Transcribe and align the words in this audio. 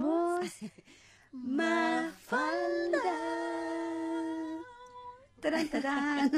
Somos 0.00 0.48
Mafalda. 1.30 3.02
Tarán, 5.42 5.68
tarán. 5.68 6.30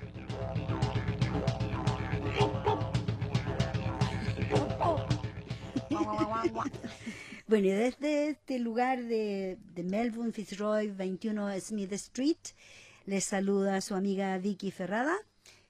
Bueno, 7.49 7.65
y 7.65 7.71
desde 7.71 8.29
este 8.29 8.59
lugar 8.59 9.05
de, 9.05 9.57
de, 9.73 9.83
Melbourne, 9.83 10.31
Fitzroy, 10.31 10.91
21 10.91 11.59
Smith 11.59 11.91
Street, 11.93 12.37
les 13.05 13.23
saluda 13.23 13.81
su 13.81 13.95
amiga 13.95 14.37
Vicky 14.37 14.69
Ferrada. 14.69 15.15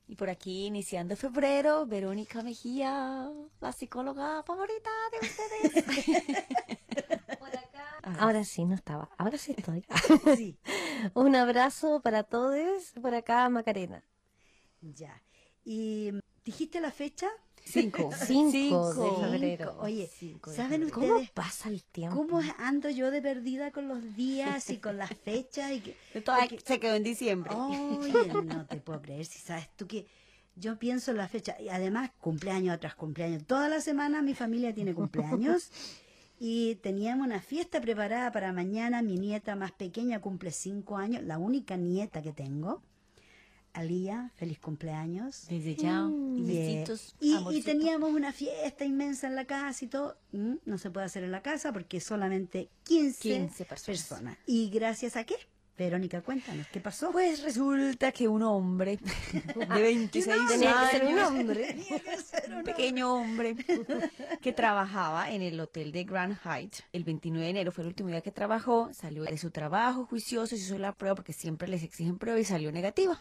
Y 0.06 0.18
por 0.18 0.30
aquí, 0.30 0.66
iniciando 0.66 1.16
febrero, 1.16 1.86
Verónica 1.86 2.44
Mejía, 2.44 3.32
la 3.62 3.72
psicóloga 3.72 4.44
favorita 4.44 4.90
de 5.14 5.26
ustedes. 5.26 5.86
por 7.40 7.48
acá. 7.48 8.00
Ahora 8.20 8.44
sí, 8.44 8.66
no 8.66 8.76
estaba. 8.76 9.10
Ahora 9.18 9.38
sí 9.38 9.56
estoy. 9.58 9.86
Sí. 10.36 10.58
Un 11.14 11.34
abrazo 11.38 12.02
para 12.02 12.24
todos. 12.24 12.92
Por 13.02 13.16
acá, 13.16 13.48
Macarena. 13.48 14.04
Ya. 14.82 15.24
¿Y 15.64 16.12
dijiste 16.44 16.82
la 16.82 16.92
fecha? 16.92 17.30
Cinco. 17.66 18.10
Cinco. 18.26 18.26
Cinco 18.26 18.94
de 18.94 19.10
Cinco. 19.10 19.22
febrero. 19.22 19.78
Oye, 19.82 20.10
Cinco 20.12 20.50
de 20.50 20.56
¿saben 20.56 20.72
febrero. 20.82 20.94
¿Cómo 20.96 21.08
ustedes 21.08 21.32
pasa 21.32 21.70
el 21.70 21.84
tiempo? 21.84 22.16
cómo 22.18 22.42
ando 22.58 22.90
yo 22.90 23.12
de 23.12 23.22
perdida 23.22 23.72
con 23.72 23.88
los 23.88 24.16
días 24.16 24.70
y 24.70 24.78
con 24.78 24.98
las 24.98 25.10
fechas? 25.12 25.72
Y 25.72 25.82
que, 25.82 25.96
se 26.66 26.80
quedó 26.80 26.96
en 26.96 27.04
diciembre. 27.04 27.52
Oye, 27.54 28.28
no 28.44 28.66
te 28.66 28.78
puedo 28.78 29.02
creer, 29.02 29.26
si 29.26 29.40
sabes 29.40 29.70
tú 29.76 29.88
que 29.88 30.08
yo 30.56 30.78
pienso 30.78 31.12
en 31.12 31.18
la 31.18 31.28
fecha, 31.28 31.56
y 31.60 31.70
además 31.70 32.12
cumpleaños 32.20 32.80
tras 32.80 32.96
cumpleaños, 32.96 33.46
toda 33.46 33.70
la 33.70 33.80
semana 33.82 34.22
mi 34.22 34.34
familia 34.34 34.73
tiene 34.73 34.94
cumpleaños 34.94 35.72
y 36.40 36.76
teníamos 36.76 37.28
una 37.28 37.42
fiesta 37.42 37.80
preparada 37.80 38.32
para 38.32 38.52
mañana, 38.52 39.02
mi 39.02 39.18
nieta 39.18 39.56
más 39.56 39.72
pequeña 39.72 40.20
cumple 40.20 40.52
cinco 40.52 40.98
años, 40.98 41.23
la 41.23 41.38
única 41.38 41.78
nieta 41.78 42.22
que 42.22 42.33
tengo, 42.33 42.82
Alía, 43.74 44.32
feliz 44.36 44.60
cumpleaños. 44.60 45.46
Desde 45.50 45.76
ya, 45.76 46.08
Y, 46.36 46.52
eh, 46.58 46.84
besitos. 46.86 47.16
y, 47.20 47.62
teníamos 47.62 48.12
una 48.14 48.32
fiesta 48.34 48.86
inmensa 48.86 49.28
en 49.28 49.36
la 49.36 49.46
casa 49.46 49.86
y 49.86 49.88
todo. 49.88 50.18
Mm, 50.32 50.56
No 50.66 50.78
se 50.78 50.90
puede 50.90 51.06
hacer 51.06 51.24
en 51.24 51.32
la 51.32 51.42
casa 51.42 51.72
porque 51.74 52.00
solamente 52.00 52.70
15, 52.84 53.22
15 53.22 53.66
personas. 53.66 54.38
¿Y 54.46 54.70
gracias 54.70 55.16
a 55.16 55.24
qué? 55.24 55.36
Verónica, 55.80 56.22
cuéntanos, 56.22 56.67
¿qué 56.67 56.82
pasó? 56.82 57.10
Pues 57.12 57.42
resulta 57.42 58.12
que 58.12 58.28
un 58.28 58.44
hombre 58.44 59.00
de 59.56 59.82
26 59.82 60.38
Tenía 60.50 60.76
que 60.82 60.98
ser 60.98 61.08
un 61.08 61.17
años, 61.17 61.32
un 62.50 62.64
pequeño 62.66 63.14
hombre 63.14 63.56
que 64.42 64.52
trabajaba 64.52 65.32
en 65.32 65.42
el 65.42 65.58
hotel 65.58 65.94
de 65.94 66.04
Grand 66.04 66.38
Height. 66.44 66.76
El 66.92 67.06
29 67.06 67.45
de 67.45 67.50
enero 67.50 67.72
fue 67.72 67.86
el 67.86 67.88
último 67.88 68.10
día 68.10 68.20
que 68.20 68.32
trabajó, 68.32 68.89
salió 68.94 69.23
de 69.23 69.38
su 69.38 69.52
trabajo 69.52 70.06
juicioso, 70.06 70.48
se 70.48 70.62
hizo 70.62 70.78
la 70.78 70.92
prueba 70.92 71.16
porque 71.16 71.32
siempre 71.32 71.70
les 71.70 71.82
exigen 71.84 72.18
prueba 72.18 72.38
y 72.38 72.44
salió 72.44 72.73
negativa. 72.73 73.18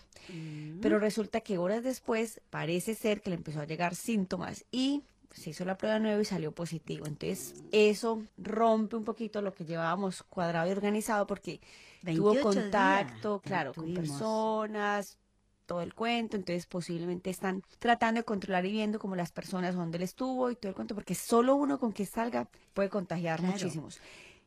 Pero 0.83 0.99
resulta 0.99 1.41
que 1.41 1.59
horas 1.59 1.85
después 1.85 2.41
parece 2.51 2.97
ser 2.97 3.21
que 3.21 3.31
le 3.31 3.37
empezó 3.37 3.61
a 3.61 3.67
llegar 3.67 3.95
síntomas 3.95 4.65
y 4.73 5.05
se 5.31 5.51
hizo 5.51 5.65
la 5.65 5.77
prueba 5.77 5.95
de 5.95 6.01
nuevo 6.01 6.21
y 6.21 6.25
salió 6.25 6.53
positivo. 6.53 7.07
Entonces 7.07 7.55
eso 7.73 8.23
rompe 8.37 8.97
un 8.97 9.05
poquito 9.05 9.43
lo 9.43 9.53
que 9.53 9.65
llevábamos 9.65 10.23
cuadrado 10.23 10.69
y 10.69 10.73
organizado 10.73 11.27
porque 11.27 11.61
tuvo 12.03 12.31
28 12.33 12.43
contacto, 12.43 13.41
claro, 13.41 13.75
con 13.75 13.93
personas, 13.95 15.19
todo 15.67 15.83
el 15.83 15.95
cuento, 15.95 16.37
entonces 16.37 16.67
posiblemente 16.67 17.29
están 17.31 17.63
tratando 17.79 18.21
de 18.21 18.25
controlar 18.25 18.65
y 18.65 18.73
viendo 18.73 18.99
como 18.99 19.17
las 19.17 19.33
personas 19.33 19.75
donde 19.75 19.99
él 19.99 20.03
estuvo 20.03 20.51
y 20.51 20.57
todo 20.57 20.71
el 20.71 20.75
cuento, 20.75 20.95
porque 20.95 21.15
solo 21.15 21.57
uno 21.57 21.79
con 21.79 21.93
que 21.93 22.07
salga 22.07 22.49
puede 22.73 22.89
contagiar 22.89 23.39
Claro. 23.39 23.53
muchísimos. 23.53 24.01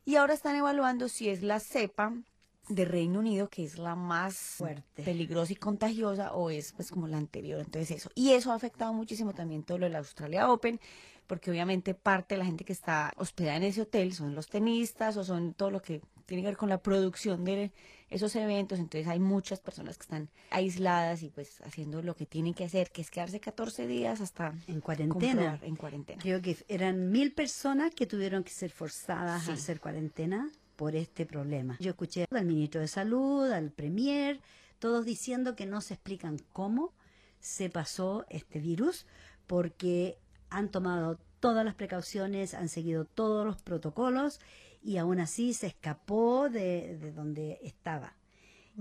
Y 0.04 0.16
ahora 0.16 0.34
están 0.34 0.56
evaluando 0.56 1.08
si 1.08 1.28
es 1.28 1.42
la 1.42 1.60
cepa 1.60 2.12
de 2.74 2.84
Reino 2.84 3.18
Unido, 3.20 3.48
que 3.48 3.64
es 3.64 3.78
la 3.78 3.94
más 3.94 4.34
Fuerte. 4.36 5.02
peligrosa 5.02 5.52
y 5.52 5.56
contagiosa, 5.56 6.32
o 6.34 6.50
es 6.50 6.72
pues 6.72 6.90
como 6.90 7.06
la 7.08 7.16
anterior, 7.18 7.60
entonces 7.60 7.90
eso. 7.90 8.10
Y 8.14 8.30
eso 8.32 8.52
ha 8.52 8.54
afectado 8.54 8.92
muchísimo 8.92 9.34
también 9.34 9.62
todo 9.62 9.78
lo 9.78 9.86
de 9.86 9.90
la 9.92 9.98
Australia 9.98 10.50
Open, 10.50 10.80
porque 11.26 11.50
obviamente 11.50 11.94
parte 11.94 12.34
de 12.34 12.40
la 12.40 12.44
gente 12.44 12.64
que 12.64 12.72
está 12.72 13.12
hospedada 13.16 13.56
en 13.56 13.62
ese 13.64 13.82
hotel 13.82 14.12
son 14.12 14.34
los 14.34 14.48
tenistas 14.48 15.16
o 15.16 15.24
son 15.24 15.54
todo 15.54 15.70
lo 15.70 15.80
que 15.80 16.02
tiene 16.26 16.42
que 16.42 16.48
ver 16.48 16.56
con 16.56 16.68
la 16.68 16.78
producción 16.82 17.44
de 17.44 17.72
esos 18.08 18.34
eventos, 18.36 18.78
entonces 18.78 19.08
hay 19.08 19.18
muchas 19.18 19.60
personas 19.60 19.96
que 19.96 20.02
están 20.02 20.28
aisladas 20.50 21.22
y 21.22 21.30
pues 21.30 21.60
haciendo 21.62 22.02
lo 22.02 22.14
que 22.14 22.26
tienen 22.26 22.52
que 22.54 22.64
hacer, 22.64 22.90
que 22.90 23.00
es 23.02 23.10
quedarse 23.10 23.40
14 23.40 23.86
días 23.86 24.20
hasta 24.20 24.54
En 24.66 24.80
cuarentena. 24.80 25.58
en 25.62 25.76
cuarentena. 25.76 26.20
Creo 26.22 26.40
que 26.42 26.56
eran 26.68 27.10
mil 27.10 27.32
personas 27.32 27.94
que 27.94 28.06
tuvieron 28.06 28.44
que 28.44 28.50
ser 28.50 28.70
forzadas 28.70 29.44
Sí. 29.44 29.50
a 29.50 29.54
hacer 29.54 29.80
cuarentena 29.80 30.50
por 30.82 30.96
este 30.96 31.26
problema. 31.26 31.76
Yo 31.78 31.90
escuché 31.90 32.26
al 32.28 32.44
ministro 32.44 32.80
de 32.80 32.88
Salud, 32.88 33.48
al 33.52 33.70
premier, 33.70 34.40
todos 34.80 35.04
diciendo 35.04 35.54
que 35.54 35.64
no 35.64 35.80
se 35.80 35.94
explican 35.94 36.40
cómo 36.52 36.92
se 37.38 37.70
pasó 37.70 38.26
este 38.28 38.58
virus, 38.58 39.06
porque 39.46 40.18
han 40.50 40.72
tomado 40.72 41.20
todas 41.38 41.64
las 41.64 41.76
precauciones, 41.76 42.54
han 42.54 42.68
seguido 42.68 43.04
todos 43.04 43.46
los 43.46 43.62
protocolos 43.62 44.40
y 44.82 44.96
aún 44.96 45.20
así 45.20 45.54
se 45.54 45.68
escapó 45.68 46.48
de, 46.50 46.98
de 46.98 47.12
donde 47.12 47.60
estaba. 47.62 48.16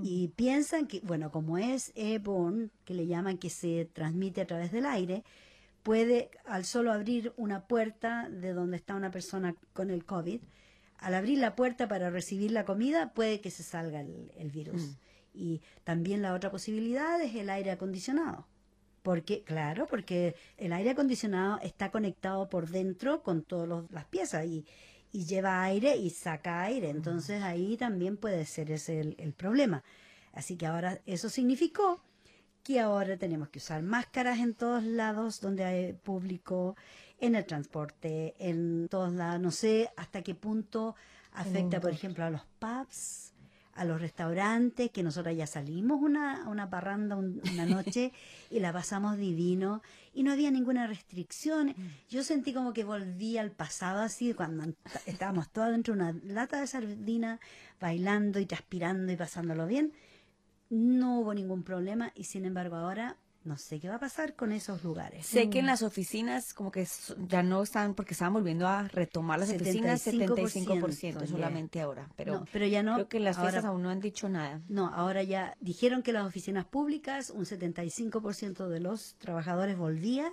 Y 0.01 0.29
piensan 0.29 0.88
que, 0.88 1.01
bueno, 1.01 1.29
como 1.29 1.59
es 1.59 1.94
airborne, 1.95 2.72
que 2.84 2.95
le 2.95 3.06
llaman 3.06 3.38
que 3.38 3.51
se 3.51 3.85
transmite 3.94 4.41
a 4.41 4.47
través 4.47 4.72
del 4.72 4.88
aire, 4.88 5.23
puede, 5.84 6.31
al 6.47 6.66
solo 6.66 6.91
abrir 6.91 7.31
una 7.38 7.67
puerta 7.67 8.28
de 8.28 8.53
donde 8.53 8.78
está 8.78 8.95
una 8.95 9.11
persona 9.11 9.53
con 9.73 9.91
el 9.91 10.03
COVID, 10.03 10.41
al 11.01 11.16
abrir 11.16 11.39
la 11.39 11.56
puerta 11.56 11.88
para 11.88 12.09
recibir 12.09 12.51
la 12.51 12.63
comida, 12.63 13.12
puede 13.13 13.41
que 13.41 13.51
se 13.51 13.63
salga 13.63 14.00
el, 14.00 14.31
el 14.38 14.51
virus. 14.51 14.97
Y 15.34 15.62
también 15.84 16.22
la 16.22 16.34
otra 16.34 16.51
posibilidad 16.51 17.19
es 17.22 17.35
el 17.35 17.50
aire 17.50 17.72
acondicionado. 17.72 18.47
Porque, 19.01 19.44
claro, 19.44 19.88
porque 19.88 20.35
el 20.57 20.73
aire 20.73 20.91
acondicionado 20.91 21.59
está 21.63 21.90
conectado 21.90 22.49
por 22.49 22.70
dentro 22.70 23.23
con 23.23 23.41
todas 23.41 23.90
las 23.90 24.05
piezas 24.05 24.46
y, 24.46 24.66
y 25.11 25.26
lleva 25.26 25.64
aire 25.64 25.97
y 25.97 26.11
saca 26.11 26.61
aire. 26.61 26.90
Entonces 26.90 27.41
ahí 27.41 27.78
también 27.78 28.16
puede 28.16 28.46
ser 28.46 28.70
ese 28.70 28.99
el, 28.99 29.16
el 29.17 29.34
problema. 29.34 29.84
Así 30.34 30.55
que 30.55 30.67
ahora 30.67 31.02
eso 31.08 31.29
significó 31.29 32.02
que 32.64 32.79
ahora 32.79 33.17
tenemos 33.17 33.49
que 33.49 33.58
usar 33.58 33.81
máscaras 33.81 34.40
en 34.40 34.53
todos 34.53 34.84
lados 34.84 35.41
donde 35.41 35.64
hay 35.64 35.93
público, 35.93 36.76
en 37.22 37.35
el 37.35 37.46
transporte, 37.46 38.34
en 38.40 38.88
todos 38.90 39.14
lados. 39.14 39.40
No 39.40 39.52
sé 39.52 39.90
hasta 39.96 40.22
qué 40.22 40.35
punto 40.35 40.96
afecta, 41.34 41.79
por 41.79 41.91
ejemplo, 41.91 42.26
a 42.26 42.29
los 42.29 42.41
pubs, 42.59 43.32
a 43.73 43.85
los 43.85 44.02
restaurantes, 44.02 44.91
que 44.91 45.02
nosotros 45.02 45.34
ya 45.38 45.47
salimos 45.47 46.02
una, 46.02 46.46
una 46.50 46.70
parranda 46.70 47.16
un- 47.16 47.41
una 47.53 47.66
noche 47.66 48.12
y 48.52 48.59
la 48.59 48.73
pasamos 48.73 49.18
divino 49.18 49.82
y 50.14 50.23
no 50.23 50.34
había 50.34 50.52
ninguna 50.52 50.88
restricción. 50.88 51.73
Yo 52.09 52.23
sentí 52.23 52.53
como 52.53 52.73
que 52.73 52.84
volví 52.84 53.38
al 53.38 53.52
pasado 53.52 54.02
así, 54.02 54.34
cuando 54.34 54.74
estábamos 55.06 55.50
todas 55.50 55.72
dentro 55.72 55.94
de 55.96 56.02
una 56.02 56.16
lata 56.26 56.59
de 56.59 56.67
sardina, 56.67 57.40
bailando 57.79 58.40
y 58.40 58.46
transpirando 58.46 59.12
y 59.12 59.16
pasándolo 59.16 59.66
bien 59.67 59.94
no 60.70 61.20
hubo 61.20 61.34
ningún 61.34 61.64
problema 61.64 62.12
y 62.16 62.24
sin 62.26 62.46
embargo 62.46 62.78
ahora 62.78 63.17
no 63.43 63.58
sé 63.58 63.79
qué 63.79 63.90
va 63.90 63.96
a 63.96 63.99
pasar 63.99 64.35
con 64.35 64.52
esos 64.52 64.84
lugares. 64.84 65.26
Sé 65.26 65.49
que 65.49 65.59
en 65.59 65.66
las 65.66 65.82
oficinas 65.82 66.53
como 66.53 66.72
que 66.72 66.88
ya 67.28 67.41
no 67.41 67.64
están, 67.64 67.96
porque 67.96 68.14
estaban 68.14 68.34
volviendo 68.34 68.67
a 68.67 68.88
retomar 68.88 69.40
las 69.40 69.49
oficinas, 69.49 70.05
75% 70.05 70.67
75% 70.67 71.28
solamente 71.28 71.82
ahora, 71.82 72.08
pero, 72.16 72.40
No, 72.41 72.46
pero 72.52 72.67
ya 72.67 72.84
no, 72.84 72.96
creo 72.96 73.09
que 73.09 73.20
las 73.20 73.38
fiestas 73.38 73.64
ahora- 73.64 73.70
aún 73.70 73.82
no 73.82 73.90
han 73.90 73.99
dicho 73.99 74.29
nada. 74.29 74.61
No, 74.70 74.88
ahora 74.93 75.23
ya 75.23 75.55
dijeron 75.59 76.03
que 76.03 76.14
las 76.14 76.26
oficinas 76.26 76.66
públicas, 76.66 77.32
un 77.32 77.46
75% 77.46 78.67
de 78.67 78.79
los 78.79 79.16
trabajadores 79.16 79.78
volvía 79.78 80.32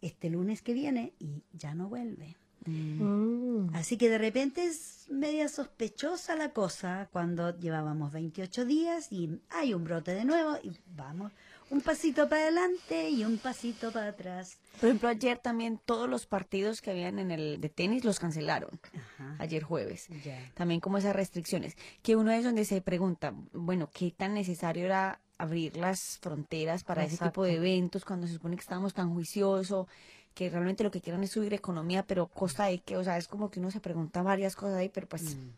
este 0.00 0.30
lunes 0.30 0.62
que 0.62 0.72
viene 0.72 1.12
y 1.18 1.42
ya 1.52 1.74
no 1.74 1.88
vuelve. 1.88 2.36
Mm. 2.64 3.74
Así 3.74 3.96
que 3.96 4.08
de 4.08 4.18
repente 4.18 4.64
es 4.64 5.06
media 5.08 5.48
sospechosa 5.48 6.34
la 6.34 6.50
cosa 6.52 7.08
cuando 7.12 7.56
llevábamos 7.58 8.12
28 8.12 8.64
días 8.64 9.12
y 9.12 9.40
hay 9.50 9.72
un 9.74 9.84
brote 9.84 10.14
de 10.14 10.24
nuevo 10.24 10.56
y 10.62 10.72
vamos 10.96 11.32
un 11.70 11.80
pasito 11.80 12.28
para 12.28 12.42
adelante 12.42 13.10
y 13.10 13.24
un 13.24 13.38
pasito 13.38 13.90
para 13.92 14.08
atrás. 14.08 14.58
Por 14.80 14.88
ejemplo, 14.88 15.08
ayer 15.08 15.38
también 15.38 15.80
todos 15.84 16.08
los 16.08 16.26
partidos 16.26 16.80
que 16.80 16.90
habían 16.90 17.18
en 17.18 17.30
el 17.30 17.60
de 17.60 17.68
tenis 17.68 18.04
los 18.04 18.18
cancelaron. 18.20 18.78
Ajá. 18.94 19.36
Ayer 19.38 19.62
jueves. 19.62 20.06
También 20.54 20.80
como 20.80 20.98
esas 20.98 21.16
restricciones. 21.16 21.76
Que 22.02 22.14
uno 22.16 22.30
es 22.30 22.44
donde 22.44 22.64
se 22.64 22.80
pregunta, 22.82 23.34
bueno, 23.52 23.90
¿qué 23.92 24.12
tan 24.16 24.34
necesario 24.34 24.84
era 24.84 25.20
abrir 25.38 25.76
las 25.76 26.18
fronteras 26.20 26.84
para 26.84 27.04
ese 27.04 27.18
tipo 27.22 27.44
de 27.44 27.54
eventos 27.54 28.04
cuando 28.04 28.26
se 28.26 28.34
supone 28.34 28.56
que 28.56 28.62
estábamos 28.62 28.94
tan 28.94 29.12
juiciosos? 29.12 29.86
que 30.34 30.50
realmente 30.50 30.84
lo 30.84 30.90
que 30.90 31.00
quieren 31.00 31.22
es 31.24 31.30
subir 31.30 31.54
economía, 31.54 32.02
pero 32.02 32.26
costa 32.26 32.66
de 32.66 32.78
que, 32.80 32.98
o 32.98 33.02
sea, 33.02 33.16
es 33.16 33.26
como 33.26 33.50
que 33.50 33.58
uno 33.58 33.70
se 33.70 33.80
pregunta 33.80 34.20
varias 34.20 34.54
cosas 34.54 34.74
ahí, 34.76 34.90
pero 34.90 35.06
pues 35.06 35.22
Mm. 35.34 35.48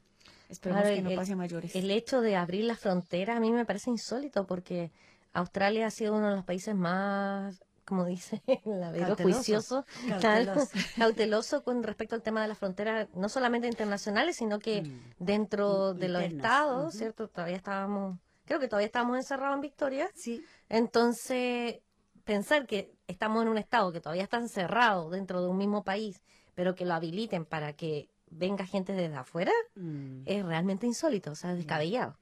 esperemos 0.50 0.82
Claro, 0.82 0.94
que 0.96 1.02
no 1.02 1.10
el- 1.10 1.16
pase 1.16 1.32
a 1.32 1.36
mayores. 1.36 1.74
El 1.74 1.90
hecho 1.90 2.20
de 2.20 2.36
abrir 2.36 2.62
las 2.62 2.78
fronteras 2.78 3.36
a 3.36 3.40
mí 3.40 3.50
me 3.50 3.64
parece 3.64 3.90
insólito 3.90 4.46
porque 4.46 4.92
Australia 5.32 5.86
ha 5.86 5.90
sido 5.90 6.14
uno 6.14 6.28
de 6.30 6.36
los 6.36 6.44
países 6.44 6.74
más, 6.74 7.62
como 7.84 8.04
dice 8.04 8.42
la 8.64 8.90
Vero, 8.90 9.16
juicioso, 9.16 9.84
Cauteloso. 10.08 10.68
cauteloso 10.98 11.62
con 11.64 11.82
respecto 11.82 12.14
al 12.14 12.22
tema 12.22 12.42
de 12.42 12.48
las 12.48 12.58
fronteras, 12.58 13.08
no 13.14 13.28
solamente 13.28 13.66
internacionales, 13.68 14.36
sino 14.36 14.58
que 14.58 14.82
Mm. 14.82 15.00
dentro 15.24 15.92
In- 15.92 15.98
de 16.00 16.08
los 16.08 16.22
estados. 16.22 16.94
¿cierto? 16.94 17.28
Todavía 17.28 17.56
estábamos, 17.56 18.18
creo 18.44 18.58
que 18.60 18.68
todavía 18.68 18.86
estábamos 18.86 19.16
encerrados 19.16 19.54
en 19.54 19.60
Victoria. 19.62 20.10
Sí, 20.14 20.44
Entonces, 20.68 21.80
pensar 22.24 22.66
que 22.66 22.92
estamos 23.06 23.42
en 23.42 23.48
un 23.48 23.58
estado 23.58 23.92
que 23.92 24.00
todavía 24.00 24.22
está 24.24 24.36
encerrado 24.38 25.10
dentro 25.10 25.42
de 25.42 25.48
un 25.48 25.56
mismo 25.58 25.82
país, 25.84 26.22
pero 26.54 26.74
que 26.74 26.84
lo 26.84 26.94
habiliten 26.94 27.44
para 27.44 27.72
que 27.72 28.08
venga 28.30 28.66
gente 28.66 28.92
desde 28.92 29.16
afuera, 29.16 29.52
mm, 29.76 30.22
es 30.26 30.44
realmente 30.44 30.86
insólito, 30.86 31.30
o 31.30 31.34
sea, 31.34 31.54
descabellado. 31.54 32.18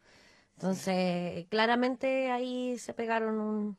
Entonces, 0.56 1.46
claramente 1.48 2.30
ahí 2.30 2.78
se 2.78 2.94
pegaron 2.94 3.38
un- 3.38 3.76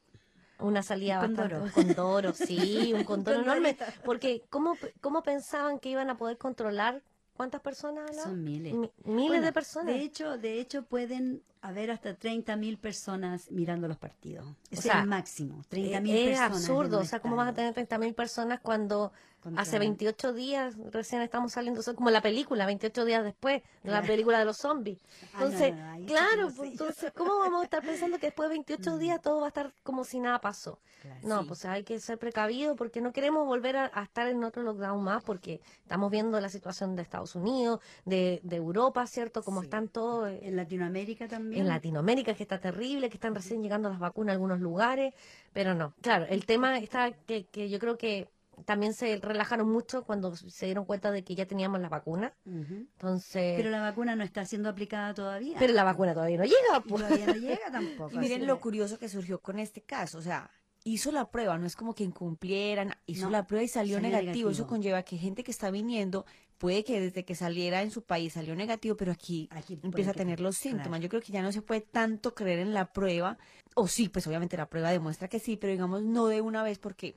una 0.60 0.82
salida 0.84 1.16
Un 1.20 1.34
bastante, 1.36 1.56
condoro. 1.56 1.66
un 1.66 1.72
condoro, 1.72 2.34
sí, 2.34 2.94
un 2.94 3.04
condoro 3.06 3.42
enorme, 3.42 3.76
porque 4.06 4.44
¿cómo, 4.50 4.78
¿cómo 5.02 5.24
pensaban 5.24 5.80
que 5.80 5.90
iban 5.90 6.10
a 6.10 6.18
poder 6.18 6.38
controlar 6.38 7.02
cuántas 7.36 7.62
personas 7.62 8.16
son 8.16 8.44
miles. 8.44 8.74
Mi- 8.74 8.92
miles 9.06 9.28
Bueno, 9.28 9.46
de 9.46 9.52
personas. 9.54 9.96
De 9.96 10.02
hecho, 10.02 10.38
de 10.38 10.60
hecho 10.60 10.84
pueden 10.84 11.44
haber 11.68 11.92
hasta 11.92 12.18
30.000 12.18 12.78
personas 12.78 13.52
mirando 13.52 13.88
los 13.88 13.98
partidos. 13.98 14.46
Ese 14.72 14.84
sea, 14.84 14.94
es 14.98 15.02
el 15.04 15.08
máximo, 15.10 15.64
30.000 15.70 16.16
es 16.16 16.26
personas. 16.30 16.40
en 16.40 16.54
absurdo, 16.54 17.00
o 17.00 17.06
sea, 17.06 17.20
¿cómo 17.20 17.36
vas 17.36 17.50
a 17.50 17.54
tener 17.54 17.74
30.000 17.74 18.14
personas 18.14 18.60
cuando 18.62 19.12
Contra- 19.42 19.62
hace 19.62 19.78
28 19.80 20.34
días 20.34 20.76
recién 20.92 21.22
estamos 21.22 21.52
saliendo, 21.54 21.82
o 21.86 21.96
como 21.96 22.10
la 22.10 22.22
película, 22.22 22.66
28 22.66 23.06
días 23.06 23.24
después 23.24 23.62
de 23.84 23.92
la 23.92 24.02
película 24.02 24.40
de 24.40 24.46
los 24.46 24.58
zombies? 24.58 25.00
Ah, 25.34 25.40
no, 25.40 25.46
Entonces, 25.46 25.76
no, 25.76 26.06
claro, 26.06 26.42
no 26.44 26.50
sé 26.50 26.56
pues, 26.58 26.72
entonces, 26.72 27.12
¿cómo 27.16 27.38
vamos 27.40 27.62
a 27.62 27.64
estar 27.66 27.84
pensando 27.84 28.18
que 28.18 28.28
después 28.28 28.50
de 28.50 28.56
28 28.56 28.96
Mm. 28.96 29.00
días 29.00 29.22
todo 29.22 29.40
va 29.42 29.46
a 29.48 29.50
estar 29.50 29.74
como 29.84 30.04
si 30.04 30.20
nada 30.20 30.40
pasó? 30.40 30.80
Claro, 31.02 31.20
No, 31.28 31.42
sí. 31.44 31.48
pues 31.50 31.66
hay 31.66 31.84
que 31.84 32.00
ser 32.00 32.18
precavido 32.18 32.76
porque 32.76 33.02
no 33.02 33.14
queremos 33.14 33.46
volver 33.46 33.78
a, 33.78 33.92
a 33.94 34.04
estar 34.04 34.28
en 34.28 34.44
otro 34.44 34.64
lockdown 34.64 35.04
más 35.04 35.24
porque 35.24 35.62
estamos 35.84 36.10
viendo 36.10 36.40
la 36.42 36.50
situación 36.50 36.96
de 36.96 37.04
Estados 37.04 37.36
Unidos, 37.36 37.80
de, 38.06 38.40
de 38.44 38.56
Europa, 38.56 39.06
¿cierto? 39.06 39.44
Como 39.44 39.62
Sí. 39.62 39.66
están 39.68 39.90
todos 39.90 40.28
eh, 40.30 40.40
En 40.44 40.56
Latinoamérica 40.56 41.28
también. 41.28 41.57
En 41.60 41.68
Latinoamérica, 41.68 42.34
que 42.34 42.44
está 42.44 42.60
terrible, 42.60 43.10
que 43.10 43.16
están 43.16 43.36
recién 43.36 43.62
llegando 43.64 43.90
las 43.90 44.00
vacunas 44.00 44.32
a 44.32 44.34
algunos 44.34 44.60
lugares, 44.60 45.14
pero 45.54 45.74
no. 45.74 45.94
Claro, 46.02 46.26
el 46.30 46.46
tema 46.46 46.78
está 46.78 47.12
que, 47.12 47.46
que 47.48 47.70
yo 47.70 47.80
creo 47.80 47.98
que 47.98 48.30
también 48.66 48.94
se 48.94 49.18
relajaron 49.18 49.70
mucho 49.70 50.04
cuando 50.04 50.36
se 50.36 50.66
dieron 50.66 50.86
cuenta 50.86 51.12
de 51.12 51.24
que 51.24 51.36
ya 51.36 51.46
teníamos 51.46 51.80
la 51.80 51.90
vacuna. 51.90 52.34
Entonces, 52.46 53.54
Pero 53.56 53.70
la 53.70 53.82
vacuna 53.82 54.16
no 54.16 54.24
está 54.24 54.46
siendo 54.46 54.70
aplicada 54.70 55.14
todavía. 55.14 55.58
pero 55.60 55.74
la 55.74 55.84
vacuna 55.84 56.14
todavía 56.14 56.38
no 56.38 56.44
llega. 56.44 56.82
pues. 56.88 57.04
Todavía 57.04 57.28
no 57.28 57.34
llega 57.36 57.72
tampoco. 57.72 58.16
Y 58.16 58.18
miren 58.18 58.48
lo 58.48 58.60
curioso 58.60 58.98
que 58.98 59.10
surgió 59.10 59.40
con 59.40 59.60
este 59.60 59.82
caso, 59.82 60.18
o 60.18 60.22
sea, 60.22 60.50
hizo 60.88 61.12
la 61.12 61.30
prueba, 61.30 61.58
no 61.58 61.66
es 61.68 61.76
como 61.76 61.94
que 61.94 62.04
incumplieran, 62.04 62.96
hizo 63.06 63.26
No, 63.26 63.32
la 63.32 63.46
prueba 63.48 63.64
y 63.64 63.68
salió, 63.68 63.96
salió 63.98 64.10
negativo. 64.10 64.50
Eso 64.50 64.68
conlleva 64.68 65.04
que 65.04 65.18
gente 65.18 65.44
que 65.44 65.52
está 65.52 65.70
viniendo, 65.72 66.26
puede 66.58 66.84
que 66.84 67.00
desde 67.00 67.26
que 67.26 67.36
saliera 67.36 67.82
en 67.82 67.92
su 67.92 68.04
país 68.04 68.34
salió 68.34 68.56
negativo, 68.56 68.96
pero 68.96 69.12
aquí, 69.12 69.50
empieza 69.84 70.12
a 70.12 70.14
que- 70.14 70.20
tener 70.20 70.40
los 70.40 70.56
síntomas. 70.58 70.88
claro. 70.88 71.04
Yo 71.04 71.10
creo 71.10 71.22
que 71.22 71.32
ya 71.32 71.42
no 71.42 71.52
se 71.52 71.62
puede 71.62 71.82
tanto 71.82 72.34
creer 72.34 72.60
en 72.60 72.74
la 72.74 72.92
prueba, 72.94 73.38
o 73.76 73.88
sí, 73.88 74.10
pues 74.10 74.26
obviamente 74.28 74.58
la 74.58 74.70
prueba 74.70 74.92
demuestra 74.92 75.28
que 75.28 75.40
sí, 75.40 75.58
pero 75.58 75.72
digamos 75.72 76.02
no 76.04 76.28
de 76.28 76.42
una 76.42 76.64
vez 76.64 76.80
porque 76.80 77.16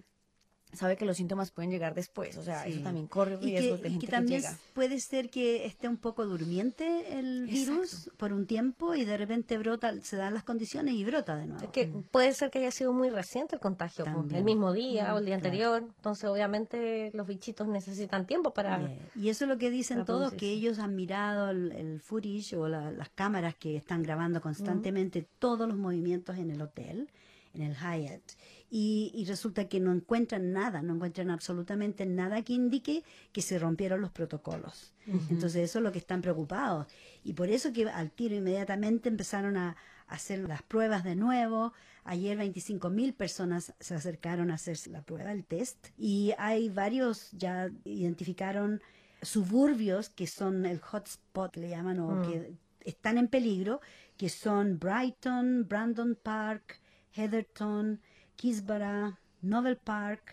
sabe 0.72 0.96
que 0.96 1.04
los 1.04 1.16
síntomas 1.16 1.50
pueden 1.50 1.70
llegar 1.70 1.94
después, 1.94 2.36
o 2.36 2.42
sea, 2.42 2.64
Sí. 2.64 2.72
eso 2.72 2.82
también 2.82 3.06
corre 3.06 3.34
Y 3.40 3.44
riesgos 3.44 3.78
que, 3.78 3.82
de 3.82 3.88
y 3.88 3.90
gente 3.92 4.06
que 4.06 4.10
que, 4.10 4.16
también 4.16 4.40
llega. 4.42 4.56
puede 4.74 5.00
ser 5.00 5.28
que 5.30 5.66
esté 5.66 5.88
un 5.88 5.96
poco 5.96 6.24
durmiente 6.26 7.18
el 7.18 7.46
virus 7.46 8.10
por 8.16 8.32
un 8.32 8.46
tiempo 8.46 8.94
y 8.94 9.04
de 9.04 9.16
repente 9.16 9.58
brota, 9.58 9.92
se 10.02 10.16
dan 10.16 10.34
las 10.34 10.44
condiciones 10.44 10.94
y 10.94 11.04
brota 11.04 11.36
de 11.36 11.46
nuevo. 11.46 11.62
Es 11.64 11.70
que 11.70 11.86
puede 12.10 12.32
ser 12.34 12.50
que 12.50 12.58
haya 12.60 12.70
sido 12.70 12.92
muy 12.92 13.10
reciente 13.10 13.56
el 13.56 13.60
contagio, 13.60 14.04
pues, 14.04 14.14
También. 14.16 14.38
el 14.38 14.44
mismo 14.44 14.72
día 14.72 15.14
o 15.14 15.18
el 15.18 15.26
día 15.26 15.36
Mm, 15.38 15.40
claro. 15.40 15.54
anterior. 15.54 15.92
Entonces, 15.96 16.24
obviamente, 16.30 17.10
los 17.14 17.26
bichitos 17.26 17.66
necesitan 17.68 18.26
tiempo 18.26 18.52
para... 18.52 18.78
Bien. 18.78 18.98
Y 19.16 19.28
eso 19.28 19.44
es 19.44 19.48
lo 19.48 19.58
que 19.58 19.70
dicen 19.70 20.04
todos, 20.04 20.32
que 20.34 20.48
ellos 20.50 20.78
han 20.78 20.94
mirado 20.94 21.50
el, 21.50 21.72
el 21.72 22.00
footage 22.00 22.54
o 22.56 22.68
la- 22.68 22.90
las 22.92 23.08
cámaras 23.10 23.54
que 23.56 23.76
están 23.76 24.02
grabando 24.02 24.40
constantemente 24.40 25.26
todos 25.38 25.66
los 25.68 25.76
movimientos 25.76 26.36
en 26.38 26.50
el 26.50 26.62
hotel, 26.62 27.10
en 27.54 27.62
el 27.62 27.74
Hyatt, 27.74 28.22
y, 28.70 29.10
y 29.14 29.24
resulta 29.24 29.68
que 29.68 29.80
no 29.80 29.92
encuentran 29.92 30.52
nada, 30.52 30.80
no 30.82 30.94
encuentran 30.94 31.30
absolutamente 31.30 32.06
nada 32.06 32.42
que 32.42 32.52
indique 32.52 33.02
que 33.32 33.42
se 33.42 33.58
rompieron 33.58 34.00
los 34.00 34.10
protocolos. 34.12 34.92
Entonces 35.28 35.56
eso 35.68 35.78
es 35.80 35.82
lo 35.82 35.90
que 35.92 35.98
están 35.98 36.22
preocupados. 36.22 36.86
Y 37.24 37.32
por 37.32 37.48
eso 37.48 37.72
que 37.72 37.88
al 37.88 38.10
tiro 38.12 38.36
inmediatamente 38.36 39.08
empezaron 39.08 39.56
a 39.56 39.76
hacer 40.06 40.38
las 40.40 40.62
pruebas 40.62 41.02
de 41.02 41.16
nuevo. 41.16 41.72
Ayer 42.04 42.36
25 42.38 42.90
mil 42.90 43.12
personas 43.12 43.74
se 43.80 43.94
acercaron 43.94 44.50
a 44.50 44.54
hacerse 44.54 44.88
la 44.90 45.02
prueba, 45.02 45.32
el 45.32 45.44
test. 45.44 45.88
Y 45.98 46.32
hay 46.38 46.68
varios, 46.68 47.30
ya 47.32 47.70
identificaron 47.84 48.80
suburbios 49.22 50.08
que 50.10 50.26
son 50.26 50.64
el 50.64 50.78
hotspot, 50.80 51.56
le 51.56 51.68
llaman, 51.70 51.98
o 52.00 52.10
Mm. 52.16 52.22
que 52.22 52.52
están 52.84 53.18
en 53.18 53.28
peligro, 53.28 53.80
que 54.16 54.28
son 54.28 54.78
Brighton, 54.78 55.66
Brandon 55.68 56.16
Park, 56.22 56.80
Heatherton, 57.12 58.00
Kisbara, 58.44 59.18
Novel 59.42 59.76
Park, 59.76 60.32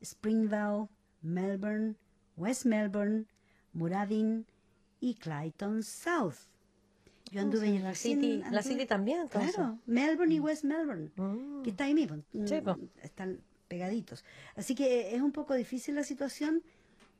Springvale, 0.00 0.86
Melbourne, 1.22 1.96
West 2.36 2.66
Melbourne, 2.66 3.26
Muradin 3.72 4.46
y 5.00 5.14
Clayton 5.16 5.82
South. 5.82 6.36
Yo 7.32 7.40
anduve 7.40 7.66
en 7.66 7.82
la 7.82 7.96
City, 7.96 8.42
la 8.48 8.62
City 8.62 8.86
también, 8.86 9.22
entonces. 9.22 9.56
Claro, 9.56 9.76
Melbourne 9.86 10.34
y 10.34 10.38
West 10.40 10.62
Melbourne, 10.64 11.10
Mm. 11.16 11.62
que 11.64 11.70
está 11.70 11.84
ahí 11.84 11.94
mismo, 11.94 12.22
Sí, 12.32 12.54
mm, 12.60 12.64
po. 12.64 12.76
están 13.02 13.40
pegaditos. 13.66 14.24
Así 14.54 14.76
que 14.76 15.14
es 15.16 15.20
un 15.20 15.32
poco 15.32 15.54
difícil 15.54 15.96
la 15.96 16.04
situación, 16.04 16.62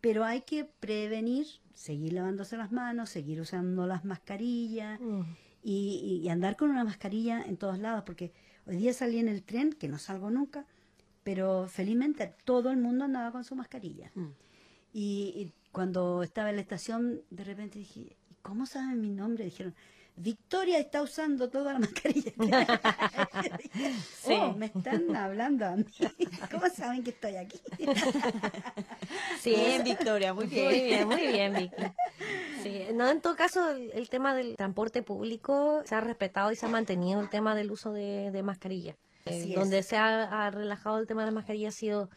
pero 0.00 0.24
hay 0.24 0.42
que 0.42 0.64
prevenir, 0.64 1.46
seguir 1.74 2.12
lavándose 2.12 2.56
las 2.56 2.70
manos, 2.70 3.10
seguir 3.10 3.40
usando 3.40 3.86
las 3.88 4.04
mascarillas 4.04 5.00
Mm. 5.00 5.22
y, 5.64 6.20
y 6.24 6.28
andar 6.28 6.56
con 6.56 6.70
una 6.70 6.84
mascarilla 6.84 7.42
en 7.42 7.56
todos 7.56 7.80
lados, 7.80 8.04
porque 8.06 8.32
hoy 8.68 8.76
día 8.76 8.92
salí 8.92 9.18
en 9.18 9.28
el 9.28 9.42
tren, 9.42 9.72
que 9.72 9.88
no 9.88 9.98
salgo 9.98 10.30
nunca, 10.30 10.66
pero 11.24 11.66
felizmente 11.68 12.34
todo 12.44 12.70
el 12.70 12.76
mundo 12.76 13.04
andaba 13.04 13.32
con 13.32 13.44
su 13.44 13.54
mascarilla. 13.56 14.10
Mm. 14.14 14.26
Y, 14.92 15.32
y 15.36 15.52
cuando 15.72 16.22
estaba 16.22 16.50
en 16.50 16.56
la 16.56 16.62
estación, 16.62 17.22
de 17.30 17.44
repente 17.44 17.78
dije, 17.78 18.00
"¿Y 18.00 18.34
¿cómo 18.42 18.66
saben 18.66 19.00
mi 19.00 19.10
nombre? 19.10 19.44
Dijeron, 19.44 19.74
Victoria 20.18 20.78
está 20.78 21.02
usando 21.02 21.48
toda 21.48 21.72
la 21.74 21.78
mascarilla. 21.86 22.32
Sí. 24.22 24.34
Oh, 24.34 24.52
me 24.54 24.66
están 24.66 25.14
hablando 25.14 25.64
a 25.64 25.76
mí. 25.76 25.84
¿Cómo 26.50 26.68
saben 26.68 27.02
que 27.04 27.10
estoy 27.10 27.36
aquí? 27.36 27.58
Sí, 29.40 29.50
Bien, 29.54 29.84
Victoria, 29.84 30.34
muy 30.34 30.46
Muy 30.46 30.54
bien. 30.54 30.68
bien, 30.86 31.08
muy 31.08 31.26
bien, 31.28 31.54
Vicky. 31.54 31.82
Sí, 32.62 32.82
no, 32.94 33.08
en 33.08 33.20
todo 33.20 33.36
caso, 33.36 33.70
el, 33.70 33.90
el 33.92 34.08
tema 34.08 34.34
del 34.34 34.56
transporte 34.56 35.02
público 35.02 35.82
se 35.84 35.94
ha 35.94 36.00
respetado 36.00 36.50
y 36.52 36.56
se 36.56 36.66
ha 36.66 36.68
mantenido 36.68 37.20
el 37.20 37.30
tema 37.30 37.54
del 37.54 37.70
uso 37.70 37.92
de, 37.92 38.30
de 38.32 38.42
mascarilla. 38.42 38.96
Eh, 39.26 39.52
donde 39.54 39.82
se 39.82 39.96
ha, 39.96 40.46
ha 40.46 40.50
relajado 40.50 40.98
el 40.98 41.06
tema 41.06 41.22
de 41.22 41.26
la 41.26 41.32
mascarilla 41.32 41.68
ha 41.68 41.72
sido 41.72 42.08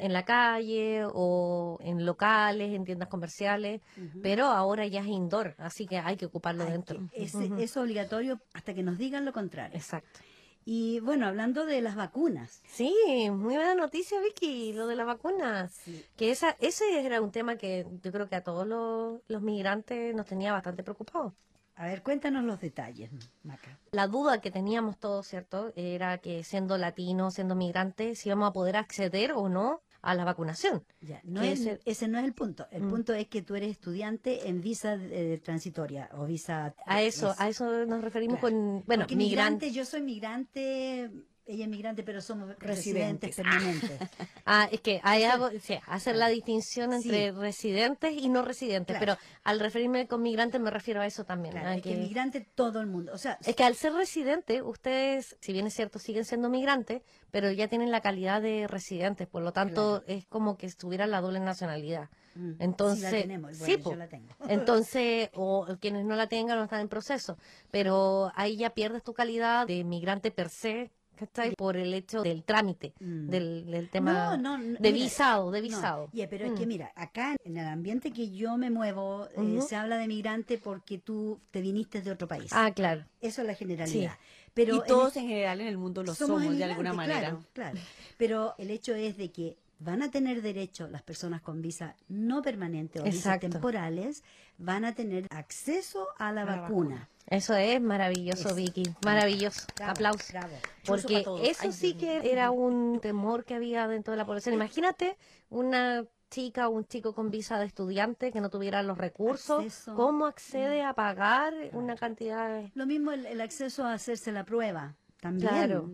en 0.00 0.12
la 0.12 0.24
calle 0.24 1.04
o 1.12 1.78
en 1.80 2.04
locales, 2.04 2.74
en 2.74 2.84
tiendas 2.84 3.08
comerciales, 3.08 3.80
pero 4.22 4.46
ahora 4.46 4.86
ya 4.86 5.00
es 5.00 5.06
indoor, 5.06 5.54
así 5.58 5.86
que 5.86 5.98
hay 5.98 6.16
que 6.16 6.26
ocuparlo 6.26 6.64
Hay 6.64 6.72
dentro. 6.72 7.00
que- 7.12 7.22
es, 7.22 7.76
obligatorio 7.76 8.40
hasta 8.54 8.74
que 8.74 8.82
nos 8.82 8.98
digan 8.98 9.24
lo 9.24 9.32
contrario. 9.32 9.76
Exacto. 9.76 10.20
Y 10.64 11.00
bueno, 11.00 11.26
hablando 11.26 11.64
de 11.64 11.80
las 11.80 11.96
vacunas. 11.96 12.62
Sí, 12.68 12.94
muy 13.30 13.54
buena 13.54 13.74
noticia, 13.74 14.20
Vicky, 14.20 14.72
lo 14.74 14.86
de 14.86 14.94
la 14.96 15.04
vacuna. 15.04 15.68
Sí. 15.68 16.04
Que 16.16 16.30
esa, 16.30 16.56
ese 16.60 17.04
era 17.04 17.20
un 17.20 17.30
tema 17.30 17.56
que 17.56 17.86
yo 18.02 18.12
creo 18.12 18.28
que 18.28 18.36
a 18.36 18.44
todos 18.44 18.66
los, 18.66 19.20
los 19.26 19.42
migrantes 19.42 20.14
nos 20.14 20.26
tenía 20.26 20.52
bastante 20.52 20.82
preocupados. 20.82 21.32
A 21.76 21.86
ver, 21.86 22.02
cuéntanos 22.02 22.44
los 22.44 22.60
detalles, 22.60 23.10
Maca. 23.42 23.78
La 23.92 24.06
duda 24.06 24.42
que 24.42 24.50
teníamos 24.50 24.98
todos, 24.98 25.26
¿cierto? 25.26 25.72
Era 25.76 26.18
que 26.18 26.44
siendo 26.44 26.76
latinos, 26.76 27.34
siendo 27.34 27.54
migrantes, 27.54 28.18
si 28.18 28.28
íbamos 28.28 28.50
a 28.50 28.52
poder 28.52 28.76
acceder 28.76 29.32
o 29.32 29.48
no 29.48 29.80
a 30.02 30.14
la 30.14 30.24
vacunación. 30.24 30.82
Ya, 31.00 31.20
no 31.24 31.42
es- 31.42 31.60
ese- 31.60 31.80
ese 31.84 32.08
no 32.08 32.18
es 32.18 32.24
el 32.24 32.32
punto. 32.32 32.66
El 32.70 32.84
Mm. 32.84 32.90
punto 32.90 33.12
es 33.14 33.28
que 33.28 33.42
tú 33.42 33.54
eres 33.54 33.70
estudiante 33.70 34.48
en 34.48 34.60
visa 34.60 34.94
eh, 34.94 35.40
transitoria 35.44 36.08
o 36.14 36.24
visa... 36.26 36.74
A 36.86 37.02
eso, 37.02 37.32
es- 37.32 37.40
a 37.40 37.48
eso 37.48 37.84
nos 37.86 38.02
referimos 38.02 38.38
Claro. 38.40 38.56
con, 38.56 38.84
bueno, 38.86 39.02
Porque 39.04 39.16
migrante. 39.16 39.66
migrante, 39.66 39.70
yo 39.72 39.84
soy 39.84 40.00
migrante, 40.02 41.10
ella 41.50 41.64
es 41.64 41.70
migrante, 41.70 42.02
pero 42.02 42.20
somos 42.20 42.48
Residentes. 42.58 43.36
residentes 43.36 43.36
permanentes. 43.36 43.90
Ah, 44.46 44.68
es 44.72 44.80
que 44.80 45.00
hay 45.04 45.22
algo, 45.24 45.48
hacer 45.86 46.16
la 46.16 46.26
distinción 46.28 46.92
entre 46.92 47.30
Sí. 47.30 47.38
residentes 47.38 48.12
y 48.12 48.28
no 48.28 48.42
residentes, 48.42 48.96
Claro. 48.96 49.16
pero 49.16 49.40
al 49.44 49.60
referirme 49.60 50.08
con 50.08 50.22
migrante 50.22 50.58
me 50.58 50.70
refiero 50.70 51.00
a 51.00 51.06
eso 51.06 51.24
también. 51.24 51.52
Claro, 51.54 51.70
es 51.70 51.82
que 51.82 51.90
que- 51.90 51.96
migrante 51.96 52.40
todo 52.40 52.80
el 52.80 52.86
mundo. 52.88 53.12
O 53.14 53.18
sea, 53.18 53.38
Es 53.44 53.54
que 53.54 53.62
al 53.64 53.76
ser 53.76 53.92
residente, 53.92 54.62
ustedes, 54.62 55.36
si 55.40 55.52
bien 55.52 55.66
es 55.68 55.74
cierto, 55.74 55.98
siguen 56.00 56.24
siendo 56.24 56.48
migrantes, 56.48 57.02
pero 57.30 57.52
ya 57.52 57.68
tienen 57.68 57.90
la 57.92 58.00
calidad 58.00 58.42
de 58.42 58.66
residentes, 58.66 59.28
por 59.28 59.42
lo 59.42 59.52
tanto 59.52 60.02
es 60.08 60.26
como 60.26 60.56
que 60.56 60.68
tuvieran 60.72 61.10
la 61.12 61.20
doble 61.20 61.38
nacionalidad. 61.40 62.08
mm, 62.34 62.52
Entonces, 62.60 63.10
sí 63.10 63.16
la 63.16 63.22
tenemos. 63.22 63.56
sí, 63.56 63.76
Bueno, 63.76 63.90
yo 63.90 63.96
la 63.96 64.08
tengo. 64.08 64.28
Entonces, 64.48 65.30
o 65.34 65.66
quienes 65.80 66.04
no 66.04 66.16
la 66.16 66.28
tengan 66.28 66.58
no 66.58 66.64
están 66.64 66.80
en 66.80 66.88
proceso, 66.88 67.36
pero 67.70 68.32
ahí 68.34 68.56
ya 68.56 68.70
pierdes 68.70 69.02
tu 69.04 69.12
calidad 69.14 69.66
de 69.66 69.84
migrante 69.84 70.30
per 70.30 70.48
se, 70.48 70.90
¿cachai? 71.20 71.54
Por 71.54 71.76
el 71.76 71.92
hecho 71.92 72.22
del 72.22 72.42
trámite, 72.44 72.94
Mm. 72.98 73.28
del, 73.28 73.70
del 73.70 73.88
tema 73.90 74.12
No, 74.12 74.36
no, 74.36 74.58
no, 74.58 74.78
de 74.78 74.92
mira, 74.92 75.04
visado, 75.04 75.50
de 75.50 75.60
visado. 75.60 76.08
ya, 76.12 76.28
pero 76.28 76.46
es 76.46 76.52
Mm. 76.52 76.54
que 76.56 76.66
mira, 76.66 76.92
acá 76.96 77.36
en 77.44 77.56
el 77.58 77.66
ambiente 77.66 78.10
que 78.10 78.30
yo 78.30 78.56
me 78.56 78.70
muevo, 78.70 79.26
eh, 79.36 79.40
Ujú. 79.40 79.62
se 79.62 79.76
habla 79.76 79.98
de 79.98 80.08
migrante 80.08 80.56
porque 80.58 80.98
tú 80.98 81.38
te 81.50 81.60
viniste 81.60 82.00
de 82.00 82.10
otro 82.10 82.26
país. 82.26 82.50
Ah, 82.52 82.72
claro. 82.74 83.04
Eso 83.20 83.42
es 83.42 83.46
la 83.46 83.54
generalidad. 83.54 84.12
Pero 84.54 84.76
y 84.76 84.78
en 84.78 84.84
todos 84.86 85.16
en 85.16 85.28
general 85.28 85.60
en 85.60 85.68
el 85.68 85.78
mundo 85.78 86.02
lo 86.02 86.14
somos, 86.14 86.40
de 86.40 86.46
emigrantes, 86.48 86.70
alguna 86.76 86.92
manera. 86.94 87.20
Claro, 87.20 87.44
claro. 87.52 87.78
Pero 88.16 88.54
el 88.58 88.70
hecho 88.70 88.94
es 88.94 89.16
de 89.16 89.30
que 89.30 89.56
van 89.80 90.02
a 90.02 90.10
tener 90.10 90.42
derecho 90.42 90.86
las 90.88 91.02
personas 91.02 91.40
con 91.40 91.60
visa 91.62 91.96
no 92.08 92.42
permanente 92.42 93.00
o 93.00 93.06
Exacto. 93.06 93.48
temporales, 93.48 94.22
van 94.58 94.84
a 94.84 94.94
tener 94.94 95.26
acceso 95.30 96.06
a 96.18 96.32
la 96.32 96.42
A 96.42 96.60
vacuna. 96.60 97.08
Eso 97.26 97.54
es 97.54 97.80
maravilloso, 97.80 98.50
Es- 98.50 98.54
Vicky. 98.56 98.82
Maravilloso. 99.04 99.66
Bravo, 99.76 99.90
Aplausos. 99.92 100.30
bravo. 100.32 100.54
Porque 100.84 101.24
eso 101.42 101.62
Ay, 101.62 101.72
sí 101.72 101.94
que 101.94 102.30
era 102.30 102.50
un 102.50 103.00
temor 103.00 103.44
que 103.44 103.54
había 103.54 103.88
dentro 103.88 104.12
de 104.12 104.18
la 104.18 104.26
población. 104.26 104.54
Imagínate 104.54 105.16
una 105.48 106.04
chica 106.28 106.68
o 106.68 106.72
un 106.72 106.84
chico 106.86 107.12
con 107.14 107.30
visa 107.30 107.58
de 107.58 107.66
estudiante 107.66 108.30
que 108.32 108.40
no 108.40 108.50
tuviera 108.50 108.82
los 108.82 108.98
recursos, 108.98 109.64
Acceso. 109.64 109.94
¿cómo 109.94 110.26
accede 110.26 110.82
a 110.84 110.92
pagar 110.94 111.52
una 111.72 111.96
cantidad 111.96 112.48
de... 112.48 112.70
Lo 112.74 112.86
mismo 112.86 113.10
el, 113.12 113.26
el 113.26 113.40
acceso 113.40 113.84
a 113.84 113.94
hacerse 113.94 114.30
la 114.30 114.44
prueba. 114.44 114.94
También 115.20 115.48
Claro, 115.48 115.90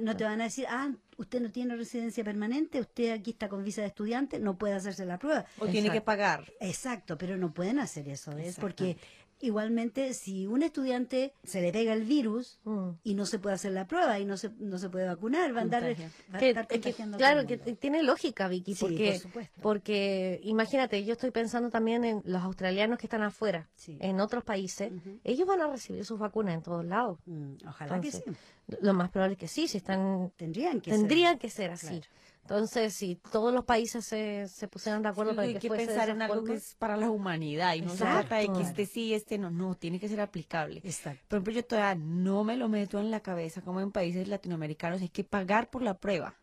no, 0.00 0.16
te 0.16 0.24
van 0.24 0.40
a 0.40 0.44
decir, 0.44 0.66
ah, 0.68 0.90
usted 1.16 1.40
no 1.40 1.50
tiene 1.50 1.76
residencia 1.76 2.24
permanente, 2.24 2.80
usted 2.80 3.12
aquí 3.12 3.30
está 3.30 3.48
con 3.48 3.62
visa 3.62 3.82
de 3.82 3.86
estudiante, 3.86 4.40
no 4.40 4.58
puede 4.58 4.74
hacerse 4.74 5.06
la 5.06 5.18
prueba. 5.18 5.46
O 5.58 5.66
tiene 5.66 5.90
que 5.90 6.00
pagar. 6.00 6.52
Exacto, 6.60 7.16
pero 7.16 7.36
no 7.36 7.54
pueden 7.54 7.78
hacer 7.78 8.08
eso, 8.08 8.34
¿ves? 8.34 8.56
Porque 8.60 8.96
igualmente 9.40 10.14
si 10.14 10.46
un 10.46 10.62
estudiante 10.62 11.32
se 11.44 11.60
le 11.60 11.72
pega 11.72 11.92
el 11.92 12.04
virus 12.04 12.58
Mm. 12.64 12.90
y 13.02 13.14
no 13.14 13.26
se 13.26 13.38
puede 13.38 13.54
hacer 13.54 13.72
la 13.72 13.86
prueba 13.86 14.18
y 14.18 14.24
no 14.24 14.36
se, 14.36 14.50
no 14.58 14.78
se 14.78 14.88
puede 14.88 15.06
vacunar, 15.06 15.54
va 15.54 15.60
a 15.60 15.62
andar 15.62 15.82
va 15.84 16.38
a 16.38 16.40
estar 16.40 16.66
que- 16.66 16.94
claro, 17.16 17.46
que 17.46 17.56
tiene 17.58 18.02
lógica, 18.02 18.48
Vicky, 18.48 18.74
Sí, 18.74 18.80
porque, 18.84 19.20
por 19.32 19.44
porque 19.62 20.40
imagínate, 20.44 21.04
yo 21.04 21.12
estoy 21.12 21.30
pensando 21.30 21.70
también 21.70 22.04
en 22.04 22.22
los 22.24 22.42
australianos 22.42 22.98
que 22.98 23.06
están 23.06 23.22
afuera, 23.22 23.68
Sí. 23.76 23.96
en 24.00 24.20
otros 24.20 24.44
países, 24.44 24.92
ellos 25.24 25.46
van 25.48 25.60
a 25.60 25.66
recibir 25.68 26.04
sus 26.04 26.18
vacunas 26.18 26.54
en 26.54 26.62
todos 26.62 26.84
lados. 26.84 27.18
Mm, 27.26 27.54
Ojalá 27.68 28.00
que 28.00 28.10
sí. 28.10 28.18
Entonces, 28.18 28.42
Lo 28.82 28.94
más 28.94 29.10
probable 29.10 29.34
es 29.34 29.38
que 29.38 29.48
sí, 29.48 29.68
si 29.68 29.76
están 29.76 30.32
Tendrían 30.36 30.80
que 30.80 30.90
tendrían 30.90 31.32
ser. 31.34 31.38
que 31.40 31.50
ser 31.50 31.70
así. 31.70 31.86
Claro. 31.86 32.06
Entonces, 32.44 32.92
si 32.92 33.16
todos 33.16 33.54
los 33.54 33.64
países 33.64 34.04
se, 34.04 34.48
se 34.48 34.68
pusieran 34.68 35.02
de 35.02 35.08
acuerdo 35.08 35.34
para 35.34 35.48
hay 35.48 35.54
que, 35.54 35.60
que 35.60 35.68
fuese 35.68 35.86
pensar 35.86 36.10
en 36.10 36.20
algo 36.20 36.34
forma, 36.34 36.50
que 36.50 36.56
es 36.56 36.74
para 36.74 36.98
la 36.98 37.10
humanidad 37.10 37.74
y 37.74 37.80
no 37.80 37.88
se 37.90 38.04
trata 38.04 38.36
de 38.36 38.52
que 38.52 38.60
este 38.60 38.84
sí, 38.84 39.14
este 39.14 39.38
no, 39.38 39.50
no, 39.50 39.74
tiene 39.76 39.98
que 39.98 40.08
ser 40.08 40.20
aplicable. 40.20 40.82
Exacto. 40.84 41.24
Por 41.26 41.38
ejemplo, 41.38 41.54
yo 41.54 41.64
todavía 41.64 41.94
no 41.94 42.44
me 42.44 42.58
lo 42.58 42.68
meto 42.68 43.00
en 43.00 43.10
la 43.10 43.20
cabeza 43.20 43.62
como 43.62 43.80
en 43.80 43.92
países 43.92 44.28
latinoamericanos 44.28 45.00
hay 45.00 45.08
que 45.08 45.24
pagar 45.24 45.70
por 45.70 45.80
la 45.80 45.94
prueba. 45.94 46.34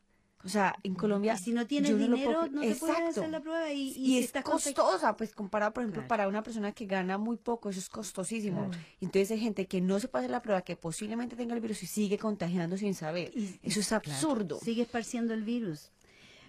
O 0.44 0.50
sea, 0.50 0.76
en 0.84 0.96
Colombia. 0.96 1.36
Y 1.40 1.44
si 1.44 1.52
no 1.54 1.68
tienes 1.68 1.98
dinero, 1.98 2.16
puedo- 2.24 2.42
no 2.50 2.62
te 2.62 2.76
puedes 2.76 2.82
Exacto. 2.82 3.10
hacer 3.22 3.30
la 3.30 3.40
prueba 3.42 3.72
y, 3.72 3.90
Y, 3.90 3.90
y 3.90 3.94
si 3.94 4.18
es 4.38 4.44
costosa, 4.44 5.16
pues 5.16 5.34
comparado, 5.34 5.74
por 5.74 5.84
ejemplo, 5.84 6.02
Claro. 6.02 6.08
para 6.08 6.28
una 6.28 6.44
persona 6.44 6.72
que 6.72 6.86
gana 6.86 7.18
muy 7.18 7.38
poco, 7.38 7.70
eso 7.70 7.80
es 7.80 7.90
costosísimo. 7.90 8.68
Claro. 8.70 8.84
Entonces 9.02 9.32
hay 9.32 9.40
gente 9.40 9.68
que 9.68 9.82
no 9.82 10.00
se 10.00 10.08
puede 10.08 10.24
hacer 10.26 10.32
la 10.32 10.42
prueba, 10.42 10.62
que 10.62 10.76
posiblemente 10.76 11.36
tenga 11.36 11.54
el 11.54 11.62
virus 11.62 11.84
y 11.84 11.86
sigue 11.88 12.18
contagiando 12.18 12.78
sin 12.78 12.94
saber. 12.96 13.32
Y- 13.36 13.60
eso 13.64 13.80
es 13.80 13.88
Claro, 13.88 14.04
absurdo. 14.12 14.60
Sigue 14.64 14.82
esparciendo 14.84 15.34
el 15.34 15.44
virus. 15.44 15.92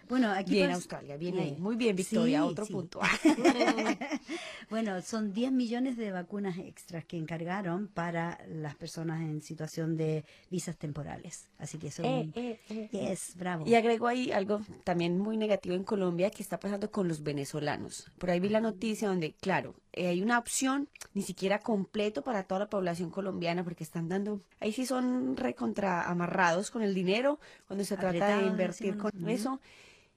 Bueno, 0.09 0.31
aquí 0.31 0.53
Bien, 0.53 0.71
pas- 0.71 0.75
Australia, 0.75 1.17
bien 1.17 1.39
ahí. 1.39 1.57
Muy 1.59 1.77
bien, 1.77 1.97
Victoria, 1.97 2.41
Sí, 2.43 2.49
otro 2.49 2.67
sí. 2.67 2.73
punto. 2.73 3.01
Bueno, 4.71 5.03
son 5.03 5.33
10 5.35 5.53
millones 5.53 5.97
de 5.99 6.13
vacunas 6.13 6.57
extras 6.59 7.05
que 7.05 7.17
encargaron 7.19 7.89
para 7.89 8.39
las 8.49 8.75
personas 8.75 9.21
en 9.21 9.43
situación 9.43 9.97
de 9.97 10.25
visas 10.51 10.77
temporales. 10.79 11.49
Así 11.59 11.79
que 11.79 11.89
eso 11.89 12.03
Eh, 12.05 12.31
eh, 12.35 12.59
eh, 12.71 12.89
eh. 12.93 13.13
es 13.13 13.37
bravo. 13.37 13.67
Y 13.67 13.75
agrego 13.75 14.07
ahí 14.07 14.33
algo 14.33 14.63
también 14.85 15.19
muy 15.19 15.37
negativo 15.37 15.75
en 15.75 15.85
Colombia 15.85 16.31
que 16.31 16.43
está 16.43 16.59
pasando 16.59 16.91
con 16.91 17.07
los 17.07 17.23
venezolanos. 17.23 18.11
Por 18.19 18.31
ahí 18.31 18.41
vi 18.41 18.49
la 18.49 18.61
noticia 18.61 19.09
donde, 19.09 19.35
claro, 19.35 19.75
eh, 19.93 20.09
hay 20.09 20.23
una 20.23 20.39
opción 20.39 20.89
ni 21.15 21.23
siquiera 21.23 21.59
completo 21.59 22.23
para 22.23 22.45
toda 22.45 22.61
la 22.61 22.71
población 22.71 23.11
colombiana 23.11 23.63
porque 23.65 23.85
están 23.85 24.09
dando, 24.09 24.41
ahí 24.61 24.73
sí 24.73 24.87
son 24.87 25.37
recontra 25.37 26.03
amarrados 26.09 26.71
con 26.71 26.83
el 26.83 26.95
dinero 26.95 27.39
cuando 27.67 27.85
se 27.85 27.97
trata 27.97 28.39
de 28.39 28.47
invertir 28.47 28.95
decimos, 28.95 29.13
con 29.13 29.29
eso. 29.29 29.61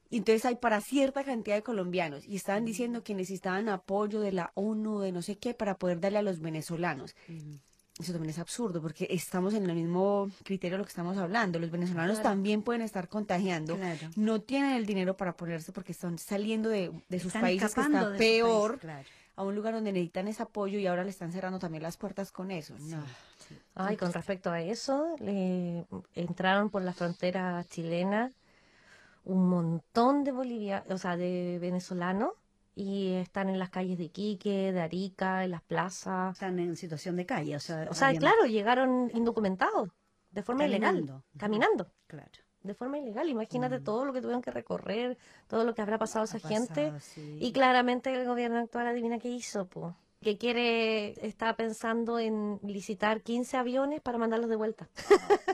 Y 0.09 0.17
Entonces 0.17 0.45
hay 0.45 0.55
para 0.55 0.81
cierta 0.81 1.23
cantidad 1.23 1.55
de 1.55 1.63
colombianos 1.63 2.25
y 2.27 2.35
estaban 2.35 2.63
diciendo 2.63 3.03
que 3.03 3.15
necesitaban 3.15 3.67
apoyo 3.69 4.19
de 4.21 4.31
la 4.31 4.51
ONU, 4.53 4.99
de 4.99 5.11
no 5.11 5.21
sé 5.21 5.37
qué, 5.37 5.53
para 5.53 5.77
poder 5.77 5.99
darle 5.99 6.19
a 6.19 6.21
los 6.21 6.39
venezolanos. 6.39 7.15
Eso 7.97 8.11
también 8.11 8.29
es 8.29 8.39
absurdo 8.39 8.81
porque 8.81 9.07
estamos 9.09 9.53
en 9.53 9.69
el 9.69 9.75
mismo 9.75 10.29
criterio 10.43 10.75
de 10.75 10.79
lo 10.79 10.83
que 10.83 10.89
estamos 10.89 11.17
hablando. 11.17 11.59
Los 11.59 11.71
venezolanos 11.71 12.17
Claro. 12.19 12.29
también 12.29 12.61
pueden 12.61 12.81
estar 12.81 13.07
contagiando. 13.07 13.77
Claro. 13.77 14.09
No 14.15 14.41
tienen 14.41 14.71
el 14.73 14.85
dinero 14.85 15.15
para 15.15 15.35
ponerse 15.35 15.71
porque 15.71 15.93
están 15.93 16.17
saliendo 16.17 16.69
de, 16.69 16.91
de 17.09 17.19
sus 17.19 17.27
Están 17.27 17.41
países 17.41 17.73
que 17.73 17.81
está 17.81 18.13
peor 18.17 18.79
claro. 18.79 19.07
A 19.35 19.43
un 19.43 19.55
lugar 19.55 19.73
donde 19.73 19.91
necesitan 19.91 20.27
ese 20.27 20.43
apoyo 20.43 20.79
y 20.79 20.87
ahora 20.87 21.03
le 21.03 21.09
están 21.09 21.31
cerrando 21.31 21.59
también 21.59 21.83
las 21.83 21.97
puertas 21.97 22.31
con 22.31 22.51
eso. 22.51 22.75
No. 22.79 23.03
Ay, 23.75 23.97
con 23.97 24.13
respecto 24.13 24.49
a 24.51 24.61
eso, 24.61 25.15
le 25.19 25.85
entraron 26.13 26.69
por 26.69 26.81
la 26.81 26.93
frontera 26.93 27.63
chilena 27.69 28.31
un 29.25 29.49
montón 29.49 30.23
de 30.23 30.31
bolivianos, 30.31 30.89
o 30.89 30.97
sea, 30.97 31.17
de 31.17 31.57
venezolanos 31.59 32.31
y 32.75 33.13
están 33.13 33.49
en 33.49 33.57
las 33.59 33.69
calles 33.69 33.97
de 33.97 34.05
Iquique, 34.05 34.71
de 34.71 34.81
Arica, 34.81 35.43
en 35.43 35.51
las 35.51 35.61
plazas. 35.63 36.33
Están 36.33 36.59
en 36.59 36.75
situación 36.75 37.15
de 37.15 37.25
calle. 37.25 37.55
O 37.55 37.59
sea, 37.59 37.87
O 37.89 37.93
sea, 37.93 38.13
claro, 38.13 38.45
llegaron 38.45 39.09
indocumentados, 39.13 39.89
de 40.31 40.43
forma 40.43 40.65
ilegal, 40.65 40.95
Caminando. 40.95 41.23
caminando, 41.37 41.91
Claro. 42.07 42.31
De 42.65 42.73
forma 42.73 42.97
ilegal. 42.97 43.29
Imagínate 43.29 43.79
Mm. 43.79 43.83
todo 43.83 44.05
lo 44.05 44.13
que 44.13 44.21
tuvieron 44.21 44.41
que 44.41 44.51
recorrer, 44.51 45.17
todo 45.47 45.63
lo 45.63 45.73
que 45.75 45.81
habrá 45.81 45.97
pasado 45.97 46.21
a 46.23 46.25
esa 46.25 46.39
gente. 46.39 46.91
sí. 46.99 47.37
Y 47.39 47.51
claramente 47.51 48.13
el 48.13 48.25
gobierno 48.27 48.59
actual 48.59 48.87
adivina 48.87 49.19
qué 49.19 49.29
hizo, 49.29 49.65
pues. 49.67 49.93
Que 50.21 50.39
quiere, 50.39 51.23
está 51.27 51.55
pensando 51.55 52.17
en 52.17 52.59
licitar 52.63 53.21
15 53.21 53.57
aviones 53.57 54.01
para 54.01 54.17
mandarlos 54.17 54.49
de 54.49 54.55
vuelta. 54.55 54.89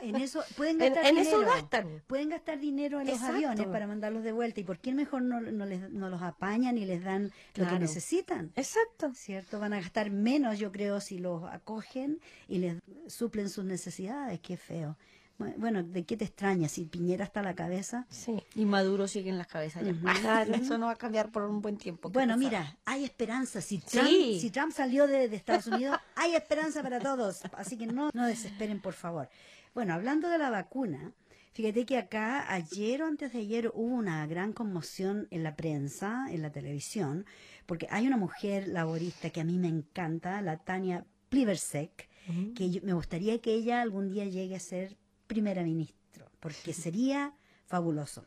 En 0.02 0.16
eso 0.16 0.42
pueden 0.56 0.82
En, 0.82 0.94
gastar 0.94 1.06
en 1.10 1.16
dinero. 1.18 1.42
eso 1.42 1.46
gastan. 1.52 2.04
Pueden 2.08 2.30
gastar 2.30 2.58
dinero 2.60 3.02
en 3.02 3.08
los 3.08 3.22
aviones 3.22 3.68
para 3.68 3.86
mandarlos 3.86 4.24
de 4.24 4.32
vuelta. 4.32 4.62
¿Y 4.62 4.64
por 4.64 4.80
qué 4.80 4.94
mejor 4.94 5.24
no, 5.24 5.42
no, 5.42 5.66
les, 5.66 5.90
no 5.92 6.10
los 6.10 6.22
apañan 6.22 6.78
y 6.78 6.86
les 6.86 7.04
dan 7.04 7.34
lo 7.56 7.68
que 7.68 7.80
necesitan? 7.80 8.54
Exacto. 8.56 9.12
¿Cierto? 9.14 9.60
Van 9.60 9.74
a 9.74 9.82
gastar 9.82 10.10
menos, 10.10 10.58
yo 10.58 10.72
creo, 10.72 11.02
si 11.02 11.18
los 11.18 11.44
acogen 11.52 12.22
y 12.48 12.60
les 12.60 12.78
suplen 13.08 13.50
sus 13.50 13.66
necesidades. 13.66 14.40
Qué 14.40 14.56
feo. 14.56 14.96
Bu- 15.42 15.56
Bueno, 15.58 15.84
¿de 15.84 16.04
qué 16.06 16.16
te 16.18 16.26
extraña? 16.26 16.68
Si 16.70 16.86
Piñera 16.86 17.26
está 17.26 17.40
a 17.42 17.44
la 17.44 17.56
cabeza. 17.56 18.06
Sí. 18.10 18.42
Y 18.56 18.66
Maduro 18.66 19.08
sigue 19.08 19.30
en 19.30 19.38
la 19.38 19.46
cabeza 19.46 19.82
ya. 19.82 19.92
Eso 20.66 20.78
no 20.78 20.86
va 20.88 20.94
a 20.94 20.96
cambiar 20.96 21.32
por 21.32 21.44
un 21.44 21.62
buen 21.62 21.78
tiempo. 21.78 22.10
Bueno, 22.10 22.38
mira, 22.38 22.78
hay 22.86 23.04
esperanza. 23.04 23.62
Si 23.62 23.80
Trump, 23.80 24.08
Sí. 24.08 24.40
si 24.40 24.50
Trump 24.52 24.72
salió 24.72 25.08
de, 25.08 25.28
de 25.28 25.36
Estados 25.36 25.68
Unidos, 25.68 25.98
hay 26.16 26.36
esperanza 26.36 26.82
para 26.84 27.00
todos. 27.00 27.42
Así 27.58 27.78
que 27.78 27.88
no, 27.88 28.10
no 28.14 28.26
desesperen, 28.28 28.80
por 28.82 28.94
favor. 28.94 29.30
Bueno, 29.74 29.94
hablando 29.94 30.28
de 30.30 30.38
la 30.38 30.50
vacuna, 30.50 31.14
fíjate 31.54 31.86
que 31.86 31.98
acá 31.98 32.52
ayer 32.54 33.02
o 33.04 33.08
antes 33.08 33.32
de 33.34 33.40
ayer 33.40 33.72
hubo 33.74 33.96
una 33.96 34.26
gran 34.28 34.52
conmoción 34.54 35.28
en 35.32 35.44
la 35.44 35.56
prensa, 35.56 36.26
en 36.30 36.42
la 36.42 36.52
televisión, 36.52 37.26
porque 37.66 37.88
hay 37.90 38.06
una 38.08 38.18
mujer 38.18 38.68
laborista 38.68 39.30
que 39.30 39.40
a 39.42 39.46
mí 39.46 39.58
me 39.58 39.70
encanta, 39.70 40.42
la 40.42 40.58
Tania 40.58 41.06
Plibersek, 41.30 42.10
que 42.56 42.70
yo- 42.70 42.82
me 42.84 42.94
gustaría 42.94 43.40
que 43.42 43.54
ella 43.54 43.82
algún 43.82 44.10
día 44.10 44.26
llegue 44.26 44.56
a 44.56 44.60
ser 44.60 44.98
primera 45.32 45.64
ministra, 45.64 46.26
porque 46.42 46.74
sería 46.86 47.34
fabuloso. 47.66 48.26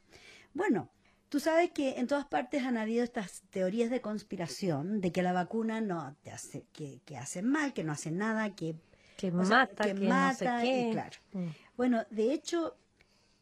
Bueno, 0.55 0.89
tú 1.29 1.39
sabes 1.39 1.71
que 1.73 1.99
en 1.99 2.07
todas 2.07 2.25
partes 2.25 2.63
han 2.63 2.79
habido 2.79 3.05
estas 3.05 3.43
teorías 3.51 3.91
de 3.91 4.01
conspiración 4.01 5.03
de 5.03 5.13
que 5.13 5.23
la 5.23 5.35
vacuna 5.35 5.83
no 5.83 6.17
te 6.23 6.31
hace, 6.31 6.65
que, 6.73 7.03
que 7.05 7.19
hacen 7.19 7.47
mal, 7.47 7.75
que 7.75 7.85
no 7.85 7.93
hacen 7.93 8.17
nada, 8.17 8.55
que 8.55 8.77
Que 9.19 9.31
sea, 9.31 9.41
mata, 9.41 9.85
que, 9.85 9.95
no 9.95 10.01
sé 10.01 10.07
mata, 10.07 10.63
qué. 10.63 10.89
y 10.89 10.93
claro. 10.93 11.19
Mm. 11.33 11.49
Bueno, 11.77 12.05
de 12.09 12.33
hecho, 12.33 12.79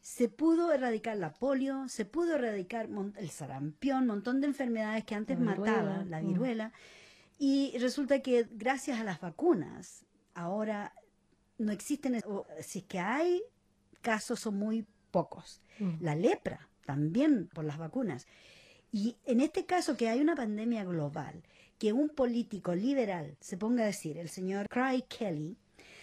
se 0.01 0.29
pudo 0.29 0.73
erradicar 0.73 1.17
la 1.17 1.33
polio, 1.33 1.89
se 1.89 2.05
pudo 2.05 2.35
erradicar 2.35 2.89
el 3.17 3.31
sarampión, 3.31 4.01
un 4.03 4.07
montón 4.09 4.41
de 4.41 4.49
enfermedades 4.49 5.05
que 5.05 5.15
antes 5.15 5.39
La 5.39 5.53
viruela, 5.53 5.77
mataban, 5.77 6.11
la 6.11 6.21
mm. 6.21 6.27
viruela. 6.27 6.73
Y 7.39 7.79
resulta 7.79 8.21
que 8.23 8.49
gracias 8.51 8.99
a 8.99 9.05
las 9.05 9.21
vacunas, 9.21 10.05
ahora 10.35 10.93
no 11.59 11.71
existen, 11.71 12.21
o 12.27 12.45
si 12.61 12.81
es 12.81 12.85
que 12.87 12.99
hay 12.99 13.43
casos 14.03 14.41
son 14.41 14.57
muy 14.57 14.87
pocos. 15.11 15.63
Mm. 15.79 15.91
La 16.01 16.15
lepra, 16.15 16.69
también 16.85 17.49
por 17.55 17.65
las 17.65 17.79
vacunas. 17.79 18.27
Y 18.93 19.17
en 19.25 19.41
este 19.41 19.65
caso 19.65 19.97
que 19.97 20.09
hay 20.11 20.21
una 20.21 20.37
pandemia 20.37 20.85
global, 20.85 21.43
que 21.79 21.93
un 21.93 22.11
político 22.11 22.75
liberal 22.75 23.37
se 23.41 23.57
ponga 23.57 23.83
a 23.85 23.87
decir, 23.87 24.19
el 24.19 24.29
señor 24.29 24.69
Craig 24.69 25.05
Kelly, 25.09 25.57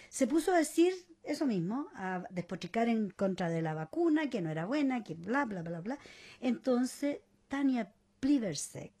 se 0.08 0.26
puso 0.26 0.52
a 0.52 0.58
decir 0.58 0.92
eso 1.22 1.46
mismo, 1.46 1.86
a 1.94 2.24
despotricar 2.30 2.88
en 2.88 3.10
contra 3.10 3.48
de 3.48 3.62
la 3.62 3.74
vacuna, 3.74 4.28
que 4.28 4.40
no 4.40 4.50
era 4.50 4.66
buena, 4.66 5.04
que 5.04 5.14
bla, 5.14 5.44
bla, 5.44 5.62
bla, 5.62 5.80
bla. 5.80 5.98
Entonces, 6.40 7.18
Tania 7.48 7.92
Plibersek 8.18 8.92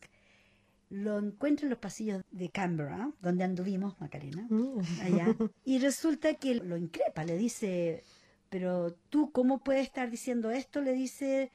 lo 0.90 1.18
encuentra 1.18 1.66
en 1.66 1.70
los 1.70 1.78
pasillos 1.78 2.22
de 2.30 2.50
Canberra, 2.50 3.10
donde 3.20 3.44
anduvimos, 3.44 4.00
Macarena, 4.00 4.46
Mm. 4.48 4.80
allá, 5.02 5.26
y 5.64 5.78
resulta 5.78 6.34
que 6.34 6.56
lo 6.56 6.76
increpa, 6.76 7.24
le 7.24 7.36
dice, 7.36 8.02
pero 8.50 8.92
tú, 9.08 9.30
¿cómo 9.32 9.60
puedes 9.60 9.86
estar 9.86 10.10
diciendo 10.10 10.50
esto? 10.50 10.80
Le 10.82 10.92
dice, 10.92 11.50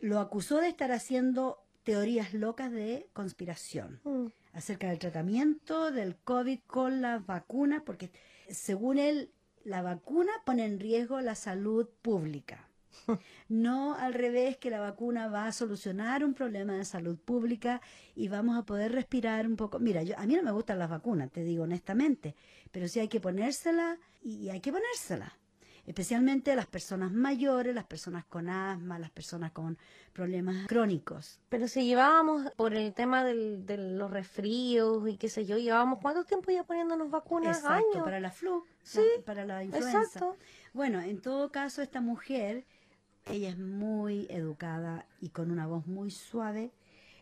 lo 0.00 0.18
acusó 0.18 0.58
de 0.58 0.68
estar 0.68 0.90
haciendo 0.90 1.58
teorías 1.84 2.32
locas 2.34 2.72
de 2.72 3.06
conspiración 3.12 4.00
Mm. 4.04 4.26
acerca 4.54 4.88
del 4.88 4.98
tratamiento 4.98 5.90
del 5.92 6.16
COVID 6.16 6.60
con 6.66 7.02
las 7.02 7.24
vacunas, 7.26 7.82
porque 7.84 8.10
según 8.48 8.98
él, 8.98 9.30
la 9.64 9.82
vacuna 9.82 10.32
pone 10.44 10.64
en 10.64 10.80
riesgo 10.80 11.20
la 11.20 11.34
salud 11.34 11.88
pública. 12.02 12.68
No 13.48 13.94
al 13.96 14.14
revés 14.14 14.56
que 14.56 14.70
la 14.70 14.80
vacuna 14.80 15.28
va 15.28 15.46
a 15.46 15.52
solucionar 15.52 16.24
un 16.24 16.32
problema 16.32 16.74
de 16.74 16.84
salud 16.84 17.18
pública 17.18 17.80
y 18.14 18.28
vamos 18.28 18.56
a 18.56 18.62
poder 18.64 18.92
respirar 18.92 19.46
un 19.46 19.56
poco. 19.56 19.78
Mira, 19.78 20.02
yo, 20.02 20.18
a 20.18 20.26
mí 20.26 20.34
no 20.36 20.42
me 20.42 20.52
gustan 20.52 20.78
las 20.78 20.88
vacunas, 20.90 21.30
te 21.30 21.42
digo 21.44 21.64
honestamente, 21.64 22.34
pero 22.70 22.88
sí 22.88 23.00
hay 23.00 23.08
que 23.08 23.20
ponérsela 23.20 23.98
y 24.22 24.48
hay 24.48 24.60
que 24.60 24.72
ponérsela. 24.72 25.36
Especialmente 25.86 26.50
a 26.52 26.56
las 26.56 26.66
personas 26.66 27.12
mayores, 27.12 27.74
las 27.74 27.84
personas 27.84 28.24
con 28.24 28.48
asma, 28.48 28.98
las 28.98 29.10
personas 29.10 29.52
con 29.52 29.76
problemas 30.14 30.66
crónicos. 30.66 31.40
Pero 31.50 31.68
si 31.68 31.84
llevábamos 31.84 32.50
por 32.56 32.72
el 32.74 32.94
tema 32.94 33.22
del- 33.22 33.66
de 33.66 33.76
los 33.76 34.10
resfríos 34.10 35.06
y 35.08 35.16
qué 35.18 35.28
sé 35.28 35.44
yo, 35.44 35.58
llevábamos 35.58 35.98
cuánto 36.00 36.24
tiempo 36.24 36.50
ya 36.50 36.64
poniéndonos 36.64 37.10
vacunas? 37.10 37.58
Exacto, 37.58 37.90
Años. 37.92 38.04
para 38.04 38.18
la 38.20 38.30
flu, 38.30 38.64
Sí, 38.82 39.00
la- 39.18 39.22
para 39.24 39.44
la 39.44 39.62
influenza. 39.64 39.98
Exacto. 40.00 40.36
Bueno, 40.72 41.00
en 41.02 41.20
todo 41.20 41.50
caso, 41.52 41.82
esta 41.82 42.00
mujer, 42.00 42.64
ella 43.26 43.50
es 43.50 43.58
muy 43.58 44.26
educada 44.30 45.06
y 45.20 45.28
con 45.30 45.50
una 45.50 45.66
voz 45.66 45.86
muy 45.86 46.10
suave, 46.10 46.72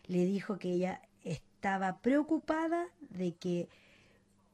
le 0.07 0.25
dijo 0.25 0.57
que 0.57 0.71
ella 0.71 1.01
estaba 1.23 1.99
preocupada 1.99 2.87
de 3.01 3.35
que 3.35 3.67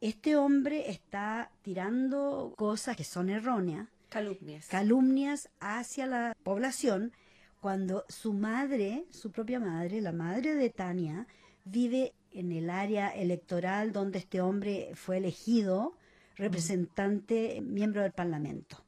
este 0.01 0.35
hombre 0.35 0.89
está 0.89 1.51
tirando 1.61 2.53
cosas 2.57 2.95
que 2.95 3.03
son 3.03 3.29
erróneas, 3.29 3.87
Calumnias. 4.09 4.67
calumnias 4.67 5.49
hacia 5.59 6.05
la 6.07 6.35
población, 6.43 7.13
cuando 7.61 8.05
su 8.09 8.33
madre, 8.33 9.05
su 9.09 9.31
propia 9.31 9.59
madre, 9.59 10.01
la 10.01 10.11
madre 10.11 10.55
de 10.55 10.69
Tania, 10.69 11.27
vive 11.65 12.13
en 12.31 12.51
el 12.51 12.69
área 12.69 13.09
electoral 13.09 13.91
donde 13.91 14.19
este 14.19 14.41
hombre 14.41 14.91
fue 14.95 15.17
elegido 15.17 15.95
representante, 16.35 17.61
miembro 17.61 18.01
del 18.01 18.13
Parlamento. 18.13 18.83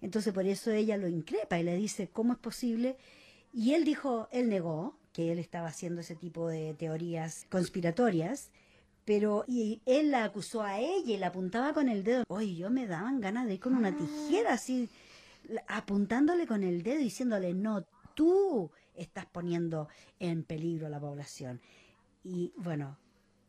Entonces 0.00 0.32
por 0.32 0.46
eso 0.46 0.70
ella 0.70 0.96
lo 0.96 1.08
increpa 1.08 1.58
y 1.58 1.62
le 1.62 1.76
dice, 1.76 2.08
¿cómo 2.08 2.32
es 2.32 2.38
posible? 2.38 2.96
Y 3.52 3.74
él 3.74 3.84
dijo, 3.84 4.28
él 4.32 4.48
negó 4.48 4.98
que 5.12 5.32
él 5.32 5.38
estaba 5.38 5.68
haciendo 5.68 6.00
ese 6.00 6.14
tipo 6.14 6.48
de 6.48 6.74
teorías 6.74 7.46
conspiratorias, 7.50 8.50
pero 9.08 9.46
y 9.48 9.80
él 9.86 10.10
la 10.10 10.24
acusó 10.24 10.60
a 10.60 10.78
ella 10.78 11.14
y 11.14 11.16
la 11.16 11.28
apuntaba 11.28 11.72
con 11.72 11.88
el 11.88 12.04
dedo. 12.04 12.24
Oye, 12.28 12.56
yo 12.56 12.68
me 12.68 12.86
daban 12.86 13.22
ganas 13.22 13.46
de 13.46 13.54
ir 13.54 13.60
con 13.60 13.74
una 13.74 13.96
tijera 13.96 14.52
así, 14.52 14.90
apuntándole 15.66 16.46
con 16.46 16.62
el 16.62 16.82
dedo 16.82 16.98
diciéndole, 16.98 17.54
no, 17.54 17.86
tú 18.12 18.70
estás 18.94 19.24
poniendo 19.24 19.88
en 20.18 20.44
peligro 20.44 20.88
a 20.88 20.90
la 20.90 21.00
población. 21.00 21.62
Y 22.22 22.52
bueno, 22.58 22.98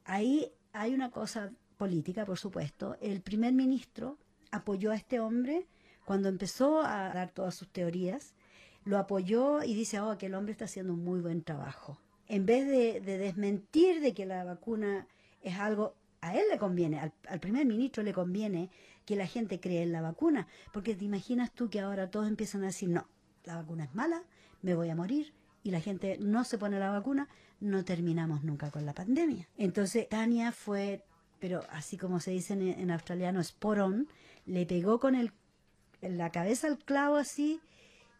ahí 0.06 0.50
hay 0.72 0.94
una 0.94 1.12
cosa 1.12 1.52
política, 1.76 2.26
por 2.26 2.38
supuesto. 2.38 2.96
El 3.02 3.20
primer 3.20 3.52
ministro 3.52 4.18
apoyó 4.52 4.92
a 4.92 4.96
este 4.96 5.20
hombre 5.20 5.68
cuando 6.06 6.30
empezó 6.30 6.84
a 6.84 7.14
dar 7.14 7.32
todas 7.32 7.54
sus 7.54 7.68
teorías, 7.68 8.34
lo 8.86 8.98
apoyó 8.98 9.62
y 9.62 9.74
dice, 9.74 10.00
oh, 10.00 10.18
que 10.18 10.28
el 10.28 10.36
hombre 10.36 10.54
está 10.54 10.64
haciendo 10.64 10.94
un 10.94 11.04
muy 11.04 11.20
buen 11.20 11.44
trabajo. 11.44 12.00
En 12.30 12.46
vez 12.46 12.66
de, 12.66 13.02
de 13.02 13.18
desmentir 13.18 14.00
de 14.00 14.14
que 14.14 14.26
la 14.26 14.46
vacuna 14.46 15.06
es 15.42 15.58
algo, 15.58 15.96
a 16.22 16.36
él 16.36 16.44
le 16.52 16.58
conviene, 16.58 17.00
al, 17.00 17.40
primer 17.40 17.66
ministro 17.66 18.04
le 18.04 18.14
conviene 18.14 18.70
que 19.06 19.16
la 19.16 19.28
gente 19.28 19.60
cree 19.60 19.84
en 19.84 19.92
la 19.92 20.02
vacuna, 20.02 20.48
porque 20.74 20.96
te 20.96 21.06
imaginas 21.06 21.52
tú 21.52 21.70
que 21.70 21.80
ahora 21.80 22.10
todos 22.10 22.28
empiezan 22.28 22.64
a 22.64 22.68
decir, 22.68 22.90
no, 22.90 23.08
la 23.46 23.56
vacuna 23.56 23.86
es 23.86 23.96
mala, 23.96 24.24
me 24.62 24.76
voy 24.76 24.90
a 24.90 24.96
morir, 24.96 25.34
y 25.64 25.72
la 25.72 25.82
gente 25.82 26.18
no 26.20 26.44
se 26.44 26.58
pone 26.58 26.80
la 26.80 26.92
vacuna, 26.92 27.28
no 27.60 27.84
terminamos 27.84 28.44
nunca 28.44 28.72
con 28.72 28.86
la 28.86 28.94
pandemia. 28.94 29.48
Entonces, 29.58 30.08
Tania 30.08 30.52
fue, 30.52 31.04
pero 31.40 31.64
así 31.72 31.98
como 31.98 32.20
se 32.20 32.32
dice 32.32 32.54
en, 32.54 32.92
australiano, 32.92 33.44
sporón, 33.44 34.08
le 34.46 34.66
pegó 34.66 35.00
con 35.00 35.16
el, 35.16 35.32
la 36.02 36.32
cabeza 36.32 36.68
al 36.68 36.78
clavo 36.78 37.16
así 37.16 37.60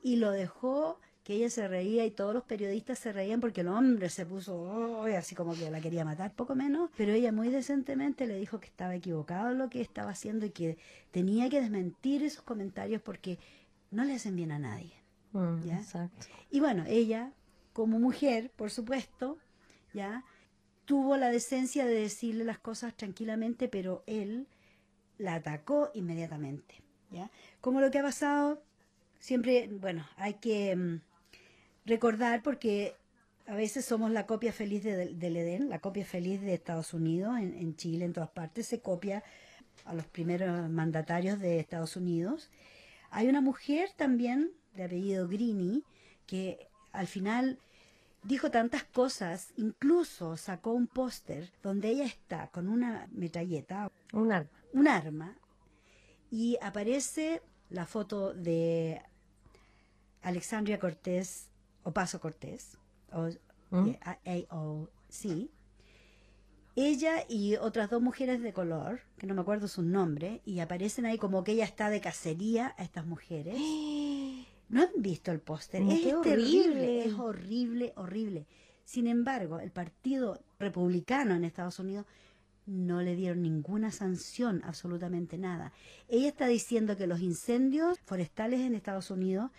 y 0.02 0.18
lo 0.18 0.32
dejó 0.32 1.00
que 1.30 1.36
ella 1.36 1.52
se 1.52 1.68
reía 1.68 2.08
y 2.08 2.10
todos 2.10 2.34
los 2.34 2.44
periodistas 2.44 2.98
se 2.98 3.14
reían 3.14 3.40
porque 3.40 3.62
el 3.62 3.68
hombre 3.68 4.10
se 4.10 4.26
puso 4.26 4.60
"Oh", 4.64 5.06
así 5.16 5.36
como 5.36 5.54
que 5.54 5.70
la 5.70 5.80
quería 5.80 6.04
matar 6.04 6.34
poco 6.34 6.56
menos, 6.56 6.90
pero 6.98 7.14
ella 7.14 7.32
muy 7.32 7.50
decentemente 7.50 8.26
le 8.26 8.40
dijo 8.40 8.60
que 8.60 8.66
estaba 8.66 8.96
equivocado 8.96 9.52
en 9.52 9.60
lo 9.60 9.70
que 9.70 9.80
estaba 9.80 10.10
haciendo 10.10 10.48
y 10.48 10.50
que 10.50 10.80
tenía 11.12 11.48
que 11.48 11.62
desmentir 11.62 12.24
esos 12.24 12.42
comentarios 12.42 13.04
porque 13.04 13.38
no 13.92 14.06
le 14.06 14.16
hacen 14.16 14.36
bien 14.36 14.52
a 14.52 14.58
nadie. 14.58 14.92
Mm, 15.34 15.62
¿Ya? 15.68 15.78
Exacto. 15.78 16.26
Y 16.50 16.62
bueno, 16.62 16.84
ella, 16.88 17.32
como 17.74 18.00
mujer, 18.00 18.50
por 18.56 18.72
supuesto, 18.72 19.38
ya 19.94 20.26
tuvo 20.86 21.16
la 21.16 21.30
decencia 21.30 21.86
de 21.86 21.94
decirle 21.94 22.44
las 22.44 22.58
cosas 22.58 22.98
tranquilamente, 22.98 23.68
pero 23.68 24.04
él 24.08 24.48
la 25.20 25.36
atacó 25.36 25.92
inmediatamente. 25.94 26.82
¿ya? 27.12 27.30
Como 27.62 27.82
lo 27.82 27.92
que 27.92 28.00
ha 28.00 28.04
pasado, 28.04 28.64
siempre, 29.20 29.70
bueno, 29.72 30.08
hay 30.18 30.34
que 30.34 30.76
mm, 30.76 31.02
recordar 31.86 32.42
porque 32.44 32.96
a 33.48 33.56
veces 33.56 33.86
somos 33.86 34.12
la 34.12 34.26
copia 34.26 34.54
feliz 34.54 34.84
de- 34.84 35.14
del 35.16 35.38
Edén, 35.38 35.70
la 35.70 35.80
copia 35.80 36.06
feliz 36.06 36.42
de 36.42 36.54
Estados 36.54 36.94
Unidos, 36.94 37.38
en, 37.40 37.54
en 37.56 37.76
Chile, 37.76 38.06
en 38.06 38.14
todas 38.14 38.30
partes, 38.30 38.68
se 38.68 38.80
copia 38.82 39.24
a 39.86 39.94
los 39.94 40.06
primeros 40.06 40.70
mandatarios 40.70 41.40
de 41.40 41.60
Estados 41.60 41.96
Unidos. 41.96 42.50
Hay 43.10 43.28
una 43.28 43.42
mujer 43.42 43.90
también 43.96 44.52
de 44.76 44.84
apellido 44.84 45.28
Grini 45.28 45.84
que 46.28 46.68
al 46.92 47.08
final 47.08 47.58
dijo 48.24 48.52
tantas 48.52 48.84
cosas, 48.84 49.52
incluso 49.58 50.38
sacó 50.38 50.74
un 50.74 50.86
póster 50.88 51.52
donde 51.64 51.90
ella 51.90 52.06
está 52.06 52.50
con 52.50 52.68
una 52.68 53.08
metralleta, 53.12 53.92
Un 54.14 54.32
arma. 54.32 54.50
un 54.74 54.88
arma, 54.88 55.38
y 56.30 56.58
aparece 56.62 57.42
la 57.72 57.86
foto 57.88 58.34
de 58.34 59.02
Alexandria 60.22 60.80
Cortés, 60.80 61.49
o 61.90 61.92
Paso 61.92 62.20
Cortés, 62.20 62.78
o 63.12 63.30
¿Mm? 63.72 63.90
eh, 64.26 64.46
AOC, 64.50 65.50
ella 66.76 67.26
y 67.28 67.56
otras 67.58 67.90
dos 67.90 68.02
mujeres 68.02 68.42
de 68.42 68.54
color, 68.54 69.02
que 69.18 69.28
no 69.28 69.34
me 69.34 69.42
acuerdo 69.42 69.68
su 69.68 69.82
nombre, 69.82 70.42
y 70.46 70.60
aparecen 70.60 71.06
ahí 71.06 71.18
como 71.18 71.44
que 71.44 71.54
ella 71.54 71.66
está 71.66 71.90
de 71.90 72.00
cacería 72.00 72.74
a 72.78 72.84
estas 72.84 73.06
mujeres. 73.06 73.56
¿No 74.70 74.84
han 74.84 74.90
visto 74.98 75.32
el 75.32 75.40
póster? 75.40 75.82
Mm, 75.82 75.92
Es 75.92 76.22
terrible, 76.22 76.22
horrible. 76.24 77.06
es 77.06 77.14
horrible, 77.16 77.94
horrible. 77.96 78.46
Sin 78.86 79.08
embargo, 79.08 79.60
el 79.60 79.72
Partido 79.72 80.40
Republicano 80.60 81.34
en 81.36 81.44
Estados 81.44 81.80
Unidos 81.80 82.06
no 82.68 83.02
le 83.02 83.16
dieron 83.16 83.42
ninguna 83.42 83.92
sanción, 83.92 84.62
absolutamente 84.64 85.40
nada. 85.40 85.74
Ella 86.08 86.28
está 86.28 86.46
diciendo 86.46 86.96
que 86.98 87.08
los 87.08 87.20
incendios 87.20 87.98
forestales 88.06 88.60
en 88.62 88.76
Estados 88.76 89.10
Unidos 89.10 89.50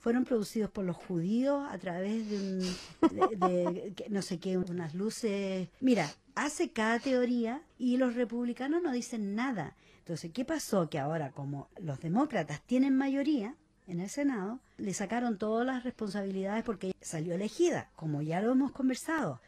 fueron 0.00 0.24
producidos 0.24 0.70
por 0.70 0.84
los 0.84 0.96
judíos 0.96 1.66
a 1.70 1.78
través 1.78 2.28
de, 2.28 2.36
un, 2.38 3.40
de- 3.40 3.94
no 4.08 4.22
sé 4.22 4.38
qué, 4.40 4.58
unas 4.58 4.94
luces. 4.94 5.68
Mira, 5.80 6.10
hace 6.34 6.70
cada 6.72 6.98
teoría 6.98 7.62
y 7.78 7.96
los 7.98 8.14
republicanos 8.14 8.82
no 8.82 8.92
dicen 8.92 9.34
nada. 9.34 9.76
Entonces, 9.98 10.32
¿qué 10.32 10.44
pasó? 10.44 10.88
Que 10.90 10.98
ahora, 10.98 11.30
como 11.30 11.68
los 11.80 12.00
demócratas 12.00 12.62
tienen 12.62 12.96
mayoría 12.96 13.54
en 13.86 14.00
el 14.00 14.08
Senado, 14.08 14.58
le 14.78 14.94
sacaron 14.94 15.36
todas 15.38 15.66
las 15.66 15.84
responsabilidades 15.84 16.64
porque 16.64 16.92
salió 17.00 17.34
elegida, 17.34 17.90
como 17.94 18.22
ya 18.22 18.40
lo 18.40 18.52
hemos 18.52 18.72
conversado. 18.72 19.40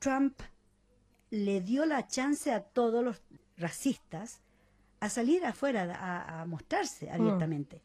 Trump 0.00 0.38
le 1.30 1.60
dio 1.60 1.84
la 1.86 2.06
chance 2.08 2.52
a 2.52 2.60
todos 2.62 3.04
los 3.04 3.20
racistas 3.56 4.40
a 5.00 5.08
salir 5.08 5.44
afuera, 5.46 5.94
a, 5.94 6.40
a 6.42 6.46
mostrarse 6.46 7.10
abiertamente. 7.10 7.80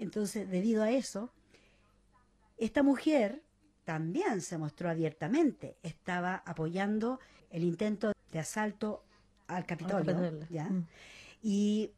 Entonces, 0.00 0.48
debido 0.50 0.82
a 0.82 0.90
eso, 0.90 1.30
esta 2.58 2.82
mujer 2.82 3.42
también 3.84 4.40
se 4.40 4.58
mostró 4.58 4.90
abiertamente, 4.90 5.76
estaba 5.82 6.42
apoyando 6.44 7.20
el 7.50 7.64
intento 7.64 8.12
de 8.32 8.38
asalto 8.38 9.02
al 9.46 9.66
Capitolio. 9.66 10.46
¿ya? 10.50 10.64
Mm. 10.64 10.86
y 11.42 11.90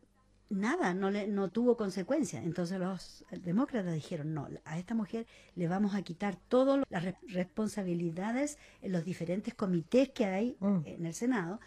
nada, 0.50 0.92
no, 0.94 1.10
le, 1.10 1.26
no 1.28 1.50
tuvo 1.50 1.76
consecuencias. 1.76 2.44
Entonces 2.44 2.78
los 2.78 3.24
demócratas 3.42 3.94
dijeron, 3.94 4.34
no, 4.34 4.48
a 4.64 4.78
esta 4.78 4.94
mujer 4.94 5.26
le 5.54 5.66
vamos 5.68 5.94
a 5.94 6.02
quitar 6.02 6.36
todas 6.48 6.82
las 6.90 7.04
re- 7.04 7.16
responsabilidades 7.28 8.58
en 8.82 8.92
los 8.92 9.04
diferentes 9.04 9.54
comités 9.54 10.10
que 10.10 10.24
hay 10.26 10.56
Mm. 10.60 10.78
en 10.84 11.06
el 11.06 11.14
Senado. 11.14 11.60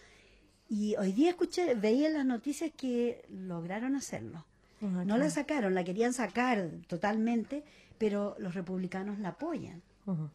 Y 0.69 0.95
hoy 0.97 1.11
día 1.11 1.29
escuché, 1.31 1.75
veía 1.75 2.07
en 2.07 2.13
las 2.15 2.25
noticias 2.25 2.71
que 2.75 3.23
lograron 3.29 3.95
hacerlo. 3.95 4.45
No 4.81 5.17
la 5.17 5.29
sacaron, 5.29 5.73
la 5.73 5.83
querían 5.83 6.13
sacar 6.13 6.69
totalmente, 6.87 7.63
pero 7.97 8.35
los 8.39 8.53
republicanos 8.55 9.19
la 9.19 9.29
apoyan. 9.29 9.81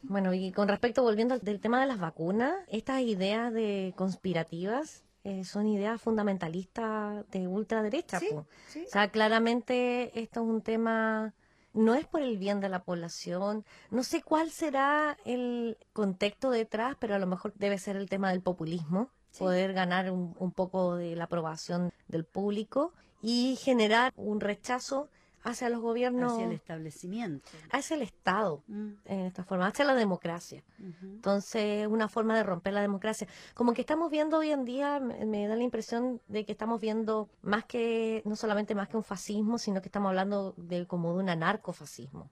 Bueno, 0.03 0.35
y 0.35 0.51
con 0.51 0.67
respecto, 0.67 1.03
volviendo 1.03 1.35
al 1.35 1.41
del 1.41 1.61
tema 1.61 1.81
de 1.81 1.87
las 1.87 2.01
vacunas, 2.01 2.53
estas 2.69 3.03
ideas 3.03 3.53
de 3.53 3.93
conspirativas 3.97 5.05
eh, 5.23 5.45
son 5.45 5.67
ideas 5.69 6.01
fundamentalistas 6.01 7.25
de 7.31 7.47
ultraderecha. 7.47 8.19
Sí, 8.19 8.29
sí. 8.69 8.85
O 8.87 8.91
sea, 8.91 9.11
claramente 9.11 10.19
esto 10.21 10.41
es 10.41 10.47
un 10.49 10.63
tema, 10.63 11.35
no 11.73 11.95
es 11.95 12.07
por 12.07 12.23
el 12.23 12.37
bien 12.39 12.59
de 12.61 12.69
la 12.69 12.83
población, 12.83 13.65
no 13.91 14.03
sé 14.03 14.23
cuál 14.23 14.51
será 14.51 15.17
el 15.25 15.77
contexto 15.93 16.51
detrás, 16.51 16.97
pero 16.99 17.15
a 17.15 17.19
lo 17.19 17.27
mejor 17.27 17.53
debe 17.55 17.79
ser 17.79 17.97
el 17.97 18.09
tema 18.09 18.31
del 18.31 18.41
populismo, 18.41 19.11
Sí. 19.31 19.45
poder 19.45 19.73
ganar 19.75 20.11
un, 20.11 20.35
un 20.41 20.51
poco 20.51 20.97
de 20.97 21.15
la 21.15 21.25
aprobación 21.25 21.93
del 22.09 22.25
público 22.25 22.93
y 23.23 23.57
generar 23.57 24.13
un 24.17 24.41
rechazo 24.41 25.09
hacia 25.43 25.71
los 25.71 25.81
gobiernos, 25.81 26.35
Hacia 26.35 26.45
el 26.45 26.53
establecimiento. 26.53 27.49
hacia 27.73 27.97
el 27.97 28.03
Estado, 28.03 28.63
Mm, 28.67 28.91
en 29.07 29.21
esta 29.21 29.43
forma, 29.43 29.67
hacia 29.69 29.87
la 29.87 29.95
democracia. 29.95 30.63
Entonces, 31.03 31.87
una 31.87 32.09
forma 32.09 32.37
de 32.37 32.43
romper 32.43 32.75
la 32.75 32.83
democracia. 32.83 33.27
Como 33.55 33.73
que 33.73 33.81
estamos 33.81 34.11
viendo 34.11 34.37
hoy 34.39 34.51
en 34.51 34.67
día, 34.67 35.01
me, 35.01 35.25
me 35.25 35.47
da 35.49 35.57
la 35.57 35.63
impresión 35.63 36.21
de 36.29 36.45
que 36.45 36.53
estamos 36.53 36.79
viendo 36.81 37.31
más 37.41 37.65
que, 37.65 38.21
no 38.27 38.37
solamente 38.37 38.75
más 38.75 38.89
que 38.89 38.99
un 38.99 39.03
fascismo, 39.05 39.57
sino 39.59 39.81
que 39.81 39.89
estamos 39.89 40.11
hablando 40.11 40.53
de 40.59 40.87
como 40.87 41.15
de 41.15 41.21
un 41.23 41.31
anarcofascismo. 41.31 42.29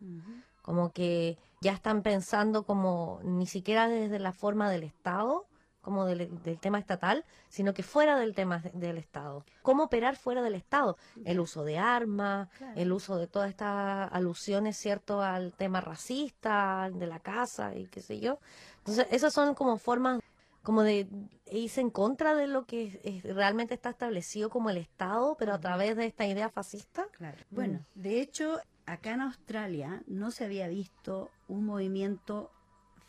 Como 0.60 0.92
que 0.92 1.38
ya 1.62 1.72
están 1.72 2.02
pensando 2.02 2.64
como 2.64 3.20
ni 3.24 3.46
siquiera 3.46 3.88
desde 3.88 4.18
la 4.18 4.32
forma 4.32 4.68
del 4.70 4.82
Estado, 4.82 5.46
como 5.88 6.04
del, 6.04 6.42
del 6.42 6.58
tema 6.60 6.78
estatal, 6.78 7.24
sino 7.48 7.72
que 7.72 7.82
fuera 7.82 8.18
del 8.18 8.34
tema 8.34 8.58
de- 8.58 8.70
del 8.72 8.98
Estado. 8.98 9.44
¿Cómo 9.62 9.84
operar 9.84 10.16
fuera 10.16 10.42
del 10.42 10.54
Estado? 10.54 10.98
El 11.24 11.40
uso 11.40 11.64
de 11.64 11.78
armas, 11.78 12.50
Claro. 12.58 12.74
el 12.76 12.92
uso 12.92 13.16
de 13.16 13.26
todas 13.26 13.48
estas 13.48 14.12
alusiones, 14.12 14.76
¿cierto?, 14.76 15.22
al 15.22 15.54
tema 15.54 15.80
racista, 15.80 16.90
de 16.92 17.06
la 17.06 17.20
casa 17.20 17.74
y 17.74 17.86
qué 17.86 18.02
sé 18.02 18.20
yo. 18.20 18.38
Entonces, 18.78 19.06
esas 19.10 19.32
son 19.32 19.54
como 19.54 19.78
formas 19.78 20.20
como 20.62 20.82
de 20.82 21.08
irse 21.50 21.80
en 21.80 21.88
contra 21.88 22.34
de 22.34 22.46
lo 22.46 22.66
que 22.66 23.00
es- 23.02 23.22
realmente 23.34 23.72
está 23.72 23.88
establecido 23.88 24.50
como 24.50 24.68
el 24.68 24.76
Estado, 24.76 25.34
pero 25.38 25.54
a 25.54 25.58
través 25.60 25.96
de 25.96 26.04
esta 26.04 26.26
idea 26.26 26.50
fascista. 26.50 27.06
Claro. 27.12 27.38
Bueno, 27.50 27.86
de 27.94 28.20
hecho, 28.20 28.58
acá 28.84 29.12
en 29.12 29.22
Australia 29.22 30.02
no 30.06 30.30
se 30.30 30.44
había 30.44 30.68
visto 30.68 31.30
un 31.48 31.64
movimiento 31.64 32.50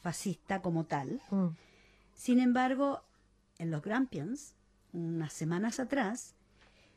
fascista 0.01 0.61
como 0.61 0.85
tal. 0.85 1.21
Mm. 1.31 1.47
Sin 2.19 2.41
embargo, 2.41 3.01
en 3.59 3.71
los 3.71 3.81
Grampians, 3.81 4.53
unas 4.91 5.31
semanas 5.31 5.79
atrás, 5.79 6.35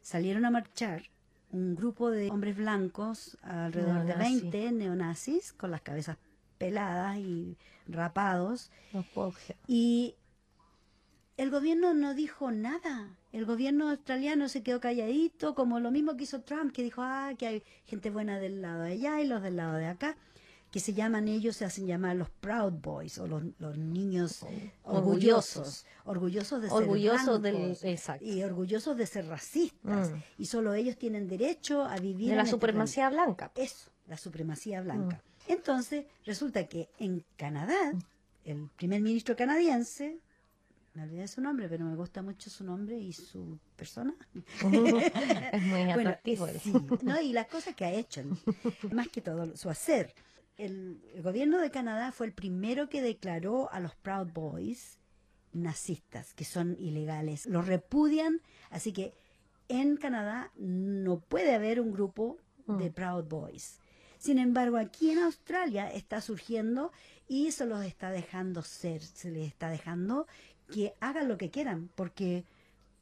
salieron 0.00 0.44
a 0.44 0.50
marchar 0.50 1.04
un 1.52 1.76
grupo 1.76 2.10
de 2.10 2.28
hombres 2.28 2.56
blancos, 2.56 3.38
alrededor 3.42 4.00
de 4.04 4.16
Neonazi. 4.16 4.40
20 4.40 4.72
neonazis, 4.72 5.52
con 5.52 5.70
las 5.70 5.80
cabezas 5.80 6.16
peladas 6.58 7.18
y 7.18 7.56
rapados, 7.86 8.72
No 8.92 9.04
y 9.68 10.16
el 11.36 11.50
gobierno 11.50 11.94
no 11.94 12.14
dijo 12.14 12.50
nada. 12.50 13.16
El 13.30 13.46
gobierno 13.46 13.90
australiano 13.90 14.48
se 14.48 14.64
quedó 14.64 14.80
calladito, 14.80 15.54
como 15.54 15.78
lo 15.78 15.92
mismo 15.92 16.16
que 16.16 16.24
hizo 16.24 16.40
Trump, 16.42 16.72
que 16.72 16.82
dijo, 16.82 17.00
ah, 17.00 17.30
que 17.38 17.46
hay 17.46 17.62
gente 17.84 18.10
buena 18.10 18.40
del 18.40 18.60
lado 18.60 18.82
de 18.82 18.94
allá 18.94 19.20
y 19.20 19.28
los 19.28 19.40
del 19.40 19.54
lado 19.54 19.74
de 19.74 19.86
acá, 19.86 20.16
que 20.72 20.80
se 20.80 20.94
llaman 20.94 21.28
ellos, 21.28 21.56
se 21.56 21.64
hacen 21.66 21.86
llamar 21.86 22.16
los 22.16 22.30
Proud 22.30 22.72
Boys, 22.72 23.18
o 23.18 23.26
los, 23.28 23.42
los 23.58 23.76
niños 23.78 24.44
orgullosos, 24.84 25.86
orgullosos 26.04 26.62
de 26.62 26.68
ser 26.68 26.76
Orgullosos 26.78 27.42
del... 27.42 27.56
blancos 27.56 27.84
Exacto. 27.84 28.24
y 28.24 28.42
orgullosos 28.42 28.96
de 28.96 29.06
ser 29.06 29.26
racistas. 29.26 30.10
Mm. 30.10 30.14
Y 30.38 30.46
solo 30.46 30.74
ellos 30.74 30.96
tienen 30.96 31.28
derecho 31.28 31.84
a 31.84 31.96
vivir 31.98 32.28
De 32.28 32.32
en 32.32 32.36
la 32.38 32.42
este 32.42 32.52
supremacía 32.52 33.10
blanca. 33.10 33.52
eso, 33.54 33.90
la 34.06 34.16
supremacía 34.16 34.80
blanca. 34.80 35.22
Mm. 35.48 35.52
Entonces, 35.52 36.06
resulta 36.24 36.66
que 36.66 36.88
en 36.98 37.24
Canadá, 37.36 37.92
el 38.44 38.68
primer 38.76 39.00
ministro 39.02 39.36
canadiense, 39.36 40.18
me 40.94 41.02
olvidé 41.02 41.26
su 41.28 41.40
nombre, 41.40 41.68
pero 41.68 41.84
me 41.84 41.96
gusta 41.96 42.22
mucho 42.22 42.48
su 42.50 42.64
nombre 42.64 42.98
y 42.98 43.12
su 43.12 43.58
persona. 43.76 44.14
es 44.34 44.64
muy 44.64 45.84
Bueno, 45.84 46.00
atractivo. 46.10 46.46
él. 46.46 46.58
sí, 46.60 46.72
¿no? 47.02 47.20
y 47.20 47.32
las 47.32 47.46
cosas 47.46 47.74
que 47.74 47.84
ha 47.84 47.92
hecho, 47.92 48.22
más 48.92 49.08
que 49.08 49.20
todo 49.20 49.54
su 49.56 49.68
hacer. 49.68 50.14
El, 50.56 51.00
el 51.14 51.22
gobierno 51.22 51.58
de 51.60 51.70
Canadá 51.70 52.12
fue 52.12 52.26
el 52.26 52.32
primero 52.32 52.88
que 52.88 53.02
declaró 53.02 53.72
a 53.72 53.80
los 53.80 53.94
Proud 53.96 54.32
Boys 54.32 54.98
nazistas, 55.52 56.34
que 56.34 56.44
son 56.44 56.76
ilegales. 56.78 57.46
Los 57.46 57.66
repudian, 57.66 58.40
así 58.70 58.92
que 58.92 59.14
en 59.68 59.96
Canadá 59.96 60.50
no 60.56 61.20
puede 61.20 61.54
haber 61.54 61.80
un 61.80 61.92
grupo 61.92 62.38
de 62.66 62.90
Mm. 62.90 62.92
Proud 62.92 63.24
Boys. 63.24 63.78
Sin 64.18 64.38
embargo, 64.38 64.76
aquí 64.76 65.10
en 65.10 65.18
Australia 65.18 65.90
está 65.90 66.20
surgiendo 66.20 66.92
y 67.26 67.50
se 67.50 67.66
los 67.66 67.84
está 67.84 68.10
dejando 68.10 68.62
ser, 68.62 69.02
se 69.02 69.30
les 69.30 69.48
está 69.48 69.68
dejando 69.68 70.26
que 70.70 70.94
hagan 71.00 71.28
lo 71.28 71.36
que 71.36 71.50
quieran, 71.50 71.90
porque 71.96 72.44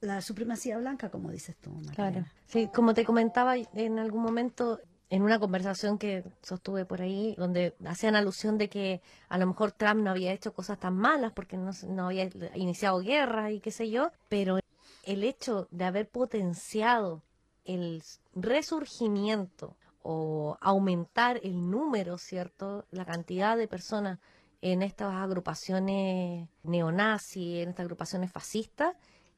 la 0.00 0.22
supremacía 0.22 0.78
blanca, 0.78 1.10
como 1.10 1.30
dices 1.30 1.56
tú, 1.60 1.70
María. 1.72 1.92
Claro. 1.94 2.24
Sí, 2.46 2.68
como 2.74 2.94
te 2.94 3.04
comentaba 3.04 3.56
en 3.56 3.98
algún 3.98 4.22
momento 4.22 4.80
en 5.10 5.22
una 5.22 5.40
conversación 5.40 5.98
que 5.98 6.24
sostuve 6.40 6.84
por 6.84 7.02
ahí, 7.02 7.34
donde 7.36 7.74
hacían 7.84 8.14
alusión 8.14 8.58
de 8.58 8.68
que 8.68 9.02
a 9.28 9.38
lo 9.38 9.46
mejor 9.46 9.72
Trump 9.72 10.00
no 10.02 10.10
había 10.10 10.32
hecho 10.32 10.54
cosas 10.54 10.78
tan 10.78 10.94
malas 10.94 11.32
porque 11.32 11.56
no, 11.56 11.72
no 11.88 12.06
había 12.06 12.30
iniciado 12.54 13.00
guerra 13.00 13.50
y 13.50 13.60
qué 13.60 13.72
sé 13.72 13.90
yo, 13.90 14.12
pero 14.28 14.60
el 15.02 15.24
hecho 15.24 15.66
de 15.72 15.84
haber 15.84 16.08
potenciado 16.08 17.22
el 17.64 18.02
resurgimiento 18.34 19.76
o 20.02 20.56
aumentar 20.60 21.40
el 21.42 21.70
número, 21.70 22.16
¿cierto? 22.16 22.86
La 22.90 23.04
cantidad 23.04 23.56
de 23.56 23.68
personas 23.68 24.20
en 24.62 24.82
estas 24.82 25.12
agrupaciones 25.12 26.48
neonazis, 26.62 27.62
en 27.62 27.70
estas 27.70 27.84
agrupaciones 27.84 28.30
fascistas, 28.30 28.94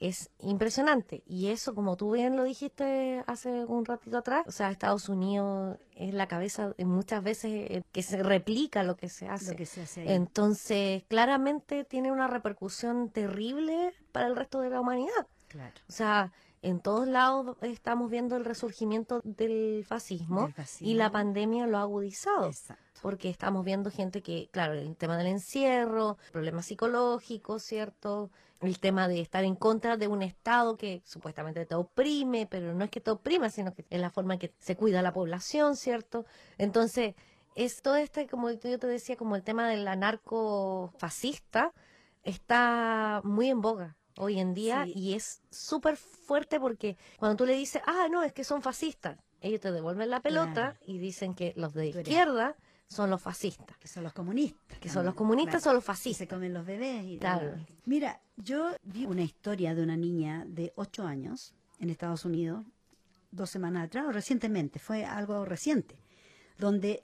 es 0.09 0.31
impresionante. 0.41 1.23
Y 1.27 1.49
eso, 1.49 1.75
como 1.75 1.97
tú 1.97 2.13
bien 2.13 2.37
lo 2.37 2.45
dijiste 2.45 3.23
hace 3.27 3.65
un 3.65 3.85
ratito 3.85 4.19
atrás, 4.19 4.45
o 4.47 4.51
sea, 4.53 4.71
Estados 4.71 5.09
Unidos 5.09 5.79
es 5.95 6.13
la 6.15 6.27
cabeza 6.27 6.75
muchas 6.79 7.23
veces 7.23 7.83
que 7.93 8.03
se 8.03 8.23
replica 8.23 8.83
lo 8.83 8.97
que 8.97 9.09
se 9.09 9.29
hace. 9.29 9.53
Lo 9.53 9.57
que 9.57 9.67
se 9.67 9.83
hace 9.83 10.03
ahí. 10.03 10.09
Entonces, 10.13 11.05
claramente 11.09 11.85
tiene 11.85 12.11
una 12.11 12.27
repercusión 12.27 13.11
terrible 13.11 13.93
para 14.13 14.27
el 14.27 14.37
resto 14.37 14.61
de 14.61 14.71
la 14.71 14.81
humanidad. 14.81 15.27
Claro. 15.49 15.75
O 15.89 15.93
sea, 15.93 16.33
en 16.63 16.81
todos 16.81 17.07
lados 17.09 17.57
estamos 17.61 18.11
viendo 18.11 18.37
el 18.37 18.45
resurgimiento 18.45 19.21
del 19.25 19.85
fascismo, 19.87 20.45
Del 20.45 20.55
fascismo. 20.55 20.89
y 20.89 20.95
la 20.95 21.11
pandemia 21.11 21.67
lo 21.67 21.79
ha 21.79 21.83
agudizado. 21.83 22.47
Exacto. 22.47 22.83
Porque 23.03 23.29
estamos 23.29 23.65
viendo 23.65 23.91
gente 23.91 24.23
que, 24.23 24.49
claro, 24.53 24.75
el 24.75 24.97
tema 24.97 25.17
del 25.17 25.27
encierro, 25.27 26.19
problemas 26.31 26.67
psicológicos, 26.67 27.63
¿cierto? 27.65 28.31
El 28.63 28.79
tema 28.79 29.09
de 29.09 29.21
estar 29.21 29.45
en 29.45 29.57
contra 29.57 29.97
de 29.97 30.07
un 30.09 30.23
Estado 30.23 30.77
que 30.77 31.03
supuestamente 31.05 31.67
te 31.67 31.75
oprime, 31.75 32.47
pero 32.47 32.73
no 32.75 32.85
es 32.85 32.91
que 32.91 33.01
te 33.01 33.11
oprima, 33.11 33.51
sino 33.51 33.75
que 33.75 33.85
es 33.91 34.01
la 34.01 34.09
forma 34.11 34.35
en 34.35 34.41
que 34.41 34.55
se 34.61 34.77
cuida 34.77 35.03
la 35.03 35.13
población, 35.13 35.77
¿cierto? 35.77 36.25
Entonces, 36.59 37.15
es 37.57 37.83
todo 37.83 37.97
este, 37.97 38.27
como 38.29 38.51
yo 38.51 38.79
te 38.79 38.87
decía, 38.87 39.17
como 39.17 39.37
el 39.37 39.43
tema 39.43 39.69
del 39.69 39.87
anarcofascista, 39.89 41.73
está 42.23 43.21
muy 43.25 43.51
en 43.51 43.61
boga 43.61 43.97
hoy 44.19 44.39
en 44.39 44.55
día 44.55 44.85
Sí. 44.85 44.93
y 44.95 45.15
es 45.15 45.43
súper 45.51 45.97
fuerte 45.97 46.61
porque 46.61 46.97
cuando 47.19 47.37
tú 47.37 47.47
le 47.47 47.55
dices, 47.55 47.83
ah, 47.87 48.07
no, 48.11 48.23
es 48.23 48.33
que 48.33 48.45
son 48.45 48.63
fascistas, 48.63 49.19
ellos 49.41 49.61
te 49.61 49.73
devuelven 49.73 50.09
la 50.11 50.21
pelota 50.21 50.53
Claro. 50.53 50.77
y 50.87 50.99
dicen 50.99 51.35
que 51.35 51.53
los 51.57 51.75
de 51.75 51.89
izquierda 51.89 52.57
son 52.93 53.11
los 53.11 53.23
fascistas, 53.23 53.77
Que 53.79 53.89
son 53.89 54.03
los 54.05 54.13
comunistas. 54.13 54.79
que 54.79 54.89
son 54.89 55.05
los 55.07 55.15
comunistas 55.15 55.63
claro. 55.63 55.65
son 55.65 55.75
los 55.77 55.83
Y 55.83 55.87
se 55.87 55.93
fascistas. 55.93 56.29
comen 56.29 56.53
los 56.53 56.67
bebés. 56.67 57.05
Y 57.05 57.19
Claro. 57.19 57.55
Mira, 57.87 58.21
yo 58.37 58.71
vi 58.83 59.07
una 59.07 59.23
historia 59.23 59.75
de 59.75 59.83
una 59.83 59.97
niña 59.97 60.45
de 60.47 60.73
8 60.77 61.07
años 61.07 61.55
en 61.81 61.91
Estados 61.91 62.25
Unidos, 62.25 62.65
dos 63.31 63.51
semanas 63.51 63.87
atrás, 63.87 64.07
o 64.09 64.13
recientemente, 64.13 64.79
fue 64.79 65.05
algo 65.05 65.45
reciente, 65.45 65.97
donde 66.59 67.03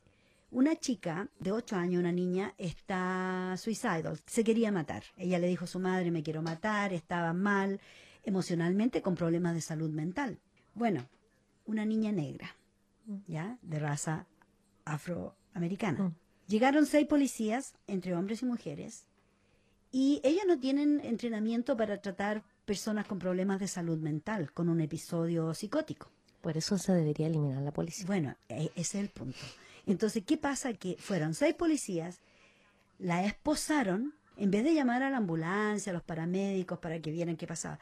una 0.50 0.76
chica 0.76 1.28
de 1.40 1.52
8 1.52 1.76
años, 1.76 2.00
una 2.00 2.12
niña, 2.12 2.54
está 2.58 3.54
suicidal, 3.58 4.18
se 4.26 4.44
quería 4.44 4.70
matar. 4.70 5.04
Ella 5.16 5.38
le 5.38 5.46
dijo 5.48 5.64
a 5.64 5.68
su 5.68 5.78
madre, 5.80 6.10
me 6.10 6.22
quiero 6.22 6.42
matar, 6.42 6.92
estaba 6.92 7.32
mal 7.32 7.80
emocionalmente 8.24 9.00
con 9.02 9.14
problemas 9.14 9.54
de 9.54 9.60
salud 9.62 9.90
mental. 9.90 10.38
Bueno, 10.74 11.06
una 11.64 11.84
niña 11.84 12.12
negra, 12.12 12.54
¿ya? 13.26 13.58
De 13.62 13.78
raza 13.78 14.26
afroamericana. 15.58 16.04
Mm. 16.04 16.14
Llegaron 16.46 16.86
seis 16.86 17.06
policías, 17.06 17.74
entre 17.86 18.14
hombres 18.14 18.42
y 18.42 18.46
mujeres, 18.46 19.04
y 19.92 20.20
ellos 20.22 20.44
no 20.46 20.58
tienen 20.58 21.00
entrenamiento 21.04 21.76
para 21.76 22.00
tratar 22.00 22.42
personas 22.64 23.06
con 23.06 23.18
problemas 23.18 23.60
de 23.60 23.68
salud 23.68 23.98
mental, 23.98 24.52
con 24.52 24.68
un 24.68 24.80
episodio 24.80 25.52
psicótico. 25.54 26.08
Por 26.40 26.56
eso 26.56 26.78
se 26.78 26.92
debería 26.92 27.26
eliminar 27.26 27.62
la 27.62 27.72
policía. 27.72 28.06
Bueno, 28.06 28.34
e- 28.48 28.70
ese 28.76 28.98
es 28.98 29.04
el 29.04 29.08
punto. 29.08 29.38
Entonces, 29.86 30.22
¿qué 30.24 30.36
pasa? 30.36 30.72
Que 30.74 30.96
fueron 30.98 31.34
seis 31.34 31.54
policías, 31.54 32.18
la 32.98 33.24
esposaron, 33.24 34.14
en 34.36 34.50
vez 34.50 34.64
de 34.64 34.74
llamar 34.74 35.02
a 35.02 35.10
la 35.10 35.16
ambulancia, 35.16 35.90
a 35.90 35.94
los 35.94 36.02
paramédicos 36.02 36.78
para 36.78 37.00
que 37.00 37.10
vieran 37.10 37.36
qué 37.36 37.46
pasaba. 37.46 37.78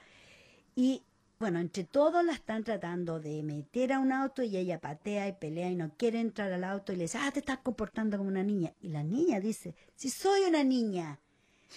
Y 0.74 1.02
bueno, 1.38 1.58
entre 1.58 1.84
todos 1.84 2.24
la 2.24 2.32
están 2.32 2.64
tratando 2.64 3.20
de 3.20 3.42
meter 3.42 3.92
a 3.92 3.98
un 3.98 4.12
auto 4.12 4.42
y 4.42 4.56
ella 4.56 4.80
patea 4.80 5.28
y 5.28 5.32
pelea 5.32 5.70
y 5.70 5.76
no 5.76 5.90
quiere 5.96 6.20
entrar 6.20 6.50
al 6.52 6.64
auto 6.64 6.92
y 6.92 6.96
le 6.96 7.04
dice, 7.04 7.18
ah, 7.20 7.30
te 7.30 7.40
estás 7.40 7.58
comportando 7.58 8.16
como 8.16 8.30
una 8.30 8.42
niña. 8.42 8.72
Y 8.80 8.88
la 8.88 9.02
niña 9.02 9.38
dice, 9.38 9.74
si 9.94 10.08
soy 10.08 10.42
una 10.48 10.64
niña 10.64 11.20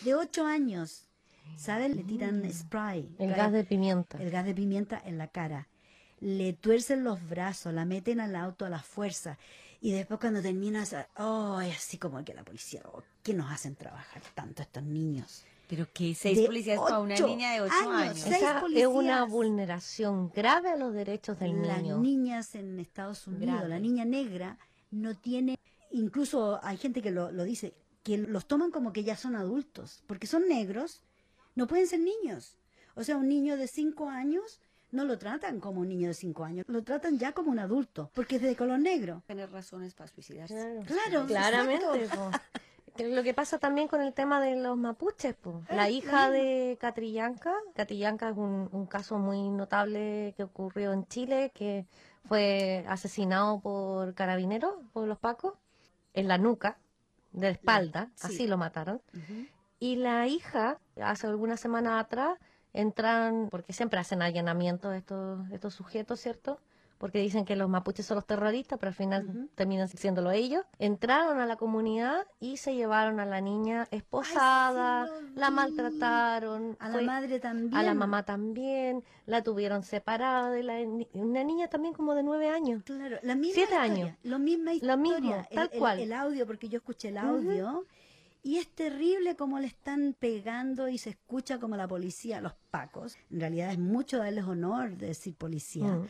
de 0.04 0.16
ocho 0.16 0.46
años, 0.46 1.08
¿saben? 1.58 1.98
Le 1.98 2.04
tiran 2.04 2.50
spray. 2.52 3.14
El 3.20 3.30
gas 3.30 3.38
gas 3.38 3.52
de 3.52 3.64
pimienta. 3.66 4.18
el 4.18 4.32
gas 4.32 4.46
de 4.46 4.56
pimienta 4.56 5.02
en 5.04 5.18
la 5.18 5.28
cara. 5.28 5.68
Le 6.22 6.54
tuercen 6.54 7.04
los 7.04 7.28
brazos, 7.28 7.74
la 7.74 7.86
meten 7.86 8.22
al 8.22 8.36
auto 8.36 8.66
a 8.66 8.70
la 8.70 8.80
fuerza. 8.80 9.38
Y 9.82 9.92
después 9.92 10.20
cuando 10.20 10.42
terminas, 10.42 10.96
oh, 11.18 11.60
es 11.62 11.76
así 11.76 11.98
como 11.98 12.24
que 12.24 12.34
la 12.34 12.44
policía, 12.44 12.82
oh, 12.86 13.04
¿qué 13.24 13.34
nos 13.34 13.52
hacen 13.52 13.76
trabajar 13.76 14.22
tanto 14.36 14.62
estos 14.62 14.84
niños? 14.84 15.46
Pero 15.70 15.88
que 15.94 16.16
seis 16.16 16.40
policías 16.48 16.80
para 16.80 16.98
una 17.00 17.16
niña 17.16 17.54
de 17.54 17.62
ocho 17.62 17.74
años, 17.74 17.94
años. 17.94 18.20
seis 18.20 18.36
Esa 18.38 18.64
es 18.76 18.88
una 18.88 19.24
vulneración 19.24 20.32
grave 20.36 20.70
a 20.72 20.76
los 20.76 20.94
derechos 20.94 21.38
del 21.40 21.62
Las 21.62 21.84
niño. 21.84 22.00
niñas 22.00 22.56
en 22.56 22.80
Estados 22.80 23.28
Unidos, 23.28 23.46
Grave. 23.56 23.70
la 23.70 23.80
niña 23.80 24.04
negra 24.04 24.58
no 24.90 25.16
tiene, 25.16 25.60
incluso 25.92 26.60
hay 26.64 26.78
gente 26.78 27.04
que 27.04 27.12
lo, 27.12 27.32
lo 27.32 27.44
dice, 27.44 27.76
que 28.02 28.18
los 28.18 28.48
toman 28.48 28.72
como 28.72 28.92
que 28.94 29.04
ya 29.04 29.16
son 29.16 29.36
adultos, 29.36 30.04
porque 30.08 30.26
son 30.26 30.48
negros, 30.48 31.04
no 31.54 31.68
pueden 31.68 31.86
ser 31.86 32.00
niños. 32.00 32.58
O 32.96 33.04
sea, 33.04 33.18
un 33.18 33.30
niño 33.30 33.56
de 33.56 33.68
cinco 33.68 34.10
años 34.10 34.60
no 34.92 35.06
lo 35.06 35.20
tratan 35.20 35.60
como 35.60 35.82
un 35.82 35.90
niño 35.90 36.08
de 36.08 36.16
cinco 36.16 36.46
años, 36.46 36.66
lo 36.68 36.84
tratan 36.84 37.20
ya 37.20 37.34
como 37.34 37.52
un 37.52 37.60
adulto, 37.60 38.10
porque 38.16 38.38
es 38.38 38.42
de 38.42 38.56
color 38.56 38.80
negro. 38.80 39.22
Tener 39.28 39.52
razones 39.52 39.94
para 39.94 40.10
suicidarse. 40.10 40.56
Claro, 40.56 40.84
Claro, 40.88 41.26
claramente. 41.28 42.10
Lo 43.08 43.24
que 43.24 43.34
pasa 43.34 43.60
también 43.60 43.88
con 43.88 44.02
el 44.02 44.14
tema 44.14 44.42
de 44.42 44.56
los 44.56 44.78
mapuches, 44.78 45.36
po. 45.36 45.64
Ah, 45.70 45.76
la 45.76 45.90
hija 45.90 46.30
de 46.30 46.78
Catrillanca, 46.80 47.54
Catrillanca 47.76 48.30
es 48.30 48.38
un, 48.38 48.70
un 48.72 48.86
caso 48.86 49.18
muy 49.18 49.50
notable 49.50 50.34
que 50.36 50.44
ocurrió 50.44 50.94
en 50.94 51.08
Chile, 51.08 51.52
que 51.54 51.86
fue 52.26 52.86
asesinado 52.88 53.60
por 53.60 54.14
carabineros, 54.14 54.74
por 54.94 55.08
los 55.08 55.18
pacos, 55.18 55.54
en 56.14 56.28
la 56.28 56.38
nuca, 56.38 56.78
de 57.32 57.48
la 57.48 57.52
espalda, 57.52 58.10
sí. 58.16 58.28
así 58.28 58.48
lo 58.48 58.58
mataron. 58.58 59.02
Y 59.80 59.96
la 59.96 60.28
hija, 60.28 60.80
hace 61.02 61.28
algunas 61.28 61.60
semanas 61.60 62.04
atrás, 62.04 62.38
entran, 62.74 63.48
porque 63.50 63.74
siempre 63.74 64.00
hacen 64.00 64.22
allanamientos 64.22 64.96
estos, 64.96 65.50
estos 65.52 65.74
sujetos, 65.74 66.20
¿cierto? 66.20 66.60
Porque 67.00 67.20
dicen 67.20 67.46
que 67.46 67.56
los 67.56 67.70
mapuches 67.70 68.06
son 68.06 68.16
los 68.16 68.26
terroristas, 68.28 68.78
pero 68.78 68.90
al 68.90 68.94
final 68.94 69.50
terminan 69.56 69.88
siéndolo 69.88 70.32
ellos. 70.32 70.66
Entraron 70.80 71.40
a 71.40 71.46
la 71.46 71.56
comunidad 71.56 72.28
y 72.42 72.58
se 72.58 72.76
llevaron 72.76 73.22
a 73.22 73.26
la 73.26 73.40
niña 73.40 73.88
esposada, 73.90 75.04
Ay, 75.04 75.10
sí, 75.18 75.26
lo 75.34 75.40
la 75.40 75.50
maltrataron. 75.50 76.76
A 76.78 76.90
la 76.90 77.02
madre 77.02 77.40
también. 77.40 77.74
a 77.74 77.84
la 77.84 77.94
mamá 77.94 78.24
también, 78.24 79.04
la 79.26 79.42
tuvieron 79.44 79.84
separada 79.84 80.52
de 80.52 80.62
la 80.62 80.78
una 81.14 81.44
niña 81.46 81.70
también 81.70 81.94
como 81.94 82.16
de 82.16 82.24
nueve 82.24 82.50
años. 82.50 82.84
Claro, 82.84 83.18
la 83.24 83.36
misma 83.36 83.54
Siete 83.56 83.74
historia, 83.76 83.82
años. 84.04 84.18
Lo 84.24 84.38
misma 84.38 84.74
historia. 84.74 84.96
Lo 84.96 85.02
mismo, 85.02 85.36
el- 85.36 85.56
tal 85.56 85.70
el, 85.72 85.80
cual. 85.80 86.00
El, 86.00 86.12
audio, 86.14 86.46
porque 86.46 86.68
yo 86.68 86.78
escuché 86.80 87.08
el 87.10 87.18
audio. 87.18 87.86
Y 88.42 88.58
es 88.58 88.68
terrible 88.70 89.36
como 89.36 89.60
le 89.60 89.68
están 89.68 90.16
pegando 90.18 90.88
y 90.88 90.98
se 90.98 91.10
escucha 91.10 91.60
como 91.60 91.76
la 91.76 91.88
policía, 91.88 92.40
los 92.40 92.54
pacos. 92.72 93.18
En 93.30 93.40
realidad 93.42 93.72
es 93.72 93.80
mucho 93.80 94.18
darles 94.18 94.46
honor 94.46 94.98
de 94.98 95.08
decir 95.08 95.36
policía. 95.36 95.88
Mm. 95.88 96.08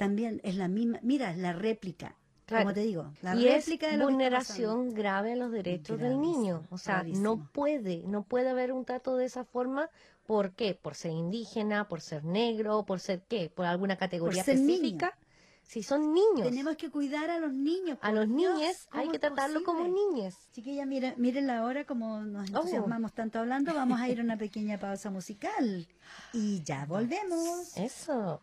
También 0.00 0.40
es 0.44 0.56
la 0.56 0.66
misma, 0.66 0.98
mira, 1.02 1.36
la 1.36 1.52
réplica. 1.52 2.16
Claro. 2.46 2.64
Como 2.64 2.74
te 2.74 2.80
digo, 2.80 3.12
la 3.20 3.36
y 3.36 3.46
es 3.48 3.66
réplica 3.66 3.86
de 3.86 3.90
que 3.90 3.94
está 3.96 4.04
vulneración 4.06 4.94
grave 4.94 5.34
a 5.34 5.36
los 5.36 5.52
derechos 5.52 5.98
del 6.00 6.18
niño. 6.22 6.62
O 6.70 6.78
sea, 6.78 7.02
no 7.04 7.46
puede, 7.52 8.02
no 8.06 8.22
puede 8.22 8.48
haber 8.48 8.72
un 8.72 8.86
trato 8.86 9.16
de 9.18 9.26
esa 9.26 9.44
forma. 9.44 9.90
¿Por 10.26 10.52
qué? 10.52 10.74
Por 10.74 10.94
ser 10.94 11.12
indígena, 11.12 11.86
por 11.86 12.00
ser 12.00 12.24
negro, 12.24 12.86
por 12.86 12.98
ser 12.98 13.20
qué, 13.28 13.50
por 13.54 13.66
alguna 13.66 13.96
categoría 13.96 14.42
ser 14.42 14.56
niño. 14.58 14.72
específica. 14.72 15.18
Si 15.64 15.82
son 15.82 16.14
niños, 16.14 16.48
Tenemos 16.48 16.76
que 16.76 16.90
cuidar 16.90 17.28
a 17.28 17.38
los 17.38 17.52
niños. 17.52 17.98
a 18.00 18.06
por 18.08 18.14
los 18.20 18.28
niños 18.28 18.58
hay 18.90 19.00
¿cómo 19.00 19.10
que 19.10 19.16
es 19.18 19.20
tratarlos 19.20 19.62
como 19.64 19.86
niñas. 19.86 20.34
Chiquilla, 20.52 20.86
miren, 20.86 21.14
miren 21.18 21.46
la 21.46 21.62
hora 21.64 21.84
como 21.84 22.22
nos 22.22 22.50
Oh. 22.50 22.56
entusiasmamos 22.56 23.12
tanto 23.12 23.38
hablando. 23.38 23.74
Vamos 23.74 24.00
a 24.00 24.08
ir 24.08 24.18
a 24.18 24.22
una 24.24 24.38
pequeña 24.38 24.78
pausa 24.78 25.10
musical. 25.10 25.86
Y 26.32 26.62
ya 26.64 26.86
volvemos. 26.86 27.76
Eso. 27.76 28.40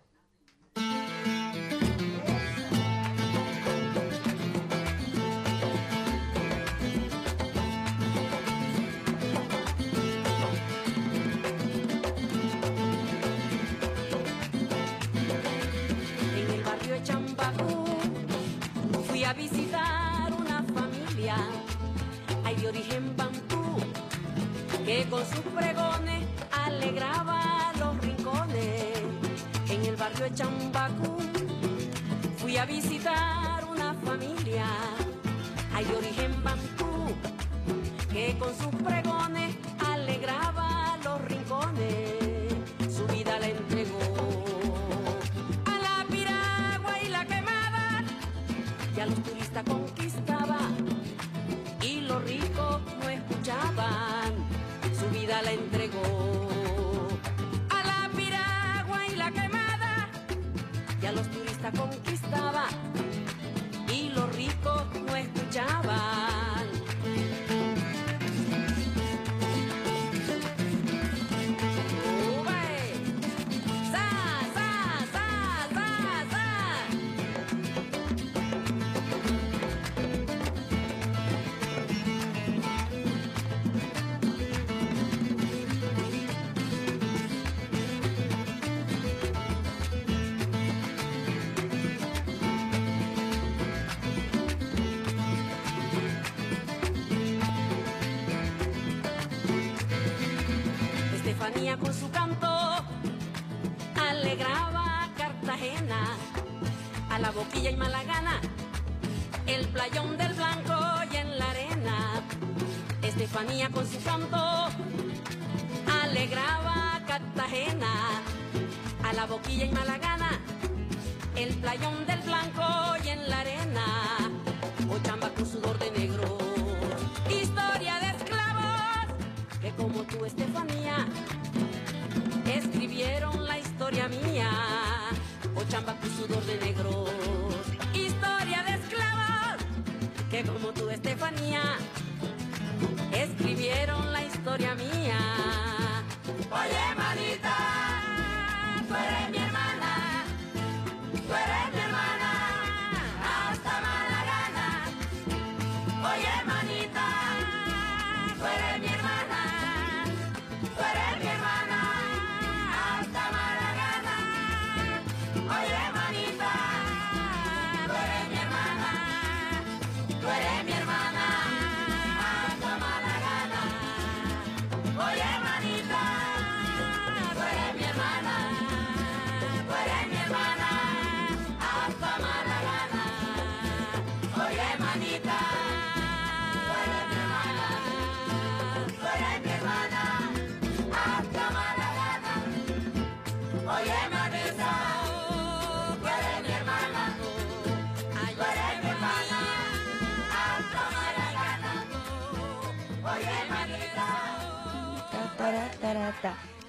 Visitar 19.38 20.34
una 20.34 20.64
familia, 20.64 21.38
hay 22.44 22.56
de 22.56 22.68
origen 22.70 23.16
bantú, 23.16 23.78
que 24.84 25.06
con 25.10 25.24
sus 25.26 25.46
pregones 25.56 26.26
alegraba 26.66 27.72
los 27.80 27.98
rincones. 28.02 28.98
En 29.70 29.86
el 29.86 29.96
barrio 29.96 30.26
de 30.26 30.34
Champacú 30.34 31.18
fui 32.38 32.58
a 32.58 32.66
visitar 32.66 33.64
una 33.70 33.94
familia, 33.94 34.66
hay 35.76 35.86
de 35.86 35.96
origen 35.96 36.44
bantú, 36.44 37.16
que 38.12 38.36
con 38.40 38.56
sus 38.56 38.76
pregones 38.84 39.27
los 49.10 49.24
turistas 49.24 49.64
conquistaba, 49.64 50.60
y 51.82 52.02
los 52.02 52.24
ricos 52.24 52.82
no 53.00 53.10
escuchaban, 53.10 54.34
su 55.00 55.08
vida 55.18 55.42
la 55.42 55.52
entregó. 55.52 56.38
A 57.70 57.84
la 57.84 58.10
piragua 58.16 59.08
y 59.08 59.16
la 59.16 59.32
quemada, 59.32 60.10
y 61.02 61.06
a 61.06 61.12
los 61.14 61.28
turistas 61.30 61.72
conquistaba, 61.72 62.07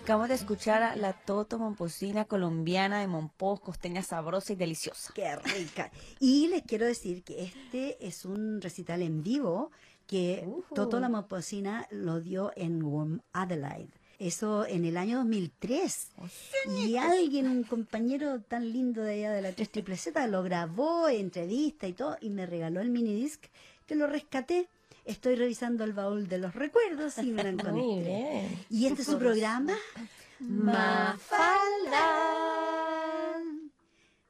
Acabamos 0.09 0.31
de 0.31 0.37
escuchar 0.37 0.83
a 0.83 0.97
la 0.97 1.13
Toto 1.13 1.59
Momposina 1.59 2.25
colombiana 2.25 2.99
de 2.99 3.07
Monpós, 3.07 3.61
costeña 3.61 4.03
sabrosa 4.03 4.55
y 4.55 4.57
deliciosa. 4.57 5.13
Qué 5.15 5.37
rica. 5.37 5.93
Y 6.19 6.49
les 6.49 6.63
quiero 6.63 6.87
decir 6.87 7.23
que 7.23 7.43
este 7.43 8.07
es 8.07 8.25
un 8.25 8.63
recital 8.63 9.03
en 9.03 9.23
vivo 9.23 9.71
que. 10.07 10.49
Toto 10.75 10.99
la 10.99 11.11
Mopocina 11.11 11.87
lo 11.91 12.23
dio 12.23 12.53
en 12.57 12.83
Warm 12.83 13.21
Adelaide. 13.35 13.91
Eso 14.19 14.65
en 14.65 14.87
el 14.87 14.97
año 14.97 15.19
2003. 15.19 16.13
Y 16.71 16.97
alguien, 16.97 17.47
un 17.47 17.65
compañero 17.65 18.41
tan 18.41 18.73
lindo 18.73 19.03
de 19.03 19.13
allá 19.13 19.33
de 19.33 19.43
la 19.43 19.53
3 19.53 19.69
Triple 19.69 19.99
Z, 19.99 20.27
lo 20.29 20.43
grabó, 20.43 21.11
entrevista 21.11 21.87
y 21.87 21.93
todo, 21.93 22.17
y 22.23 22.31
me 22.31 22.47
regaló 22.47 22.81
el 22.81 22.89
minidisc 22.89 23.45
que 23.85 23.95
lo 23.95 24.07
rescaté. 24.07 24.71
Estoy 25.09 25.37
revisando 25.37 25.85
el 25.85 25.93
baúl 25.95 26.29
de 26.29 26.37
los 26.39 26.55
recuerdos 26.55 27.17
y 27.19 27.31
me 27.33 27.43
lo 27.43 27.51
Muy 27.73 27.93
encontré. 27.95 28.03
bien. 28.05 28.65
Y 28.69 28.87
este 28.87 29.01
es 29.03 29.09
su 29.09 29.19
programa. 29.19 29.73
Mafalda. 31.99 33.35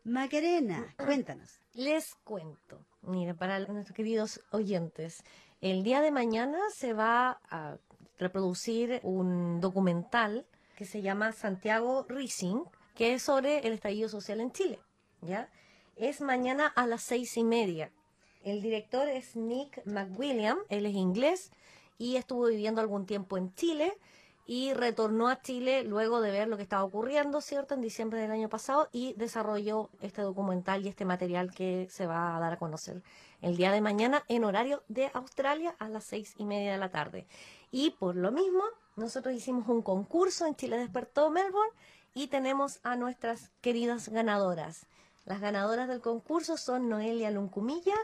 Macarena, 0.05 0.95
cuéntanos. 0.97 1.51
Les 1.75 2.15
cuento. 2.25 2.85
Mira, 3.03 3.35
para 3.35 3.59
nuestros 3.61 3.95
queridos 3.95 4.41
oyentes, 4.53 5.23
el 5.61 5.83
día 5.83 6.01
de 6.01 6.11
mañana 6.11 6.59
se 6.75 6.93
va 6.93 7.41
a 7.51 7.77
reproducir 8.19 9.01
un 9.03 9.61
documental 9.61 10.47
que 10.77 10.85
se 10.85 11.03
llama 11.03 11.33
Santiago 11.33 12.07
Rising, 12.09 12.63
que 12.95 13.15
es 13.15 13.23
sobre 13.23 13.59
el 13.67 13.73
estallido 13.75 14.09
social 14.09 14.41
en 14.41 14.53
Chile. 14.53 14.79
¿ya? 15.23 15.51
Es 15.97 16.21
mañana 16.21 16.67
a 16.69 16.87
las 16.87 17.03
seis 17.03 17.37
y 17.37 17.45
media. 17.45 17.91
El 18.49 18.63
director 18.63 19.07
es 19.11 19.37
Nick 19.37 19.85
McWilliam, 19.85 20.57
él 20.71 20.87
es 20.87 20.95
inglés 20.95 21.51
y 21.99 22.17
estuvo 22.17 22.47
viviendo 22.47 22.81
algún 22.81 23.05
tiempo 23.05 23.37
en 23.37 23.55
Chile 23.55 23.93
y 24.47 24.73
retornó 24.73 25.29
a 25.29 25.43
Chile 25.43 25.85
luego 25.85 26.23
de 26.23 26.31
ver 26.31 26.49
lo 26.49 26.57
que 26.57 26.63
estaba 26.63 26.83
ocurriendo, 26.83 27.43
¿cierto?, 27.43 27.75
en 27.75 27.83
diciembre 27.83 28.23
del 28.23 28.31
año 28.31 28.49
pasado 28.49 28.89
y 28.91 29.13
desarrolló 29.19 29.91
este 30.01 30.23
documental 30.23 30.83
y 30.83 30.89
este 30.89 31.05
material 31.05 31.53
que 31.53 31.89
se 31.91 32.07
va 32.07 32.39
a 32.39 32.41
dar 32.41 32.55
a 32.55 32.59
conocer 32.59 33.03
el 33.43 33.59
día 33.59 33.71
de 33.71 33.83
mañana 33.83 34.25
en 34.29 34.45
horario 34.45 34.83
de 34.89 35.11
Australia 35.13 35.77
a 35.79 35.91
las 35.91 36.05
seis 36.05 36.33
y 36.39 36.47
media 36.47 36.73
de 36.73 36.79
la 36.79 36.91
tarde. 36.91 37.27
Y 37.71 37.91
por 37.91 38.17
lo 38.17 38.33
mismo, 38.33 38.63
nosotros 38.97 39.35
hicimos 39.35 39.69
un 39.69 39.83
concurso 39.83 40.47
en 40.47 40.57
Chile 40.57 40.79
Despertó 40.79 41.31
Melbourne 41.31 41.75
y 42.15 42.29
tenemos 42.29 42.81
a 42.83 42.97
nuestras 42.97 43.51
queridas 43.61 44.09
ganadoras. 44.09 44.87
Las 45.29 45.41
ganadoras 45.43 45.89
del 45.89 46.01
concurso 46.01 46.57
son 46.57 46.89
Noelia 46.89 47.31
Luncumilla, 47.31 47.95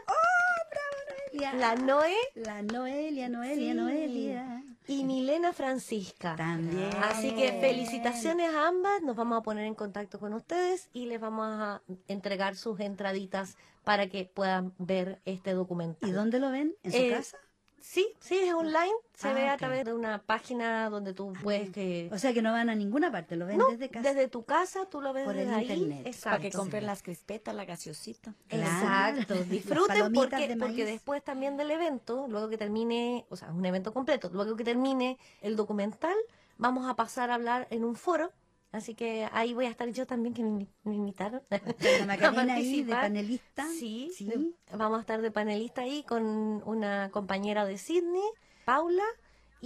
la 1.57 1.75
Noe 1.75 2.13
La 2.35 2.61
Noelia, 2.61 3.27
Noelia, 3.29 3.71
Sí. 3.71 3.77
Noelia. 3.77 4.63
y 4.87 5.03
Milena 5.03 5.51
Francisca. 5.51 6.35
También. 6.35 6.91
Así 7.03 7.33
que 7.33 7.53
felicitaciones 7.59 8.53
a 8.53 8.67
ambas, 8.67 9.01
nos 9.01 9.15
vamos 9.15 9.39
a 9.39 9.41
poner 9.41 9.65
en 9.65 9.73
contacto 9.73 10.19
con 10.19 10.33
ustedes 10.33 10.89
y 10.93 11.07
les 11.07 11.19
vamos 11.19 11.47
a 11.47 11.81
entregar 12.07 12.55
sus 12.55 12.79
entraditas 12.79 13.57
para 13.83 14.07
que 14.07 14.25
puedan 14.25 14.73
ver 14.77 15.19
este 15.25 15.53
documental. 15.53 16.07
¿Y 16.07 16.13
dónde 16.13 16.39
lo 16.39 16.51
ven? 16.51 16.75
¿En 16.83 16.91
su 16.91 16.97
Eh, 16.97 17.09
casa? 17.11 17.37
Sí, 17.87 18.07
sí, 18.19 18.35
es 18.39 18.53
online, 18.53 18.91
se 19.13 19.27
Ah, 19.29 19.33
ve 19.33 19.47
a 19.47 19.55
través 19.57 19.85
de 19.85 19.93
una 19.93 20.17
página 20.17 20.89
donde 20.89 21.13
tú 21.13 21.31
puedes 21.43 21.69
que... 21.69 22.09
O 22.11 22.17
sea 22.17 22.33
que 22.33 22.41
no 22.41 22.51
van 22.51 22.69
a 22.69 22.75
ninguna 22.75 23.11
parte, 23.11 23.35
lo 23.35 23.45
ven 23.45 23.57
No, 23.59 23.67
desde 23.69 23.89
casa. 23.89 24.09
desde 24.09 24.27
tu 24.27 24.43
casa 24.43 24.87
tú 24.89 25.01
lo 25.01 25.13
ves 25.13 25.23
Por 25.23 25.37
el 25.37 25.45
desde 25.45 25.55
ahí. 25.55 25.65
internet. 25.71 25.97
Para 25.99 26.09
Exacto. 26.09 26.41
que 26.41 26.51
compren 26.51 26.85
las 26.87 27.03
crispetas, 27.03 27.53
la 27.55 27.63
gaseosita. 27.63 28.33
Claro. 28.47 28.65
Exacto, 28.65 29.35
disfruten 29.45 30.11
porque, 30.13 30.47
de 30.47 30.57
porque 30.57 30.83
después 30.83 31.23
también 31.23 31.57
del 31.57 31.69
evento, 31.71 32.25
luego 32.27 32.49
que 32.49 32.57
termine, 32.57 33.25
o 33.29 33.35
sea, 33.35 33.51
un 33.51 33.63
evento 33.65 33.93
completo, 33.93 34.29
luego 34.33 34.55
que 34.55 34.63
termine 34.63 35.17
el 35.41 35.55
documental, 35.55 36.15
vamos 36.57 36.89
a 36.89 36.95
pasar 36.95 37.29
a 37.29 37.35
hablar 37.35 37.67
en 37.69 37.85
un 37.85 37.95
foro, 37.95 38.33
así 38.75 38.93
que 38.95 39.27
ahí 39.31 39.53
voy 39.53 39.65
a 39.65 39.69
estar 39.69 39.89
yo 39.89 40.05
también, 40.05 40.33
que 40.33 40.43
me, 40.43 40.67
me 40.83 40.95
invitaron. 40.95 41.41
La 41.49 42.05
Macarena 42.05 42.53
a 42.53 42.57
ahí 42.57 42.83
de 42.83 42.91
panelista. 42.93 43.65
Sí, 43.69 44.11
Sí. 44.15 44.25
de- 44.25 44.51
vamos 44.77 44.97
a 44.97 45.01
estar 45.01 45.21
de 45.21 45.31
panelista 45.31 45.81
ahí 45.81 46.03
con 46.03 46.23
una 46.65 47.09
compañera 47.11 47.65
de 47.65 47.77
Sydney, 47.77 48.21
Paula, 48.65 49.03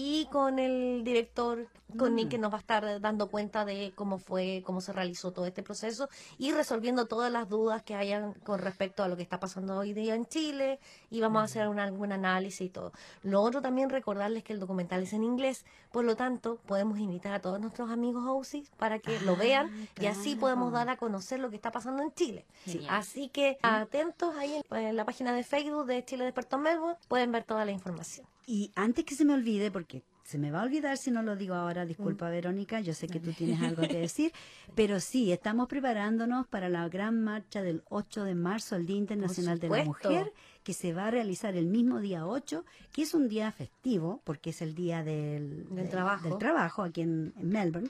y 0.02 0.28
con 0.28 0.60
el 0.60 1.04
director, 1.04 1.68
con 1.98 2.14
Mm. 2.14 2.16
Nick, 2.16 2.30
que 2.30 2.38
nos 2.38 2.54
va 2.54 2.56
a 2.56 2.62
estar 2.62 3.02
dando 3.02 3.28
cuenta 3.28 3.66
de 3.66 3.92
cómo 3.96 4.18
fue, 4.18 4.64
cómo 4.66 4.80
se 4.80 4.94
realizó 4.94 5.34
todo 5.34 5.46
este 5.46 5.62
proceso 5.62 6.08
y 6.38 6.54
resolviendo 6.54 7.06
todas 7.06 7.30
las 7.30 7.50
dudas 7.50 7.84
que 7.84 7.96
hayan 7.96 8.32
con 8.46 8.60
respecto 8.60 9.04
a 9.04 9.10
lo 9.10 9.18
que 9.18 9.24
está 9.24 9.42
pasando 9.42 9.76
hoy 9.78 9.92
día 9.92 10.16
en 10.16 10.26
Chile 10.26 10.80
y 11.10 11.20
vamos 11.20 11.42
a 11.42 11.46
hacer 11.46 11.68
un, 11.68 11.80
algún 11.80 12.14
análisis 12.14 12.62
y 12.62 12.70
todo. 12.70 12.94
Lo 13.24 13.42
otro 13.42 13.62
también 13.62 13.90
recordarles 13.90 14.46
que 14.46 14.54
el 14.54 14.62
documental 14.62 15.04
es 15.04 15.12
en 15.12 15.26
inglés, 15.26 15.66
por 15.92 16.06
lo 16.06 16.16
tanto 16.16 16.60
podemos 16.66 16.98
invitar 16.98 17.34
a 17.34 17.42
todos 17.42 17.60
nuestros 17.60 17.92
amigos 17.92 18.24
OUSIS 18.26 18.70
para 18.78 19.00
que 19.00 19.20
lo 19.20 19.34
Ah, 19.34 19.36
vean 19.36 19.90
y 20.00 20.06
así 20.06 20.36
podemos 20.38 20.72
dar 20.72 20.88
a 20.88 20.96
conocer 20.96 21.42
lo 21.42 21.50
que 21.50 21.58
está 21.58 21.74
pasando 21.74 22.04
en 22.04 22.14
Chile. 22.14 22.46
Así 22.88 23.28
que 23.28 23.58
atentos 23.64 24.34
ahí 24.38 24.62
en, 24.72 24.78
en 24.78 24.96
la 24.96 25.04
página 25.04 25.34
de 25.34 25.44
Facebook 25.44 25.88
de 25.88 26.06
Chile 26.06 26.24
Despertó 26.24 26.58
Melbourne, 26.58 26.98
pueden 27.10 27.34
ver 27.34 27.44
toda 27.44 27.66
la 27.66 27.72
información. 27.72 28.26
Y 28.52 28.72
antes 28.74 29.06
que 29.06 29.14
se 29.14 29.26
me 29.26 29.36
olvide, 29.36 29.70
porque 29.70 30.02
se 30.24 30.40
me 30.40 30.50
va 30.50 30.62
a 30.62 30.64
olvidar 30.64 30.98
si 30.98 31.12
no 31.12 31.22
lo 31.22 31.36
digo 31.36 31.54
ahora, 31.54 31.86
disculpa 31.86 32.28
Mm. 32.28 32.32
Verónica, 32.32 32.80
yo 32.82 32.96
sé 32.96 33.06
que 33.08 33.20
tú 33.20 33.32
tienes 33.32 33.62
algo 33.78 33.84
que 33.84 34.00
decir, 34.00 34.32
pero 34.74 35.00
sí, 35.00 35.32
estamos 35.32 35.68
preparándonos 35.68 36.48
para 36.48 36.68
la 36.68 36.90
gran 36.90 37.24
marcha 37.24 37.62
del 37.62 37.84
8 37.90 38.24
de 38.24 38.34
marzo, 38.34 38.76
el 38.76 38.88
Día 38.88 38.96
Internacional 38.98 39.60
de 39.60 39.70
la. 39.70 39.84
Mujer, 39.86 40.34
que 40.64 40.74
se 40.74 40.93
va 40.93 41.08
a 41.08 41.12
realizar 41.12 41.56
el 41.56 41.68
mismo 41.68 42.00
día 42.00 42.26
8, 42.26 42.66
que 42.91 43.04
es 43.04 43.14
un 43.14 43.28
día 43.30 43.52
festivo, 43.52 44.22
porque 44.24 44.50
es 44.50 44.64
el 44.64 44.74
día 44.74 45.04
del, 45.04 45.68
Del 45.70 45.76
de- 45.86 45.89
trabajo. 45.91 46.28
del 46.30 46.38
trabajo 46.39 46.82
aquí 46.82 47.02
en, 47.02 47.34
en 47.38 47.50
Melbourne, 47.50 47.89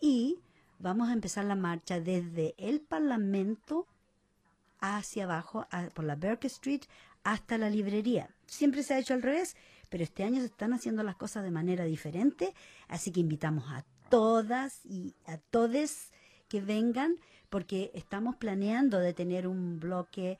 y 0.00 0.38
vamos 0.78 1.10
a 1.10 1.12
empezar 1.12 1.44
la 1.44 1.56
marcha 1.56 2.00
desde 2.00 2.54
el 2.56 2.80
Parlamento 2.80 3.86
hacia 4.80 5.24
abajo, 5.24 5.66
a- 5.70 5.88
por 5.88 6.04
la 6.06 6.16
Burke 6.16 6.46
Street, 6.46 6.82
hasta 7.22 7.58
la 7.58 7.68
librería. 7.68 8.30
Siempre 8.46 8.82
se 8.82 8.94
ha 8.94 8.98
hecho 8.98 9.12
al 9.12 9.20
revés, 9.22 9.54
pero 9.90 10.04
este 10.04 10.24
año 10.24 10.40
se 10.40 10.46
están 10.46 10.72
haciendo 10.72 11.02
las 11.02 11.16
cosas 11.16 11.44
de 11.44 11.50
manera 11.50 11.84
diferente, 11.84 12.54
así 12.88 13.12
que 13.12 13.20
invitamos 13.20 13.64
a 13.68 13.84
todas 14.08 14.80
y 14.86 15.14
a 15.26 15.36
todes 15.36 16.12
que 16.48 16.60
vengan, 16.60 17.16
porque 17.50 17.90
estamos 17.94 18.36
planeando 18.36 18.98
de 18.98 19.12
tener 19.12 19.46
un 19.46 19.78
bloque 19.78 20.38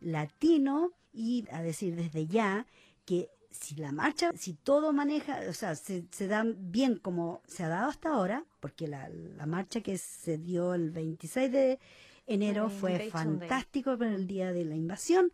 latino 0.00 0.92
y 1.12 1.44
a 1.50 1.62
decir 1.62 1.94
desde 1.96 2.26
ya 2.26 2.66
que 3.04 3.28
si 3.50 3.74
la 3.76 3.92
marcha, 3.92 4.30
si 4.34 4.54
todo 4.54 4.92
maneja, 4.92 5.40
o 5.48 5.52
sea, 5.52 5.74
se, 5.74 6.04
se 6.10 6.26
da 6.26 6.44
bien 6.46 6.96
como 6.96 7.42
se 7.46 7.64
ha 7.64 7.68
dado 7.68 7.90
hasta 7.90 8.10
ahora, 8.10 8.44
porque 8.60 8.88
la, 8.88 9.08
la 9.08 9.46
marcha 9.46 9.82
que 9.82 9.98
se 9.98 10.38
dio 10.38 10.74
el 10.74 10.90
26 10.90 11.52
de 11.52 11.78
enero 12.26 12.70
fue 12.70 13.10
fantástico 13.10 13.98
por 13.98 14.06
el 14.06 14.26
día 14.26 14.52
de 14.52 14.64
la 14.64 14.74
invasión. 14.74 15.32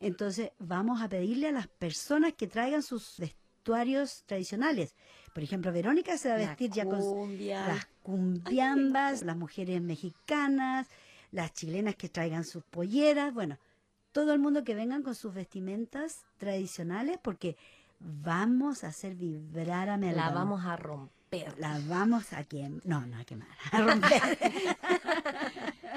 Entonces 0.00 0.52
vamos 0.58 1.00
a 1.00 1.08
pedirle 1.08 1.48
a 1.48 1.52
las 1.52 1.68
personas 1.68 2.32
que 2.34 2.46
traigan 2.46 2.82
sus 2.82 3.16
vestuarios 3.18 4.24
tradicionales. 4.26 4.94
Por 5.32 5.42
ejemplo, 5.42 5.72
Verónica 5.72 6.16
se 6.16 6.28
va 6.28 6.36
a 6.36 6.38
vestir 6.38 6.70
ya 6.70 6.84
con 6.84 7.00
las 7.48 7.86
cumbiambas, 8.02 9.22
las 9.22 9.36
mujeres 9.36 9.80
mexicanas, 9.80 10.86
las 11.32 11.52
chilenas 11.52 11.96
que 11.96 12.08
traigan 12.08 12.44
sus 12.44 12.62
polleras. 12.64 13.34
Bueno, 13.34 13.58
todo 14.12 14.32
el 14.32 14.38
mundo 14.38 14.62
que 14.62 14.76
vengan 14.76 15.02
con 15.02 15.16
sus 15.16 15.34
vestimentas 15.34 16.24
tradicionales 16.38 17.18
porque 17.20 17.56
vamos 17.98 18.84
a 18.84 18.88
hacer 18.88 19.14
vibrar 19.16 19.88
a 19.88 19.96
Melbourne. 19.96 20.30
La 20.30 20.34
vamos 20.34 20.64
a 20.64 20.76
romper. 20.76 21.58
La 21.58 21.80
vamos 21.88 22.32
a 22.32 22.44
quemar. 22.44 22.80
No, 22.84 23.04
no 23.06 23.18
a 23.18 23.24
quemar. 23.24 23.48
A 23.72 23.80
romper. 23.82 24.22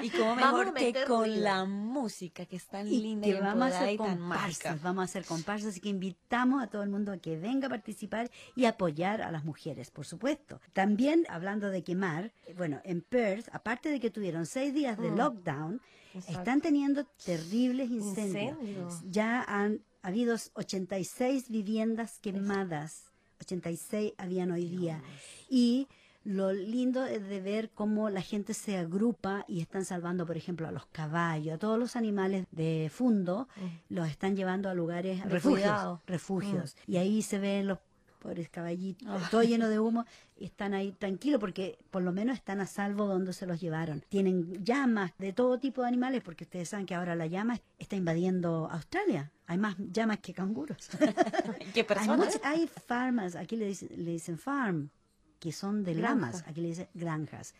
Y 0.02 0.10
como 0.10 0.34
mejor 0.34 0.74
que 0.74 1.04
con 1.06 1.42
la 1.42 1.64
música 2.00 2.46
que 2.46 2.56
es 2.56 2.66
tan 2.66 2.86
y 2.86 3.00
linda 3.00 3.24
que 3.26 3.30
y 3.30 3.40
vamos 3.40 3.72
a 3.72 3.76
hacer 3.78 3.94
y 3.94 3.96
comparsas, 3.96 4.82
vamos 4.82 5.02
a 5.02 5.04
hacer 5.04 5.24
comparsas, 5.24 5.68
así 5.70 5.80
que 5.80 5.88
invitamos 5.88 6.62
a 6.62 6.66
todo 6.68 6.82
el 6.82 6.90
mundo 6.90 7.12
a 7.12 7.18
que 7.18 7.36
venga 7.36 7.66
a 7.66 7.70
participar 7.70 8.30
y 8.56 8.64
apoyar 8.66 9.22
a 9.22 9.30
las 9.30 9.44
mujeres, 9.44 9.90
por 9.90 10.06
supuesto. 10.06 10.60
También, 10.72 11.24
hablando 11.28 11.68
de 11.70 11.82
quemar, 11.82 12.32
bueno, 12.56 12.80
en 12.84 13.00
Perth, 13.02 13.48
aparte 13.52 13.88
de 13.90 14.00
que 14.00 14.10
tuvieron 14.10 14.46
seis 14.46 14.72
días 14.74 14.98
de 14.98 15.10
Mm. 15.10 15.16
lockdown, 15.16 15.80
Exacto. 16.14 16.38
están 16.40 16.60
teniendo 16.60 17.04
terribles 17.24 17.90
incendios. 17.90 18.56
Incendios. 18.60 18.94
Ya 19.10 19.42
han 19.42 19.82
habido 20.02 20.36
86 20.54 21.48
viviendas 21.50 22.18
quemadas, 22.20 23.04
86 23.40 24.14
habían 24.18 24.50
hoy 24.50 24.68
día. 24.68 25.02
Y 25.48 25.86
lo 26.28 26.52
lindo 26.52 27.06
es 27.06 27.26
de 27.26 27.40
ver 27.40 27.70
cómo 27.70 28.10
la 28.10 28.20
gente 28.20 28.52
se 28.52 28.76
agrupa 28.76 29.46
y 29.48 29.62
están 29.62 29.86
salvando, 29.86 30.26
por 30.26 30.36
ejemplo, 30.36 30.68
a 30.68 30.72
los 30.72 30.84
caballos, 30.84 31.54
a 31.54 31.58
todos 31.58 31.78
los 31.78 31.96
animales 31.96 32.46
de 32.50 32.90
fundo, 32.92 33.48
los 33.88 34.06
están 34.08 34.36
llevando 34.36 34.68
a 34.68 34.74
lugares, 34.74 35.24
De 35.24 35.30
refugios, 35.30 36.00
refugios. 36.06 36.76
Y 36.86 36.98
ahí 36.98 37.22
se 37.22 37.38
ven 37.38 37.66
los 37.66 37.78
pobres 38.18 38.50
caballitos, 38.50 39.30
todo 39.30 39.42
lleno 39.42 39.70
de 39.70 39.78
humo, 39.80 40.04
y 40.36 40.44
están 40.44 40.74
ahí 40.74 40.92
tranquilos 40.92 41.40
porque 41.40 41.78
por 41.90 42.02
lo 42.02 42.12
menos 42.12 42.36
están 42.36 42.60
a 42.60 42.66
salvo 42.66 43.06
donde 43.06 43.32
se 43.32 43.46
los 43.46 43.58
llevaron. 43.58 44.04
Tienen 44.10 44.62
llamas 44.62 45.12
de 45.16 45.32
todo 45.32 45.58
tipo 45.58 45.80
de 45.80 45.88
animales, 45.88 46.22
porque 46.22 46.44
ustedes 46.44 46.68
saben 46.68 46.84
que 46.84 46.94
ahora 46.94 47.14
la 47.14 47.26
llama 47.26 47.58
está 47.78 47.96
invadiendo 47.96 48.68
Australia. 48.70 49.32
Hay 49.46 49.56
más 49.56 49.76
llamas 49.78 50.18
que 50.18 50.34
canguros. 50.34 50.90
Hay 52.42 52.66
farmas, 52.66 53.34
aquí 53.34 53.56
le 53.56 53.68
dicen, 53.68 53.88
le 53.96 54.10
dicen 54.10 54.38
farm, 54.38 54.90
que 55.38 55.52
son 55.52 55.84
de 55.84 55.94
Granja. 55.94 56.14
lamas, 56.14 56.44
aquí 56.46 56.60
le 56.60 56.68
dicen 56.68 56.88
granjas, 56.94 57.54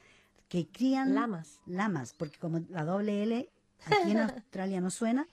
que 0.49 0.67
crían 0.69 1.15
Lamas. 1.15 1.61
lamas, 1.67 2.13
porque 2.13 2.39
como 2.39 2.61
la 2.71 2.85
doble 2.85 3.23
L 3.23 3.51
aquí 3.87 4.11
en 4.13 4.19
Australia 4.19 4.81
no 4.81 4.91
suena, 4.91 5.27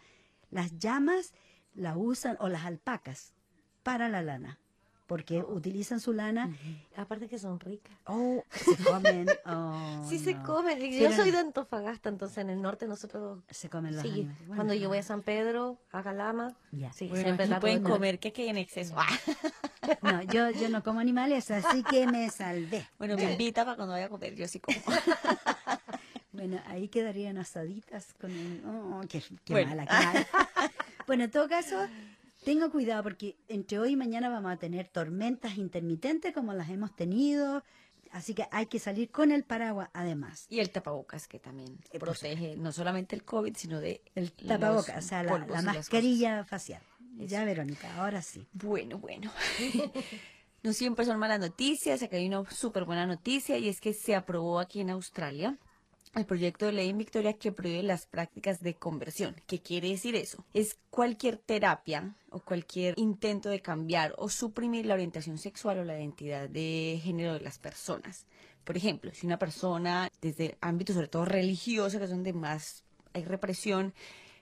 las 0.52 0.78
llamas 0.78 1.34
la 1.74 1.98
usan, 1.98 2.38
o 2.40 2.50
las 2.50 2.66
alpacas, 2.66 3.34
para 3.84 4.10
la 4.10 4.22
lana, 4.22 4.60
porque 5.08 5.40
utilizan 5.44 6.00
su 6.00 6.14
lana, 6.14 6.50
Aparte 6.96 7.28
que 7.28 7.38
son 7.38 7.60
ricas. 7.60 7.96
oh, 8.06 8.44
se 8.52 8.76
comen, 8.84 9.28
oh, 9.46 10.06
Sí 10.10 10.18
se 10.20 10.36
comen. 10.42 10.80
Yo 10.80 11.10
Pero 11.10 11.16
soy 11.16 11.32
de 11.32 11.38
Antofagasta, 11.40 12.10
entonces 12.10 12.40
en 12.40 12.50
el 12.50 12.62
norte 12.62 12.88
nosotros... 12.88 13.44
Se 13.50 13.70
comen 13.70 13.94
los 13.96 14.02
Sí, 14.02 14.10
animales. 14.10 14.38
Bueno, 14.40 14.56
cuando 14.56 14.74
yo 14.74 14.90
voy 14.90 14.98
a 14.98 15.04
San 15.04 15.22
Pedro, 15.22 15.78
a 15.92 16.02
Calama, 16.04 16.56
Ya. 16.72 16.92
sí, 16.94 17.08
Bueno, 17.08 17.24
siempre 17.24 17.48
pueden 17.60 17.84
de 17.84 17.90
comer 17.90 18.20
que 18.20 18.34
hay 18.38 18.50
en 18.50 18.58
exceso. 18.58 18.96
Ah. 18.98 19.08
No, 20.02 20.24
yo, 20.24 20.50
yo 20.50 20.68
no 20.70 20.82
como 20.84 21.00
animales, 21.00 21.52
así 21.52 21.84
que 21.84 22.08
me 22.08 22.28
salvé. 22.32 22.88
Bueno, 22.98 23.16
me 23.18 23.34
invita 23.34 23.64
para 23.66 23.76
cuando 23.78 23.94
vaya 23.94 24.08
a 24.08 24.10
comer, 24.10 24.34
yo 24.34 24.48
sí 24.48 24.60
como. 24.60 24.78
Bueno, 26.32 26.60
ahí 26.68 26.88
quedarían 26.90 27.38
asaditas 27.38 28.14
con 28.20 28.32
el... 28.32 28.62
Oh, 28.66 29.02
qué, 29.08 29.22
qué 29.46 29.54
Bueno. 29.54 29.70
mala, 29.70 29.86
mala. 29.86 30.28
bueno, 31.08 31.24
en 31.26 31.32
todo 31.32 31.48
caso, 31.48 31.88
tengo 32.46 32.72
cuidado 32.72 33.04
porque 33.04 33.36
entre 33.48 33.80
hoy 33.80 33.94
y 33.94 33.96
mañana 33.96 34.30
vamos 34.30 34.52
a 34.52 34.58
tener 34.58 34.88
tormentas 34.88 35.58
intermitentes 35.58 36.32
como 36.32 36.54
las 36.54 36.70
hemos 36.70 36.96
tenido, 36.96 37.64
así 38.12 38.36
que 38.36 38.48
hay 38.52 38.68
que 38.68 38.78
salir 38.80 39.10
con 39.10 39.32
el 39.32 39.44
paraguas 39.44 39.90
además. 39.94 40.46
Y 40.50 40.60
el 40.60 40.70
tapabocas 40.70 41.28
que 41.28 41.40
también 41.40 41.74
Eh, 41.92 42.00
pues, 42.00 42.02
protege 42.02 42.56
no 42.56 42.72
solamente 42.72 43.16
el 43.16 43.24
COVID, 43.24 43.56
sino 43.58 43.82
de 43.82 44.04
El 44.14 44.32
tapabocas, 44.32 45.04
o 45.04 45.08
sea, 45.08 45.24
la, 45.24 45.62
mascarilla 45.64 46.46
facial. 46.46 46.84
Ya, 47.18 47.44
Verónica, 47.46 47.96
ahora 47.96 48.22
sí. 48.22 48.46
Bueno, 48.54 49.00
bueno. 49.00 49.32
no 50.64 50.72
siempre 50.72 51.04
son 51.06 51.18
malas 51.18 51.40
noticias, 51.40 52.04
acá 52.04 52.18
hay 52.18 52.28
una 52.28 52.50
súper 52.52 52.86
buena 52.86 53.08
noticia 53.08 53.58
y 53.58 53.70
es 53.70 53.82
que 53.82 53.94
se 53.94 54.16
aprobó 54.16 54.60
aquí 54.60 54.82
en 54.82 54.92
Australia 54.92 55.58
el 56.16 56.26
proyecto 56.26 56.66
de 56.66 56.72
ley 56.72 56.90
en 56.90 56.98
Victoria 56.98 57.34
que 57.34 57.52
prohíbe 57.52 57.84
las 57.84 58.06
prácticas 58.06 58.62
de 58.62 58.76
conversión. 58.76 59.36
¿Qué 59.48 59.60
quiere 59.60 59.90
decir 59.90 60.16
eso? 60.16 60.44
Es 60.54 60.78
cualquier 60.90 61.38
terapia 61.38 62.16
o 62.30 62.40
cualquier 62.40 62.94
intento 62.98 63.50
de 63.50 63.62
cambiar 63.62 64.14
o 64.18 64.30
suprimir 64.30 64.86
la 64.86 64.94
orientación 64.94 65.38
sexual 65.38 65.80
o 65.80 65.84
la 65.84 65.98
identidad 65.98 66.50
de 66.50 67.00
género 67.04 67.34
de 67.34 67.42
las 67.42 67.60
personas. 67.60 68.26
Por 68.64 68.78
ejemplo, 68.78 69.12
si 69.14 69.28
una 69.28 69.38
persona 69.38 70.10
desde 70.22 70.58
ámbitos 70.62 70.96
sobre 70.96 71.08
todo 71.08 71.26
religiosos, 71.26 72.00
que 72.00 72.06
es 72.06 72.10
donde 72.10 72.34
más 72.34 72.84
hay 73.14 73.24
represión, 73.24 73.94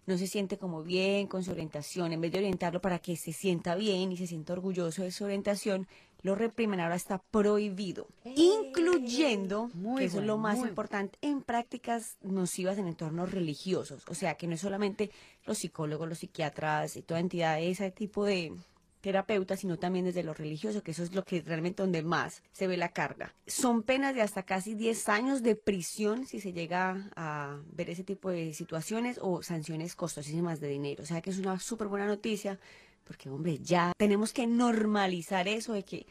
no 0.06 0.18
se 0.18 0.28
siente 0.28 0.58
como 0.58 0.84
bien 0.84 1.28
con 1.28 1.44
su 1.44 1.52
orientación, 1.52 2.12
en 2.12 2.22
vez 2.22 2.32
de 2.32 2.40
orientarlo 2.40 2.82
para 2.82 3.00
que 3.00 3.16
se 3.16 3.34
sienta 3.34 3.76
bien 3.76 4.12
y 4.12 4.18
se 4.18 4.28
sienta 4.28 4.54
orgulloso 4.54 5.04
de 5.04 5.12
su 5.12 5.24
orientación, 5.24 5.88
lo 6.24 6.36
reprimen, 6.36 6.80
ahora 6.80 6.96
está 6.96 7.20
prohibido, 7.20 8.08
incluyendo, 8.24 9.70
Muy 9.74 10.00
que 10.00 10.06
eso 10.06 10.20
es 10.20 10.26
lo 10.26 10.38
más 10.38 10.58
importante, 10.60 11.18
en 11.22 11.42
prácticas 11.42 12.18
nocivas 12.22 12.78
en 12.78 12.88
entornos 12.88 13.32
religiosos. 13.32 14.04
O 14.08 14.16
sea, 14.16 14.36
que 14.36 14.48
no 14.48 14.56
es 14.56 14.62
solamente 14.62 15.12
los 15.46 15.60
psicólogos, 15.60 16.08
los 16.08 16.20
psiquiatras 16.20 16.96
y 16.96 17.02
toda 17.02 17.20
entidad 17.20 17.58
de 17.58 17.70
ese 17.70 17.92
tipo 17.92 18.26
de 18.26 18.54
terapeutas, 19.02 19.60
sino 19.60 19.78
también 19.78 20.06
desde 20.06 20.24
lo 20.24 20.34
religioso, 20.34 20.82
que 20.82 20.92
eso 20.92 21.04
es 21.04 21.14
lo 21.14 21.26
que 21.26 21.42
realmente 21.42 21.84
donde 21.84 22.04
más 22.04 22.42
se 22.54 22.68
ve 22.68 22.78
la 22.78 22.88
carga. 22.88 23.36
Son 23.46 23.84
penas 23.84 24.16
de 24.16 24.22
hasta 24.22 24.44
casi 24.44 24.76
10 24.76 25.10
años 25.10 25.44
de 25.44 25.58
prisión 25.58 26.26
si 26.26 26.40
se 26.40 26.54
llega 26.54 27.12
a 27.18 27.60
ver 27.74 27.90
ese 27.90 28.06
tipo 28.06 28.30
de 28.30 28.54
situaciones 28.54 29.20
o 29.22 29.44
sanciones 29.44 29.96
costosísimas 29.96 30.62
de 30.62 30.70
dinero. 30.70 31.04
O 31.04 31.06
sea 31.06 31.22
que 31.22 31.32
es 31.32 31.38
una 31.38 31.60
súper 31.60 31.90
buena 31.90 32.08
noticia 32.08 32.62
porque, 33.04 33.30
hombre, 33.30 33.58
ya 33.60 33.92
tenemos 33.98 34.34
que 34.34 34.48
normalizar 34.48 35.48
eso 35.48 35.74
de 35.74 35.84
que 35.84 36.06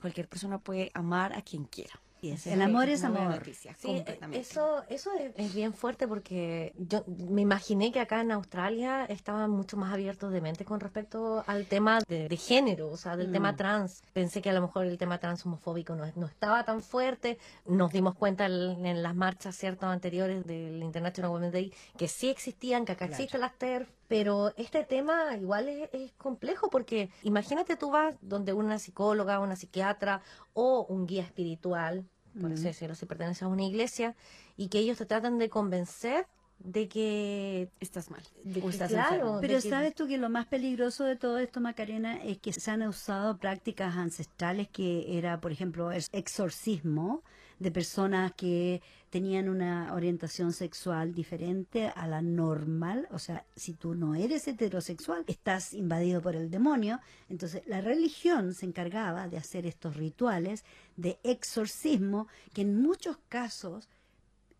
cualquier 0.00 0.28
persona 0.28 0.58
puede 0.58 0.90
amar 0.94 1.32
a 1.32 1.42
quien 1.42 1.64
quiera. 1.64 2.00
Y 2.20 2.34
el 2.46 2.62
amor 2.62 2.88
es 2.88 3.04
amor. 3.04 3.28
noticia, 3.30 3.76
Sí, 3.76 3.86
completamente. 3.86 4.40
eso, 4.40 4.82
eso 4.88 5.12
es, 5.12 5.30
es 5.36 5.54
bien 5.54 5.72
fuerte 5.72 6.08
porque 6.08 6.74
yo 6.76 7.04
me 7.06 7.42
imaginé 7.42 7.92
que 7.92 8.00
acá 8.00 8.20
en 8.22 8.32
Australia 8.32 9.04
estaban 9.04 9.52
mucho 9.52 9.76
más 9.76 9.92
abiertos 9.94 10.32
de 10.32 10.40
mente 10.40 10.64
con 10.64 10.80
respecto 10.80 11.44
al 11.46 11.66
tema 11.66 12.00
de, 12.08 12.28
de 12.28 12.36
género, 12.36 12.88
o 12.90 12.96
sea, 12.96 13.16
del 13.16 13.28
Mm. 13.28 13.32
tema 13.32 13.54
trans. 13.56 14.02
Pensé 14.14 14.42
que 14.42 14.50
a 14.50 14.52
lo 14.52 14.62
mejor 14.62 14.86
el 14.86 14.98
tema 14.98 15.18
trans 15.18 15.46
homofóbico 15.46 15.94
no, 15.94 16.10
no 16.16 16.26
estaba 16.26 16.64
tan 16.64 16.82
fuerte. 16.82 17.38
Nos 17.66 17.92
dimos 17.92 18.16
cuenta 18.16 18.46
en, 18.46 18.84
en 18.84 19.00
las 19.04 19.14
marchas 19.14 19.54
ciertas 19.54 19.88
anteriores 19.90 20.44
del 20.44 20.82
International 20.82 21.30
Women's 21.30 21.52
Day 21.52 21.72
que 21.96 22.08
sí 22.08 22.30
existían, 22.30 22.84
que 22.84 22.92
acá 22.92 23.06
Claro. 23.06 23.12
existen 23.22 23.40
las 23.42 23.54
TERF, 23.56 23.88
pero 24.08 24.52
este 24.56 24.84
tema 24.84 25.36
igual 25.36 25.68
es, 25.68 25.88
es 25.92 26.12
complejo 26.14 26.70
porque 26.70 27.10
imagínate 27.22 27.76
tú 27.76 27.90
vas 27.90 28.14
donde 28.20 28.52
una 28.52 28.78
psicóloga, 28.78 29.38
una 29.40 29.54
psiquiatra 29.56 30.22
o 30.54 30.86
un 30.88 31.06
guía 31.06 31.22
espiritual, 31.22 32.04
por 32.40 32.52
así 32.52 32.62
Mm. 32.62 32.66
decirlo, 32.66 32.94
si 32.94 33.06
perteneces 33.06 33.42
a 33.42 33.48
una 33.48 33.64
iglesia, 33.64 34.16
y 34.56 34.68
que 34.68 34.78
ellos 34.78 34.98
te 34.98 35.06
tratan 35.06 35.38
de 35.38 35.48
convencer 35.48 36.26
de 36.58 36.88
que... 36.88 37.70
Estás 37.78 38.10
mal. 38.10 38.22
de 38.42 38.60
que, 38.60 38.68
estás 38.68 38.90
claro, 38.90 39.14
enfermo. 39.14 39.38
Pero 39.40 39.54
que- 39.60 39.68
sabes 39.70 39.94
tú 39.94 40.08
que 40.08 40.18
lo 40.18 40.28
más 40.28 40.46
peligroso 40.46 41.04
de 41.04 41.14
todo 41.14 41.38
esto, 41.38 41.60
Macarena, 41.60 42.20
es 42.24 42.38
que 42.38 42.52
se 42.52 42.70
han 42.72 42.82
usado 42.82 43.38
prácticas 43.38 43.96
ancestrales 43.96 44.68
que 44.68 45.16
era, 45.18 45.40
por 45.40 45.52
ejemplo, 45.52 45.92
el 45.92 46.02
exorcismo 46.12 47.22
de 47.58 47.70
personas 47.70 48.32
que 48.32 48.80
tenían 49.10 49.48
una 49.48 49.94
orientación 49.94 50.52
sexual 50.52 51.14
diferente 51.14 51.88
a 51.94 52.06
la 52.06 52.22
normal. 52.22 53.08
O 53.10 53.18
sea, 53.18 53.44
si 53.56 53.74
tú 53.74 53.94
no 53.94 54.14
eres 54.14 54.46
heterosexual, 54.46 55.24
estás 55.26 55.72
invadido 55.72 56.20
por 56.20 56.36
el 56.36 56.50
demonio. 56.50 57.00
Entonces, 57.28 57.62
la 57.66 57.80
religión 57.80 58.54
se 58.54 58.66
encargaba 58.66 59.28
de 59.28 59.38
hacer 59.38 59.66
estos 59.66 59.96
rituales 59.96 60.64
de 60.96 61.18
exorcismo 61.22 62.28
que 62.52 62.62
en 62.62 62.80
muchos 62.80 63.18
casos 63.28 63.88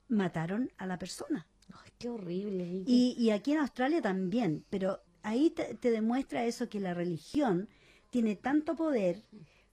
mataron 0.09 0.73
a 0.79 0.87
la 0.87 0.99
persona. 0.99 1.47
Ay, 1.73 1.91
qué 1.99 2.09
horrible. 2.09 2.83
Y, 2.87 3.15
y 3.19 3.31
aquí 3.31 3.53
en 3.53 3.59
Australia 3.59 4.01
también, 4.01 4.65
pero 4.71 5.01
ahí 5.23 5.51
te, 5.51 5.75
te 5.75 5.91
demuestra 5.91 6.45
eso 6.45 6.69
que 6.69 6.81
la 6.81 6.95
religión 6.95 7.69
tiene 8.11 8.37
tanto 8.37 8.75
poder 8.75 9.23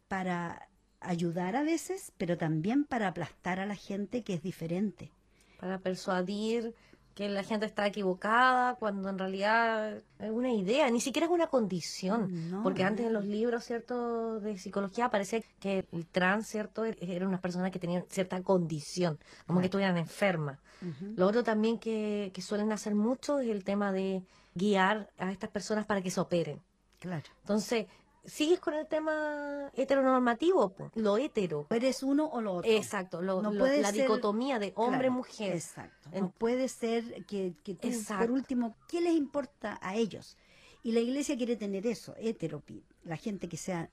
para 0.09 0.67
ayudar 1.07 1.55
a 1.55 1.63
veces, 1.63 2.11
pero 2.17 2.37
también 2.37 2.85
para 2.85 3.07
aplastar 3.07 3.59
a 3.59 3.65
la 3.65 3.75
gente 3.75 4.23
que 4.23 4.33
es 4.33 4.41
diferente. 4.41 5.11
Para 5.59 5.79
persuadir 5.79 6.73
que 7.15 7.29
la 7.29 7.43
gente 7.43 7.65
está 7.65 7.87
equivocada 7.87 8.75
cuando 8.75 9.09
en 9.09 9.17
realidad 9.17 10.03
es 10.19 10.29
una 10.29 10.51
idea, 10.51 10.89
ni 10.89 10.99
siquiera 10.99 11.27
es 11.27 11.31
una 11.31 11.47
condición. 11.47 12.51
No. 12.51 12.61
Porque 12.61 12.83
antes 12.83 13.05
en 13.05 13.13
los 13.13 13.25
libros, 13.25 13.63
¿cierto?, 13.63 14.41
de 14.41 14.57
psicología 14.57 15.09
parecía 15.09 15.39
que 15.61 15.87
el 15.93 16.05
trans, 16.07 16.47
¿cierto?, 16.47 16.83
era 16.83 17.25
una 17.25 17.39
persona 17.39 17.71
que 17.71 17.79
tenía 17.79 18.03
cierta 18.09 18.43
condición, 18.43 19.17
como 19.47 19.61
que 19.61 19.67
estuvieran 19.67 19.97
enfermas. 19.97 20.59
Ujú. 20.81 21.13
Lo 21.15 21.27
otro 21.27 21.41
también 21.41 21.79
que, 21.79 22.31
que 22.33 22.41
suelen 22.41 22.73
hacer 22.73 22.95
mucho 22.95 23.39
es 23.39 23.47
el 23.47 23.63
tema 23.63 23.93
de 23.93 24.23
guiar 24.53 25.09
a 25.17 25.31
estas 25.31 25.49
personas 25.49 25.85
para 25.85 26.01
que 26.01 26.11
se 26.11 26.19
operen. 26.19 26.61
Claro. 26.99 27.23
Entonces, 27.41 27.85
sigues 28.25 28.59
con 28.59 28.73
el 28.73 28.87
tema 28.87 29.69
heteronormativo, 29.73 30.69
po, 30.69 30.91
lo 30.95 31.17
hetero. 31.17 31.67
Eres 31.69 32.03
uno 32.03 32.25
o 32.27 32.41
lo 32.41 32.53
otro. 32.55 32.71
Exacto, 32.71 33.21
lo- 33.21 33.41
No 33.41 33.51
lo- 33.51 33.65
la 33.65 33.91
ser- 33.91 34.01
dicotomía 34.03 34.59
de 34.59 34.73
Claro, 34.73 34.89
hombre-mujer. 34.91 35.53
Exacto. 35.55 36.09
En- 36.11 36.21
No 36.25 36.31
puede 36.31 36.67
ser 36.67 37.25
que, 37.25 37.53
que 37.63 37.75
tú, 37.75 37.89
por 38.17 38.31
último, 38.31 38.75
¿qué 38.87 39.01
les 39.01 39.13
importa 39.15 39.77
a 39.81 39.95
ellos? 39.95 40.37
Y 40.83 40.91
la 40.91 40.99
iglesia 40.99 41.35
quiere 41.37 41.55
tener 41.55 41.87
eso, 41.87 42.13
heteropi, 42.17 42.83
la 43.03 43.17
gente 43.17 43.47
que 43.49 43.57
sea 43.57 43.89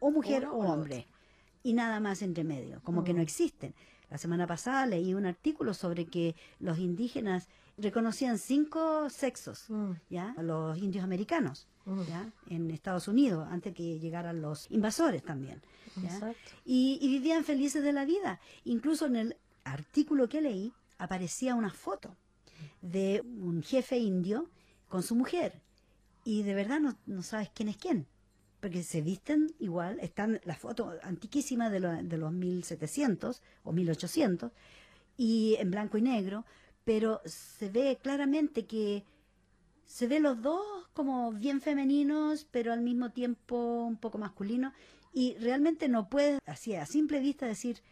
o 0.00 0.10
mujer 0.10 0.46
o 0.46 0.56
hombre, 0.58 1.06
y 1.62 1.72
nada 1.72 1.98
más 2.00 2.20
entre 2.22 2.44
medio, 2.44 2.80
como 2.84 3.02
que 3.04 3.12
no 3.14 3.20
Mm. 3.20 3.22
existen. 3.22 3.74
La 4.10 4.18
semana 4.18 4.46
pasada 4.46 4.86
leí 4.86 5.14
un 5.14 5.26
artículo 5.26 5.74
sobre 5.74 6.04
que 6.04 6.36
los 6.60 6.78
indígenas 6.78 7.48
reconocían 7.78 8.38
cinco 8.38 9.08
sexos, 9.10 9.64
Mm, 9.68 9.92
¿ya? 10.10 10.34
Los 10.40 10.78
indios 10.78 11.04
americanos, 11.04 11.66
mm, 11.84 12.02
¿ya? 12.08 12.30
En 12.48 12.70
Estados 12.70 13.06
Unidos, 13.08 13.46
antes 13.50 13.74
que 13.74 13.98
llegaran 13.98 14.40
los 14.40 14.70
invasores 14.70 15.22
también. 15.22 15.60
¿ya? 15.96 16.04
exacto. 16.12 16.50
y, 16.64 16.98
y 17.00 17.08
vivían 17.08 17.44
felices 17.44 17.82
de 17.82 17.92
la 17.92 18.04
vida. 18.04 18.38
Incluso 18.64 19.06
en 19.06 19.16
el 19.16 19.36
artículo 19.64 20.28
que 20.28 20.40
leí 20.42 20.72
aparecía 20.98 21.54
una 21.54 21.70
foto 21.70 22.16
de 22.82 23.22
un 23.24 23.62
jefe 23.62 23.98
indio 23.98 24.48
con 24.88 25.02
su 25.02 25.14
mujer 25.14 25.60
y 26.24 26.42
de 26.42 26.54
verdad 26.54 26.80
no, 26.80 26.96
no 27.06 27.22
sabes 27.22 27.50
quién 27.54 27.68
es 27.68 27.76
quién, 27.76 28.06
porque 28.60 28.82
se 28.82 29.00
visten 29.02 29.54
igual, 29.58 29.98
están 30.00 30.40
la 30.44 30.54
foto 30.56 30.92
antiquísima 31.02 31.68
de, 31.70 31.80
lo- 31.80 32.02
de 32.02 32.16
los 32.18 32.32
1700 32.32 33.42
o 33.64 33.72
1800 33.72 34.52
y 35.16 35.56
en 35.58 35.70
blanco 35.70 35.98
y 35.98 36.02
negro, 36.02 36.44
pero 36.86 37.20
se 37.24 37.68
ve 37.68 37.98
claramente 38.00 38.64
que 38.64 39.04
se 39.86 40.06
ve 40.06 40.20
los 40.20 40.40
dos 40.40 40.64
como 40.92 41.32
bien 41.32 41.60
femeninos, 41.60 42.46
pero 42.52 42.72
al 42.72 42.80
mismo 42.80 43.10
tiempo 43.10 43.82
un 43.82 43.96
poco 43.96 44.18
masculinos, 44.18 44.72
y 45.12 45.34
realmente 45.34 45.88
no 45.88 46.08
puedes, 46.08 46.38
así 46.46 46.76
a 46.76 46.86
simple 46.86 47.18
vista, 47.18 47.44
decir 47.44 47.82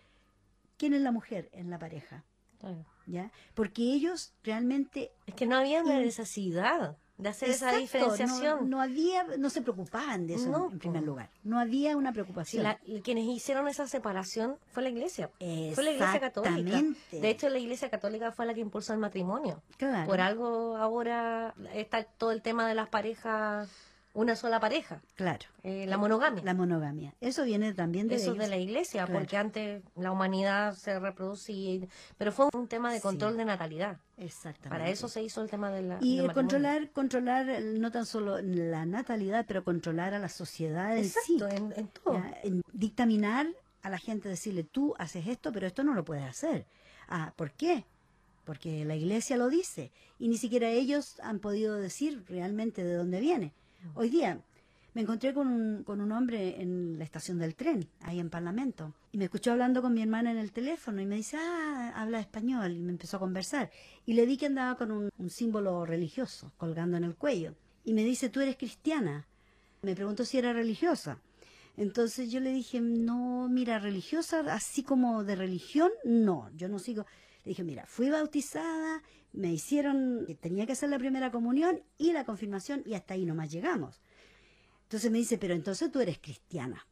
quién 0.76 0.94
es 0.94 1.00
la 1.00 1.10
mujer 1.10 1.50
en 1.52 1.70
la 1.70 1.78
pareja, 1.80 2.24
Claro. 2.60 2.86
¿ya? 3.06 3.32
Porque 3.54 3.82
ellos 3.82 4.32
realmente... 4.44 5.10
Es 5.26 5.34
que 5.34 5.46
no 5.46 5.56
había 5.56 5.82
necesidad 5.82 6.96
de 7.16 7.28
hacer 7.28 7.50
esa 7.50 7.72
diferenciación. 7.76 8.68
No, 8.68 8.76
no 8.76 8.80
había, 8.82 9.24
no 9.38 9.48
se 9.50 9.62
preocupaban 9.62 10.26
de 10.26 10.34
eso 10.34 10.48
No, 10.48 10.70
en, 10.70 10.78
primer 10.78 11.02
lugar. 11.02 11.30
No 11.44 11.58
había 11.60 11.96
una 11.96 12.12
preocupación. 12.12 12.62
la- 12.64 12.78
quienes 13.02 13.24
hicieron 13.26 13.68
esa 13.68 13.86
separación 13.86 14.56
fue 14.72 14.82
la 14.82 14.88
iglesia. 14.88 15.30
Fue 15.38 15.84
la 15.84 15.92
iglesia 15.92 16.20
católica. 16.20 16.82
De 17.12 17.30
hecho, 17.30 17.48
la 17.48 17.58
iglesia 17.58 17.88
católica 17.88 18.32
fue 18.32 18.46
la 18.46 18.54
que 18.54 18.60
impulsó 18.60 18.92
el 18.92 18.98
matrimonio. 18.98 19.62
Claro. 19.76 20.08
Por 20.08 20.20
algo 20.20 20.76
ahora 20.76 21.54
está 21.72 22.02
todo 22.02 22.32
el 22.32 22.42
tema 22.42 22.66
de 22.66 22.74
las 22.74 22.88
parejas, 22.88 23.68
una 24.14 24.36
sola 24.36 24.60
pareja, 24.60 25.02
Claro. 25.16 25.44
eh, 25.64 25.86
la 25.86 25.98
monogamia. 25.98 26.42
La 26.44 26.54
monogamia. 26.54 27.12
Eso 27.20 27.44
viene 27.44 27.74
también 27.74 28.06
de 28.08 28.14
Eso 28.14 28.34
de 28.34 28.46
la 28.48 28.56
iglesia, 28.56 29.04
Claro. 29.04 29.18
porque 29.20 29.36
antes 29.36 29.82
la 29.96 30.12
humanidad 30.12 30.74
se 30.76 30.98
reproducía, 30.98 31.74
y- 31.74 31.88
pero 32.16 32.30
fue 32.32 32.46
un 32.54 32.68
tema 32.68 32.90
de 32.92 32.98
Sí. 32.98 33.02
control 33.02 33.36
de 33.36 33.44
natalidad. 33.44 33.98
Exactamente. 34.16 34.68
Para 34.68 34.88
eso 34.88 35.08
se 35.08 35.22
hizo 35.22 35.42
el 35.42 35.50
tema 35.50 35.70
de 35.70 35.82
la 35.82 35.98
Y 36.00 36.26
controlar, 36.28 36.90
controlar 36.90 37.48
el- 37.50 37.80
no 37.80 37.90
tan 37.90 38.06
solo 38.06 38.40
la 38.40 38.86
natalidad, 38.86 39.44
pero 39.48 39.64
controlar 39.64 40.14
a 40.14 40.18
la 40.20 40.28
sociedad 40.28 40.96
en 40.96 41.04
sí. 41.04 41.36
Exacto, 41.38 41.48
en, 41.56 41.72
en 41.76 41.88
todo. 41.88 42.14
Ya, 42.14 42.38
en 42.44 42.62
dictaminar 42.72 43.48
a 43.82 43.90
la 43.90 43.98
gente, 43.98 44.28
decirle, 44.28 44.62
tú 44.64 44.94
haces 44.98 45.26
esto, 45.26 45.52
pero 45.52 45.66
esto 45.66 45.82
no 45.82 45.92
lo 45.92 46.04
puedes 46.04 46.24
hacer. 46.24 46.64
Ah, 47.08 47.32
¿por 47.36 47.50
qué? 47.50 47.84
Porque 48.44 48.84
la 48.84 48.94
iglesia 48.94 49.36
lo 49.36 49.48
dice. 49.48 49.90
Y 50.18 50.28
ni 50.28 50.36
siquiera 50.38 50.68
ellos 50.68 51.18
han 51.20 51.38
podido 51.40 51.74
decir 51.76 52.22
realmente 52.28 52.84
de 52.84 52.94
dónde 52.94 53.18
viene. 53.20 53.52
Hoy 53.92 54.08
día 54.08 54.40
me 54.94 55.02
encontré 55.02 55.34
con 55.34 55.48
un, 55.48 55.84
con 55.84 56.00
un 56.00 56.12
hombre 56.12 56.60
en 56.60 56.98
la 56.98 57.04
estación 57.04 57.38
del 57.38 57.54
tren, 57.54 57.86
ahí 58.00 58.18
en 58.18 58.30
Parlamento. 58.30 58.94
Y 59.12 59.18
me 59.18 59.24
escuchó 59.24 59.52
hablando 59.52 59.82
con 59.82 59.92
mi 59.92 60.00
hermana 60.00 60.30
en 60.30 60.38
el 60.38 60.52
teléfono 60.52 61.02
y 61.02 61.06
me 61.06 61.16
dice, 61.16 61.36
ah, 61.38 61.92
habla 61.96 62.20
español. 62.20 62.72
Y 62.72 62.78
me 62.78 62.92
empezó 62.92 63.16
a 63.16 63.20
conversar. 63.20 63.70
Y 64.06 64.14
le 64.14 64.24
vi 64.24 64.36
que 64.36 64.46
andaba 64.46 64.76
con 64.76 64.90
un, 64.90 65.10
un 65.18 65.30
símbolo 65.30 65.84
religioso 65.84 66.52
colgando 66.56 66.96
en 66.96 67.04
el 67.04 67.16
cuello. 67.16 67.54
Y 67.84 67.92
me 67.92 68.04
dice, 68.04 68.30
tú 68.30 68.40
eres 68.40 68.56
cristiana. 68.56 69.26
Me 69.82 69.94
preguntó 69.94 70.24
si 70.24 70.38
era 70.38 70.52
religiosa. 70.52 71.20
Entonces 71.76 72.30
yo 72.30 72.40
le 72.40 72.52
dije, 72.52 72.80
no, 72.80 73.48
mira, 73.48 73.78
religiosa, 73.80 74.40
así 74.54 74.84
como 74.84 75.24
de 75.24 75.34
religión, 75.34 75.90
no, 76.04 76.48
yo 76.56 76.68
no 76.68 76.78
sigo. 76.78 77.04
Le 77.44 77.50
dije, 77.50 77.64
mira, 77.64 77.84
fui 77.86 78.10
bautizada, 78.10 79.02
me 79.34 79.52
hicieron, 79.52 80.26
tenía 80.40 80.64
que 80.66 80.72
hacer 80.72 80.88
la 80.88 80.98
primera 80.98 81.30
comunión 81.30 81.82
y 81.98 82.12
la 82.12 82.24
confirmación 82.24 82.82
y 82.86 82.94
hasta 82.94 83.14
ahí 83.14 83.26
nomás 83.26 83.50
llegamos. 83.50 84.00
Entonces 84.84 85.10
me 85.10 85.18
dice, 85.18 85.38
pero 85.38 85.54
entonces 85.54 85.90
tú 85.90 86.00
eres 86.00 86.18
cristiana. 86.18 86.86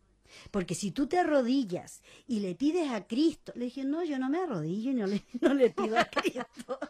Porque 0.51 0.75
si 0.75 0.93
tú 0.93 1.07
te 1.07 1.19
arrodillas 1.19 2.01
y 2.27 2.41
le 2.41 2.55
pides 2.55 2.91
a 2.91 3.07
Cristo, 3.07 3.53
le 3.55 3.67
dije, 3.67 3.85
no, 3.85 4.03
yo 4.03 4.19
no 4.19 4.31
me 4.31 4.39
arrodillo 4.39 4.91
y 4.91 4.95
no 4.95 5.07
le, 5.07 5.23
no 5.41 5.53
le 5.55 5.71
pido 5.71 5.99
a 5.99 6.05
Cristo. 6.05 6.79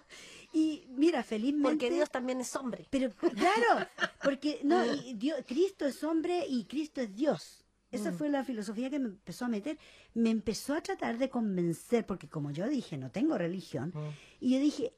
Y 0.55 0.85
mira, 0.91 1.23
felizmente... 1.23 1.71
Porque 1.71 1.91
Dios 1.91 2.11
también 2.11 2.39
es 2.39 2.55
hombre. 2.57 2.87
Pero 2.91 3.11
claro, 3.11 3.89
porque 4.23 4.61
no, 4.65 4.85
y 5.07 5.15
Dios, 5.15 5.39
Cristo 5.47 5.87
es 5.87 6.05
hombre 6.05 6.45
y 6.47 6.65
Cristo 6.67 7.01
es 7.01 7.15
Dios. 7.17 7.65
Esa 7.91 8.11
Mm. 8.11 8.15
fue 8.19 8.29
la 8.29 8.45
filosofía 8.45 8.91
que 8.91 8.99
me 8.99 9.09
empezó 9.09 9.47
a 9.47 9.49
meter. 9.49 9.79
Me 10.13 10.29
empezó 10.29 10.75
a 10.75 10.83
tratar 10.83 11.17
de 11.17 11.31
convencer, 11.31 12.05
porque 12.05 12.29
como 12.29 12.51
yo 12.51 12.69
dije, 12.69 12.99
no 12.99 13.11
tengo 13.11 13.39
religión. 13.39 13.95
Y 14.41 14.53
yo 14.53 14.59
dije, 14.61 14.93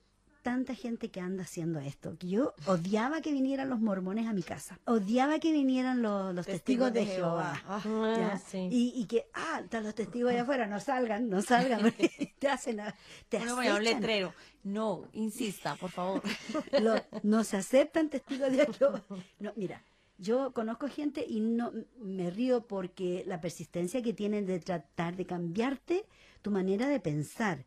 tanta 0.45 0.75
gente 0.75 1.11
que 1.11 1.21
anda 1.21 1.43
haciendo 1.43 1.81
esto, 1.81 2.17
que 2.19 2.29
yo 2.29 2.53
odiaba 2.67 3.23
que 3.23 3.33
vinieran 3.33 3.71
los 3.71 3.81
mormones 3.81 4.27
a 4.29 4.35
mi 4.35 4.43
casa. 4.43 4.79
Odiaba 4.85 5.39
que 5.39 5.51
vinieran 5.53 6.03
los, 6.03 6.35
los 6.35 6.45
testigos, 6.47 6.93
de 6.93 7.07
Jehová. 7.07 7.61
Ah. 7.67 7.81
Ah, 7.85 8.39
sí. 8.39 8.69
y, 8.71 8.93
y 8.95 9.07
que, 9.07 9.27
ah, 9.33 9.61
están 9.65 9.85
los 9.85 9.95
testigos 9.95 10.31
allá 10.31 10.43
afuera, 10.43 10.67
no 10.67 10.79
salgan, 10.81 11.31
no 11.31 11.41
salgan, 11.41 11.81
porque 11.83 12.35
te 12.39 12.47
hacen, 12.49 12.79
a- 12.81 12.95
te 13.31 13.39
Uno 13.39 13.57
ponía 13.57 13.75
un 13.75 13.83
letrero. 13.85 14.35
No, 14.63 15.09
insista, 15.15 15.77
por 15.77 15.91
favor. 15.91 16.23
Lo- 16.81 17.03
no 17.23 17.43
se 17.43 17.57
aceptan 17.57 18.11
testigos 18.11 18.53
de 18.53 18.67
Jehová. 18.67 19.03
No, 19.41 19.53
mira, 19.57 19.83
yo 20.19 20.53
conozco 20.53 20.89
gente 20.89 21.25
y 21.27 21.41
no 21.41 21.73
me 22.01 22.29
río 22.31 22.67
porque 22.67 23.25
la 23.27 23.41
persistencia 23.41 24.03
que 24.03 24.13
tienen 24.13 24.45
de 24.47 24.61
tratar 24.61 25.17
de 25.17 25.25
cambiarte 25.27 26.05
tu 26.43 26.51
manera 26.51 26.87
de 26.87 27.01
pensar. 27.01 27.65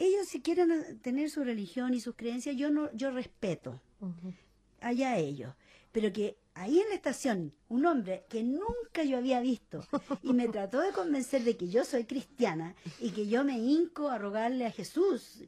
Ellos 0.00 0.28
si 0.28 0.40
quieren 0.40 0.72
eh, 0.72 0.94
tener 1.02 1.28
su 1.28 1.44
religión 1.44 1.92
y 1.92 2.00
sus 2.00 2.16
creencias, 2.16 2.56
yo 2.56 2.70
no, 2.70 2.90
yo 2.94 3.10
respeto. 3.10 3.82
Ujú. 4.00 4.32
Allá 4.80 5.18
ellos. 5.18 5.54
Pero 5.92 6.10
que 6.10 6.38
ahí 6.54 6.80
en 6.80 6.88
la 6.88 6.94
estación, 6.94 7.52
un 7.68 7.84
hombre 7.84 8.24
que 8.30 8.42
nunca 8.42 9.04
yo 9.04 9.18
había 9.18 9.40
visto 9.40 9.86
y 10.22 10.32
me 10.32 10.48
trató 10.48 10.80
de 10.80 10.92
convencer 10.92 11.44
de 11.44 11.54
que 11.58 11.68
yo 11.68 11.84
soy 11.84 12.04
cristiana 12.04 12.74
y 12.98 13.10
que 13.10 13.28
yo 13.28 13.44
me 13.44 13.58
hinco 13.58 14.08
a 14.08 14.16
rogarle 14.16 14.64
a 14.64 14.70
Jesús, 14.70 15.44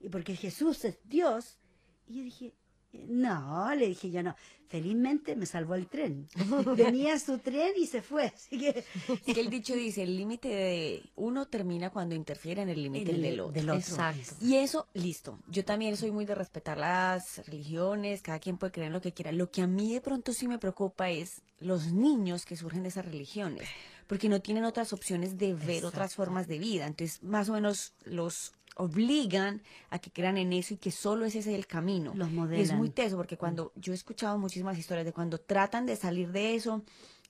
y 0.00 0.08
porque 0.08 0.34
Jesús 0.34 0.82
es 0.86 0.98
Dios, 1.04 1.58
y 2.06 2.16
yo 2.16 2.24
dije, 2.24 2.54
no, 2.92 3.74
le 3.74 3.88
dije 3.88 4.10
yo 4.10 4.22
no. 4.22 4.34
Felizmente 4.68 5.34
me 5.34 5.46
salvó 5.46 5.74
el 5.74 5.88
tren. 5.88 6.28
Venía 6.76 7.18
su 7.18 7.38
tren 7.38 7.72
y 7.76 7.86
se 7.88 8.02
fue. 8.02 8.26
Así 8.26 8.56
que 8.56 8.84
Es 9.26 9.34
que 9.34 9.40
el 9.40 9.50
dicho 9.50 9.74
dice, 9.74 10.04
el 10.04 10.16
límite 10.16 10.48
de 10.48 11.02
uno 11.16 11.48
termina 11.48 11.90
cuando 11.90 12.14
interfiere 12.14 12.62
en 12.62 12.68
el 12.68 12.80
límite 12.80 13.10
el- 13.10 13.20
del 13.22 13.40
otro. 13.40 13.52
del 13.52 13.70
otro. 13.70 13.80
Exacto. 13.80 14.36
Y 14.40 14.56
eso, 14.56 14.86
listo. 14.94 15.40
Yo 15.48 15.64
también 15.64 15.96
soy 15.96 16.12
muy 16.12 16.24
de 16.24 16.36
respetar 16.36 16.78
las 16.78 17.44
religiones, 17.48 18.22
cada 18.22 18.38
quien 18.38 18.58
puede 18.58 18.70
creer 18.72 18.86
en 18.88 18.92
lo 18.92 19.00
que 19.00 19.12
quiera. 19.12 19.32
Lo 19.32 19.50
que 19.50 19.62
a 19.62 19.66
mí 19.66 19.92
de 19.92 20.00
pronto 20.00 20.32
sí 20.32 20.46
me 20.46 20.58
preocupa 20.60 21.10
es 21.10 21.42
los 21.58 21.92
niños 21.92 22.44
que 22.46 22.56
surgen 22.56 22.84
de 22.84 22.90
esas 22.90 23.04
religiones, 23.04 23.68
porque 24.06 24.28
no 24.28 24.40
tienen 24.40 24.64
otras 24.64 24.92
opciones 24.92 25.36
de 25.36 25.52
ver 25.54 25.84
otras 25.84 26.14
formas 26.14 26.46
de 26.46 26.58
vida. 26.60 26.86
Entonces, 26.86 27.22
más 27.24 27.48
o 27.48 27.54
menos 27.54 27.92
los 28.04 28.52
obligan 28.76 29.62
a 29.90 29.98
que 29.98 30.10
crean 30.10 30.36
en 30.36 30.52
eso 30.52 30.74
y 30.74 30.76
que 30.76 30.90
solo 30.90 31.24
ese 31.24 31.40
es 31.40 31.46
el 31.46 31.66
camino. 31.66 32.12
Los 32.14 32.30
Y 32.30 32.60
es 32.60 32.72
muy 32.72 32.90
teso 32.90 33.16
porque 33.16 33.36
cuando 33.36 33.72
yo 33.76 33.92
he 33.92 33.96
escuchado 33.96 34.38
muchísimas 34.38 34.78
historias 34.78 35.04
de 35.04 35.12
cuando 35.12 35.38
tratan 35.38 35.86
de 35.86 35.96
salir 35.96 36.32
de 36.32 36.54
eso, 36.54 36.82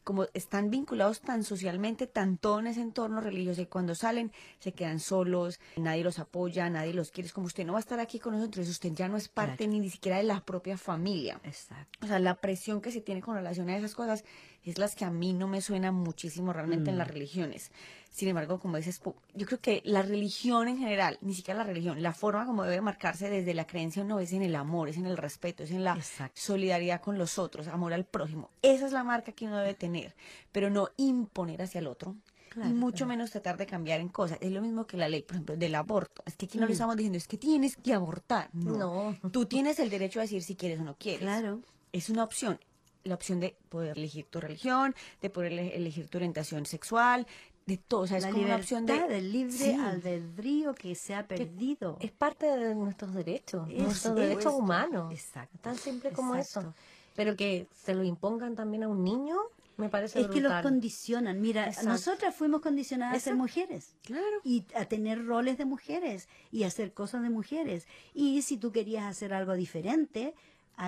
como 0.05 0.27
están 0.33 0.71
vinculados 0.71 1.21
tan 1.21 1.45
socialmente, 1.45 2.07
tanto 2.07 2.59
en 2.59 2.69
ese 2.69 2.81
entorno 2.81 3.21
religioso, 3.21 3.63
y 3.63 3.67
cuando 3.67 3.95
salen 3.95 4.33
se 4.59 4.73
quedan 4.73 4.99
solos, 4.99 5.61
nadie 5.77 6.03
los 6.03 6.19
apoya, 6.19 6.71
nadie 6.71 6.95
los 6.95 7.11
quiere, 7.11 7.27
es 7.27 7.33
como 7.33 7.47
usted 7.47 7.67
no 7.67 7.75
va 7.75 7.79
a 7.79 7.81
estar 7.81 8.01
aquí 8.01 8.19
con 8.19 8.35
nosotros, 8.35 8.69
usted 8.69 8.93
ya 8.93 9.09
no 9.09 9.17
es 9.17 9.29
parte 9.29 9.69
ni 9.69 9.89
siquiera 9.91 10.19
de 10.19 10.25
la 10.25 10.45
propia 10.45 10.79
familia. 10.79 11.41
Exacto. 11.45 11.99
O 12.03 12.07
sea, 12.07 12.19
la 12.19 12.41
presión 12.41 12.81
que 12.81 12.93
se 12.93 13.01
tiene 13.01 13.21
con 13.21 13.35
relación 13.35 13.69
a 13.69 13.77
esas 13.77 13.95
cosas 13.95 14.25
es 14.65 14.79
las 14.79 14.95
que 14.95 15.05
a 15.05 15.11
mí 15.11 15.33
no 15.33 15.49
me 15.49 15.61
suena 15.61 15.91
muchísimo 15.93 16.53
realmente 16.53 16.91
en 16.91 16.99
las 16.99 17.09
religiones. 17.09 17.71
Sin 18.11 18.29
embargo, 18.29 18.59
como 18.59 18.77
dices, 18.77 19.01
yo 19.35 19.47
creo 19.47 19.61
que 19.61 19.83
la 19.85 20.03
religión 20.03 20.67
en 20.69 20.79
general, 20.79 21.17
ni 21.21 21.33
siquiera 21.33 21.59
la 21.59 21.65
religión, 21.65 22.03
la 22.03 22.13
forma 22.13 22.45
como 22.45 22.65
debe 22.65 22.81
marcarse 22.81 23.31
desde 23.31 23.55
la 23.55 23.67
creencia 23.67 24.03
no 24.05 24.19
es 24.19 24.33
en 24.33 24.43
el 24.43 24.57
amor, 24.57 24.89
es 24.89 24.97
en 24.97 25.07
el 25.07 25.17
respeto, 25.17 25.63
es 25.63 25.71
en 25.71 25.85
la 25.85 25.95
Exacto. 25.95 26.33
solidaridad 26.41 27.01
con 27.01 27.19
los 27.19 27.39
otros, 27.39 27.69
amor 27.69 27.93
al 27.93 28.05
prójimo. 28.05 28.51
Esa 28.63 28.87
es 28.87 28.93
la 28.93 29.05
marca 29.05 29.31
que 29.33 29.47
uno 29.47 29.59
debe 29.59 29.75
tener, 29.75 30.15
pero 30.51 30.71
no 30.71 30.89
imponer 30.97 31.63
hacia 31.63 31.79
el 31.79 31.87
otro. 31.87 32.17
Claro, 32.49 32.69
y 32.69 32.73
mucho 32.73 33.05
claro. 33.05 33.09
menos 33.11 33.31
tratar 33.31 33.57
de 33.57 33.65
cambiar 33.67 34.01
en 34.01 34.09
cosas. 34.09 34.37
Es 34.41 34.51
lo 34.51 34.61
mismo 34.61 34.85
que 34.85 34.97
la 34.97 35.09
ley, 35.09 35.23
por 35.23 35.37
ejemplo, 35.37 35.57
del 35.57 35.73
aborto. 35.77 36.25
Es 36.27 36.35
que 36.35 36.47
aquí 36.47 36.59
no 36.59 36.65
le 36.67 36.71
Mm. 36.71 36.73
estamos 36.73 36.97
diciendo, 36.97 37.17
es 37.17 37.29
que 37.29 37.39
tienes 37.39 37.77
que 37.77 37.95
abortar. 37.95 38.51
No. 38.53 39.17
No. 39.23 39.31
Tú 39.31 39.47
tienes 39.47 39.79
el 39.79 39.89
derecho 39.89 40.19
a 40.19 40.23
decir 40.23 40.43
si 40.43 40.57
quieres 40.57 40.81
o 40.81 40.83
no 40.83 40.97
quieres. 40.99 41.21
Claro. 41.21 41.61
Es 41.93 42.11
una 42.11 42.25
opción. 42.25 42.59
La 43.05 43.15
opción 43.15 43.41
de 43.41 43.57
poder 43.69 43.97
elegir 43.97 44.27
tu 44.27 44.41
religión, 44.41 44.95
de 45.23 45.31
poder 45.31 45.53
ele- 45.53 45.77
elegir 45.77 46.09
tu 46.09 46.19
orientación 46.19 46.67
sexual, 46.67 47.27
de 47.67 47.77
todo. 47.77 48.01
O 48.03 48.07
sea, 48.07 48.19
es 48.19 48.25
la 48.25 48.31
como 48.31 48.45
una 48.45 48.57
opción 48.57 48.85
de... 48.87 48.99
del 49.09 49.33
libre 49.33 49.53
Sí. 49.53 49.71
albedrío 49.73 50.75
que 50.75 50.95
se 50.95 51.15
ha 51.15 51.27
perdido. 51.27 51.97
Es 52.01 52.11
parte 52.11 52.47
de 52.47 52.75
nuestros 52.75 53.15
derechos, 53.15 53.69
Es- 53.71 53.83
nuestros 53.83 54.15
es- 54.19 54.29
derechos 54.29 54.55
humanos. 54.55 55.13
Exacto. 55.13 55.59
Tan 55.63 55.77
simple 55.77 56.11
como 56.11 56.35
Exacto. 56.37 56.71
eso. 56.71 56.75
Pero 57.17 57.37
que 57.37 57.67
se 57.75 57.95
lo 57.95 58.03
impongan 58.05 58.55
también 58.57 58.83
a 58.85 58.89
un 58.89 59.05
niño, 59.05 59.37
me 59.77 59.89
parece 59.89 60.21
Es 60.21 60.27
que 60.29 60.41
los 60.41 60.53
condicionan. 60.63 61.41
Mira, 61.41 61.67
Exacto. 61.67 61.89
nosotras 61.91 62.35
fuimos 62.35 62.61
condicionadas 62.61 63.17
a 63.17 63.21
ser 63.21 63.35
mujeres. 63.35 63.95
Claro. 64.03 64.25
y 64.45 64.65
a 64.75 64.85
tener 64.85 65.25
roles 65.25 65.57
de 65.59 65.65
mujeres 65.65 66.29
y 66.53 66.65
hacer 66.65 66.93
cosas 66.93 67.23
de 67.23 67.31
mujeres. 67.31 67.87
Y 68.15 68.43
si 68.43 68.57
tú 68.59 68.73
querías 68.73 69.05
hacer 69.05 69.33
algo 69.33 69.55
diferente, 69.55 70.35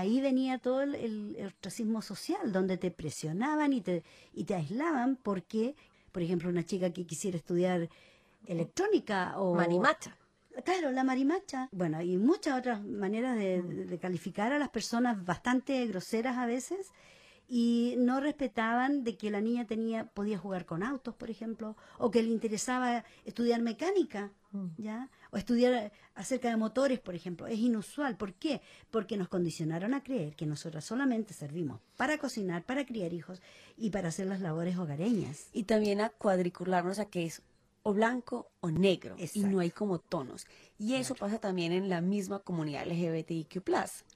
ahí 0.01 0.21
venía 0.21 0.59
todo 0.59 0.81
el, 0.83 0.95
el- 0.95 1.37
el 1.39 1.47
ostracismo 1.47 2.01
social, 2.03 2.51
donde 2.53 2.77
te 2.79 2.91
presionaban 2.91 3.73
y 3.73 3.81
te, 3.83 4.03
y 4.33 4.45
te 4.45 4.55
aislaban 4.55 5.17
porque, 5.17 5.75
por 6.13 6.23
ejemplo, 6.23 6.49
una 6.49 6.65
chica 6.65 6.91
que 6.93 7.05
quisiera 7.07 7.37
estudiar 7.37 7.89
electrónica 8.47 9.39
o... 9.39 9.55
Marimacha. 9.55 10.17
Claro, 10.65 10.91
la 10.91 11.05
marimacha. 11.05 11.69
Bueno, 11.73 12.03
y 12.03 12.17
muchas 12.19 12.59
otras 12.59 12.83
maneras 12.85 13.37
de, 13.37 13.63
Mm. 13.63 13.87
de 13.89 13.99
calificar 13.99 14.53
a 14.53 14.59
las 14.59 14.69
personas 14.69 15.25
bastante 15.25 15.87
groseras 15.87 16.37
a 16.37 16.47
veces 16.47 16.91
y 17.49 17.95
no 17.99 18.21
respetaban 18.21 19.03
de 19.05 19.17
que 19.17 19.31
la 19.31 19.41
niña 19.41 19.67
tenía 19.67 20.07
podía 20.07 20.39
jugar 20.39 20.65
con 20.67 20.83
autos, 20.83 21.15
por 21.15 21.31
ejemplo, 21.31 21.77
o 21.99 22.11
que 22.11 22.23
le 22.23 22.29
interesaba 22.31 23.05
estudiar 23.25 23.61
mecánica, 23.63 24.31
Mm. 24.53 24.67
¿ya? 24.77 25.09
O 25.33 25.39
estudiar 25.39 25.93
acerca 26.15 26.51
de 26.51 26.59
motores, 26.59 27.01
por 27.01 27.15
ejemplo. 27.15 27.47
Es 27.47 27.59
inusual. 27.59 28.17
¿Por 28.19 28.35
qué? 28.35 28.61
Porque 28.91 29.17
nos 29.17 29.29
condicionaron 29.29 29.95
a 29.95 30.03
creer 30.03 30.37
que 30.37 30.45
nosotras 30.45 30.85
solamente 30.85 31.33
servimos 31.33 31.81
para 31.97 32.19
cocinar, 32.19 32.65
para 32.65 32.85
criar 32.85 33.15
hijos 33.15 33.41
y 33.79 33.91
para 33.91 34.09
hacer 34.09 34.27
las 34.27 34.43
labores 34.43 34.77
hogareñas. 34.77 35.49
Y 35.55 35.65
también 35.65 36.03
a 36.03 36.11
cuadricularnos 36.11 36.99
a 36.99 37.07
que 37.07 37.25
es 37.25 37.43
o 37.85 37.93
blanco 37.93 38.51
o 38.61 38.71
negro 38.71 39.17
y 39.37 39.43
no 39.45 39.59
hay 39.61 39.71
como 39.71 39.99
tonos. 39.99 40.47
Y 40.79 40.95
eso 40.95 41.15
pasa 41.15 41.39
también 41.39 41.73
en 41.73 41.89
la 41.89 42.01
misma 42.01 42.39
comunidad 42.41 42.87
LGBTIQ+, 42.87 43.63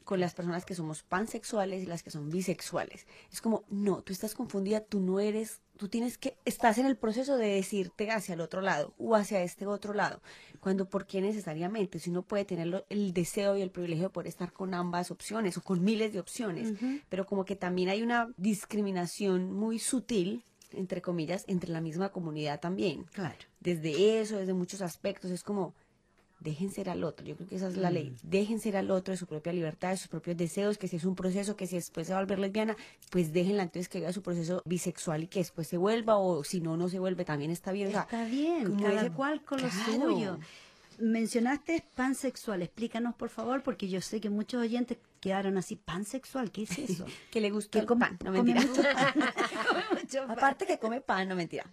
con 0.05 0.21
las 0.21 0.35
personas 0.35 0.65
que 0.65 0.75
somos 0.75 1.03
pansexuales 1.03 1.83
y 1.83 1.87
las 1.87 2.03
que 2.03 2.11
son 2.11 2.31
bisexuales. 2.31 3.07
Es 3.33 3.41
como, 3.41 3.65
no, 3.69 4.03
tú 4.03 4.13
estás 4.13 4.35
confundida, 4.35 4.81
tú 4.81 5.01
no 5.01 5.19
eres, 5.21 5.61
tú 5.77 5.89
tienes 5.89 6.17
que, 6.19 6.37
estás 6.45 6.79
en 6.79 6.87
el 6.87 6.97
proceso 6.97 7.37
de 7.37 7.49
decirte 7.49 8.11
hacia 8.11 8.35
el 8.35 8.41
otro 8.41 8.61
lado 8.61 8.95
o 8.99 9.15
hacia 9.17 9.43
este 9.43 9.67
otro 9.67 9.95
lado. 9.95 10.21
Cuando, 10.61 10.89
¿por 10.89 11.07
qué 11.07 11.21
necesariamente? 11.21 11.99
Si 11.99 12.11
uno 12.11 12.23
puede 12.23 12.45
tener 12.45 12.67
lo- 12.69 12.85
el 12.89 13.13
deseo 13.13 13.57
y 13.57 13.63
el 13.63 13.71
privilegio 13.71 14.05
de 14.05 14.11
poder 14.11 14.29
estar 14.29 14.53
con 14.53 14.75
ambas 14.75 15.11
opciones 15.11 15.57
o 15.57 15.63
con 15.63 15.83
miles 15.85 16.13
de 16.13 16.21
opciones, 16.21 16.73
pero 17.09 17.27
como 17.27 17.45
que 17.45 17.57
también 17.57 17.89
hay 17.89 18.03
una 18.03 18.29
discriminación 18.37 19.53
muy 19.53 19.79
sutil 19.79 20.45
entre 20.73 21.01
comillas, 21.03 21.45
entre 21.49 21.71
la 21.71 21.81
misma 21.81 22.11
comunidad 22.11 22.61
también. 22.61 23.05
Claro. 23.13 23.37
Desde 23.61 24.21
eso, 24.21 24.37
desde 24.39 24.53
muchos 24.55 24.83
aspectos, 24.83 25.31
es 25.31 25.43
como, 25.43 25.75
dejen 26.41 26.71
ser 26.71 26.91
al 26.91 27.03
otro. 27.03 27.25
Yo 27.27 27.35
creo 27.37 27.49
que 27.49 27.57
esa 27.57 27.69
es 27.69 27.77
la 27.77 27.91
ley. 27.91 28.15
Dejen 28.23 28.61
ser 28.61 28.77
al 28.77 28.91
otro 28.91 29.13
de 29.13 29.19
su 29.19 29.27
propia 29.27 29.53
libertad, 29.53 29.91
de 29.91 29.97
sus 29.97 30.09
propios 30.09 30.37
deseos, 30.37 30.77
que 30.79 30.87
si 30.87 30.97
es 30.97 31.05
un 31.05 31.15
proceso, 31.15 31.57
que 31.57 31.67
si 31.67 31.77
después 31.77 32.07
se 32.07 32.13
va 32.13 32.19
a 32.19 32.23
volver 32.23 32.39
lesbiana, 32.39 32.77
pues 33.11 33.33
déjenla 33.33 33.63
entonces 33.65 33.89
que 33.89 33.99
haga 33.99 34.13
su 34.13 34.23
proceso 34.23 34.63
bisexual 34.67 35.25
y 35.25 35.27
que 35.29 35.39
después 35.41 35.67
se 35.67 35.77
vuelva, 35.79 36.19
o 36.19 36.45
si 36.45 36.61
no, 36.61 36.77
no 36.77 36.89
se 36.89 36.99
vuelve, 36.99 37.25
también 37.25 37.51
está 37.51 37.73
bien. 37.73 37.89
O 37.89 37.93
sea, 37.93 38.03
Está 38.03 38.25
bien, 38.27 38.77
cada 38.79 39.01
ese- 39.03 39.11
cual 39.13 39.43
con 39.45 39.63
lo 39.63 39.69
Claro. 39.69 40.11
suyo. 40.11 40.39
Mencionaste 40.99 41.85
pansexual, 41.95 42.63
explícanos 42.63 43.15
por 43.15 43.29
favor, 43.29 43.63
porque 43.63 43.89
yo 43.89 44.01
sé 44.01 44.19
que 44.21 44.31
muchos 44.31 44.63
oyentes 44.63 44.97
quedaron 45.27 45.59
así, 45.59 45.75
pansexual, 45.75 46.53
¿qué 46.53 46.63
es 46.63 46.79
eso? 46.79 47.05
Que 47.33 47.41
le 47.41 47.51
gusta 47.51 47.81
el 47.81 47.87
come- 47.87 48.07
pan, 48.07 48.19
no 48.25 48.31
mentira. 48.31 48.61
mucho 48.63 48.83
pan. 48.83 49.15
Mucho 49.91 50.21
pan. 50.27 50.31
Aparte 50.39 50.67
que 50.67 50.79
come 50.79 51.01
pan, 51.01 51.29
no 51.29 51.35
mentira. 51.35 51.65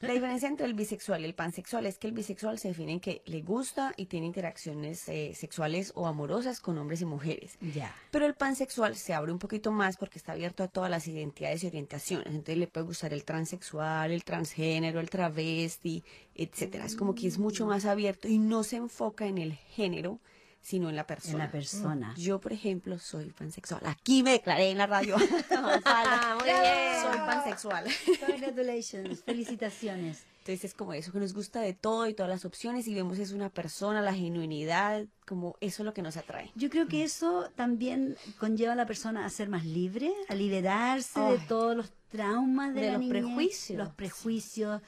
La 0.00 0.14
diferencia 0.14 0.48
entre 0.48 0.64
el 0.64 0.72
bisexual 0.72 1.20
y 1.20 1.24
el 1.26 1.34
pansexual 1.34 1.84
es 1.84 1.98
que 1.98 2.06
el 2.06 2.14
bisexual 2.14 2.58
se 2.58 2.68
define 2.68 2.92
en 2.92 3.00
que 3.00 3.20
le 3.26 3.42
gusta 3.42 3.92
y 3.98 4.06
tiene 4.06 4.24
interacciones 4.26 5.06
eh, 5.10 5.34
sexuales 5.34 5.92
o 5.94 6.06
amorosas 6.06 6.60
con 6.60 6.78
hombres 6.78 7.02
y 7.02 7.04
mujeres. 7.04 7.58
Ya. 7.74 7.94
Pero 8.10 8.24
el 8.24 8.34
pansexual 8.34 8.96
se 8.96 9.12
abre 9.12 9.30
un 9.30 9.38
poquito 9.38 9.72
más 9.72 9.98
porque 9.98 10.18
está 10.18 10.32
abierto 10.32 10.62
a 10.62 10.68
todas 10.68 10.90
las 10.90 11.06
identidades 11.06 11.62
y 11.64 11.66
orientaciones. 11.66 12.28
Entonces 12.28 12.56
le 12.56 12.66
puede 12.66 12.86
gustar 12.86 13.12
el 13.12 13.24
transexual, 13.24 14.10
el 14.10 14.24
transgénero, 14.24 14.98
el 15.00 15.10
travesti, 15.10 16.02
etcétera. 16.34 16.86
Es 16.86 16.96
como 16.96 17.14
que 17.14 17.26
es 17.26 17.38
mucho 17.38 17.66
más 17.66 17.84
abierto 17.84 18.26
y 18.28 18.38
no 18.38 18.62
se 18.64 18.76
enfoca 18.76 19.26
en 19.26 19.36
el 19.36 19.52
género, 19.52 20.18
sino 20.62 20.88
en 20.88 20.94
la 20.96 21.02
En 21.02 21.06
persona. 21.06 21.44
la 21.44 21.50
persona. 21.50 22.14
Yo, 22.16 22.40
por 22.40 22.52
ejemplo, 22.52 22.98
soy 22.98 23.26
pansexual. 23.30 23.82
Aquí 23.84 24.22
me 24.22 24.30
declaré 24.32 24.70
en 24.70 24.78
la 24.78 24.86
radio. 24.86 25.16
Ah, 25.84 26.36
muy 26.38 26.44
bien. 26.44 27.02
Soy 27.02 27.18
pansexual. 27.18 27.84
Congratulations, 28.26 29.22
felicitaciones. 29.24 30.24
Entonces 30.38 30.64
es 30.64 30.74
como 30.74 30.92
eso, 30.92 31.12
que 31.12 31.20
nos 31.20 31.34
gusta 31.34 31.60
de 31.60 31.72
todo 31.72 32.08
y 32.08 32.14
todas 32.14 32.28
las 32.30 32.44
opciones 32.44 32.88
y 32.88 32.94
vemos 32.94 33.18
es 33.20 33.30
una 33.30 33.48
persona, 33.48 34.00
la 34.00 34.12
genuinidad, 34.12 35.06
como 35.24 35.54
eso 35.60 35.82
es 35.82 35.86
lo 35.86 35.94
que 35.94 36.02
nos 36.02 36.16
atrae. 36.16 36.50
Yo 36.56 36.68
creo 36.68 36.88
que 36.88 37.04
eso 37.04 37.48
también 37.54 38.16
conlleva 38.40 38.72
a 38.72 38.76
la 38.76 38.86
persona 38.86 39.24
a 39.24 39.30
ser 39.30 39.48
más 39.48 39.64
libre, 39.64 40.12
a 40.28 40.34
liberarse 40.34 41.20
de 41.20 41.38
Ay. 41.38 41.44
todos 41.46 41.76
los 41.76 41.92
traumas 42.10 42.74
de, 42.74 42.80
De 42.80 42.86
la 42.88 42.92
los 42.94 43.00
niñez, 43.02 43.22
prejuicios. 43.22 43.78
los 43.78 43.90
prejuicios, 43.94 44.82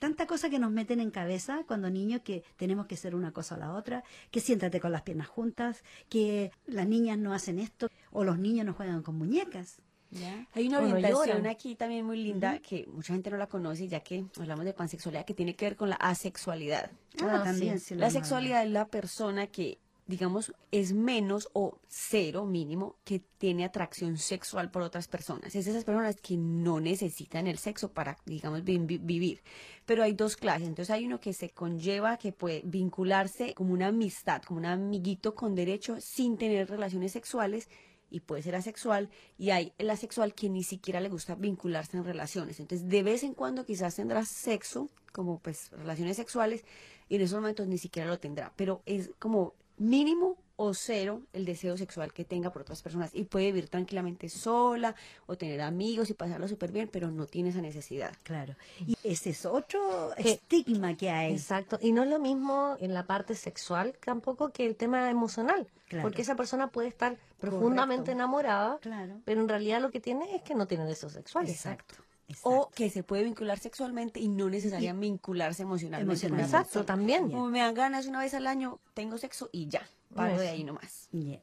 tanta 0.00 0.26
cosa 0.26 0.50
que 0.50 0.58
nos 0.58 0.72
meten 0.72 0.98
en 0.98 1.12
cabeza 1.12 1.62
cuando 1.68 1.88
niños 1.90 2.22
que 2.22 2.42
tenemos 2.56 2.86
que 2.86 2.96
ser 2.96 3.14
una 3.14 3.30
cosa 3.32 3.54
o 3.54 3.58
la 3.58 3.72
otra, 3.74 4.02
que 4.32 4.40
siéntate 4.40 4.80
con 4.80 4.90
las 4.90 5.02
piernas 5.02 5.28
juntas, 5.28 5.84
que 6.08 6.50
las 6.66 6.88
niñas 6.88 7.18
no 7.18 7.32
hacen 7.32 7.60
esto 7.60 7.88
o 8.10 8.24
los 8.24 8.38
niños 8.38 8.66
no 8.66 8.74
juegan 8.74 9.02
con 9.02 9.16
muñecas. 9.16 9.78
¿ya? 10.10 10.48
Hay 10.54 10.66
una 10.66 10.80
orientación 10.80 11.46
aquí 11.46 11.76
también 11.76 12.04
muy 12.04 12.20
linda 12.20 12.58
que 12.58 12.86
mucha 12.92 13.12
gente 13.12 13.30
no 13.30 13.36
la 13.36 13.46
conoce, 13.46 13.86
ya 13.86 14.00
que 14.00 14.24
hablamos 14.40 14.64
de 14.64 14.72
pansexualidad, 14.72 15.24
que 15.24 15.34
tiene 15.34 15.54
que 15.54 15.66
ver 15.66 15.76
con 15.76 15.90
la 15.90 15.96
asexualidad. 15.96 16.90
Ah, 17.22 17.40
Ah, 17.40 17.44
también 17.44 17.78
sí. 17.78 17.86
sí 17.88 17.94
lo 17.94 18.00
La 18.00 18.06
hemos 18.06 18.14
sexualidad 18.14 18.64
es 18.64 18.70
la 18.70 18.86
persona 18.88 19.46
que, 19.46 19.78
digamos, 20.10 20.52
es 20.70 20.92
menos 20.92 21.48
o 21.54 21.78
cero 21.88 22.44
mínimo 22.44 22.96
que 23.04 23.20
tiene 23.38 23.64
atracción 23.64 24.18
sexual 24.18 24.70
por 24.70 24.82
otras 24.82 25.08
personas. 25.08 25.54
Es 25.54 25.66
esas 25.66 25.84
personas 25.84 26.16
que 26.20 26.36
no 26.36 26.80
necesitan 26.80 27.46
el 27.46 27.56
sexo 27.58 27.92
para, 27.92 28.18
digamos, 28.26 28.62
vi- 28.64 28.78
vi- 28.78 28.98
vivir. 28.98 29.42
Pero 29.86 30.02
hay 30.02 30.12
dos 30.12 30.36
clases. 30.36 30.68
Entonces 30.68 30.90
hay 30.90 31.06
uno 31.06 31.20
que 31.20 31.32
se 31.32 31.50
conlleva, 31.50 32.18
que 32.18 32.32
puede 32.32 32.60
vincularse 32.64 33.54
como 33.54 33.72
una 33.72 33.86
amistad, 33.88 34.42
como 34.42 34.58
un 34.60 34.66
amiguito 34.66 35.34
con 35.34 35.54
derecho 35.54 36.00
sin 36.00 36.36
tener 36.36 36.68
relaciones 36.68 37.12
sexuales 37.12 37.68
y 38.10 38.20
puede 38.20 38.42
ser 38.42 38.56
asexual 38.56 39.08
y 39.38 39.50
hay 39.50 39.72
el 39.78 39.88
asexual 39.88 40.34
que 40.34 40.48
ni 40.50 40.64
siquiera 40.64 41.00
le 41.00 41.08
gusta 41.08 41.36
vincularse 41.36 41.96
en 41.96 42.04
relaciones. 42.04 42.58
Entonces, 42.58 42.88
de 42.88 43.02
vez 43.04 43.22
en 43.22 43.34
cuando 43.34 43.64
quizás 43.64 43.94
tendrá 43.94 44.24
sexo, 44.24 44.88
como 45.12 45.38
pues 45.38 45.70
relaciones 45.70 46.16
sexuales, 46.16 46.64
y 47.08 47.16
en 47.16 47.22
esos 47.22 47.40
momentos 47.40 47.66
ni 47.66 47.78
siquiera 47.78 48.08
lo 48.08 48.18
tendrá, 48.18 48.52
pero 48.56 48.82
es 48.86 49.10
como 49.18 49.54
mínimo 49.80 50.36
o 50.56 50.74
cero 50.74 51.22
el 51.32 51.46
deseo 51.46 51.78
sexual 51.78 52.12
que 52.12 52.22
tenga 52.22 52.52
por 52.52 52.60
otras 52.62 52.82
personas 52.82 53.10
y 53.14 53.24
puede 53.24 53.46
vivir 53.46 53.70
tranquilamente 53.70 54.28
sola 54.28 54.94
o 55.26 55.36
tener 55.38 55.62
amigos 55.62 56.10
y 56.10 56.14
pasarlo 56.14 56.46
súper 56.48 56.70
bien, 56.70 56.86
pero 56.92 57.10
no 57.10 57.24
tiene 57.26 57.48
esa 57.48 57.62
necesidad. 57.62 58.12
Claro. 58.22 58.54
Y 58.86 58.94
ese 59.02 59.30
es 59.30 59.46
otro 59.46 60.10
Que- 60.18 60.32
estigma 60.32 60.94
que 60.98 61.08
hay. 61.08 61.32
Exacto. 61.32 61.78
Y 61.80 61.92
no 61.92 62.02
es 62.02 62.10
lo 62.10 62.18
mismo 62.18 62.76
en 62.78 62.92
la 62.92 63.06
parte 63.06 63.34
sexual 63.34 63.94
tampoco 64.04 64.50
que 64.50 64.66
el 64.66 64.76
tema 64.76 65.08
emocional. 65.08 65.66
Claro. 65.88 66.02
Porque 66.02 66.20
esa 66.22 66.36
persona 66.36 66.66
puede 66.68 66.88
estar 66.88 67.16
profundamente 67.40 68.02
Correcto. 68.02 68.12
enamorada, 68.12 68.78
Claro. 68.82 69.14
pero 69.24 69.40
en 69.40 69.48
realidad 69.48 69.80
lo 69.80 69.90
que 69.90 70.00
tiene 70.00 70.36
es 70.36 70.42
que 70.42 70.54
no 70.54 70.66
tiene 70.66 70.84
deseos 70.84 71.12
sexuales. 71.14 71.52
Exacto. 71.52 71.94
O 72.42 72.70
que 72.74 72.90
se 72.90 73.02
puede 73.02 73.24
vincular 73.24 73.58
sexualmente 73.58 74.20
y 74.20 74.28
no 74.28 74.48
necesariamente 74.50 75.00
vincularse 75.12 75.62
emocionalmente. 75.62 76.12
Emocionalmente. 76.12 76.56
Exacto, 76.56 76.84
también. 76.84 77.30
Como 77.30 77.48
me 77.48 77.60
dan 77.60 77.74
ganas 77.74 78.06
una 78.06 78.20
vez 78.20 78.34
al 78.34 78.46
año, 78.46 78.78
tengo 78.94 79.18
sexo 79.18 79.48
y 79.52 79.66
ya, 79.68 79.82
paro 80.14 80.38
de 80.38 80.44
Eso. 80.46 80.54
ahí 80.54 80.64
nomás. 80.64 81.08
Yeah. 81.12 81.40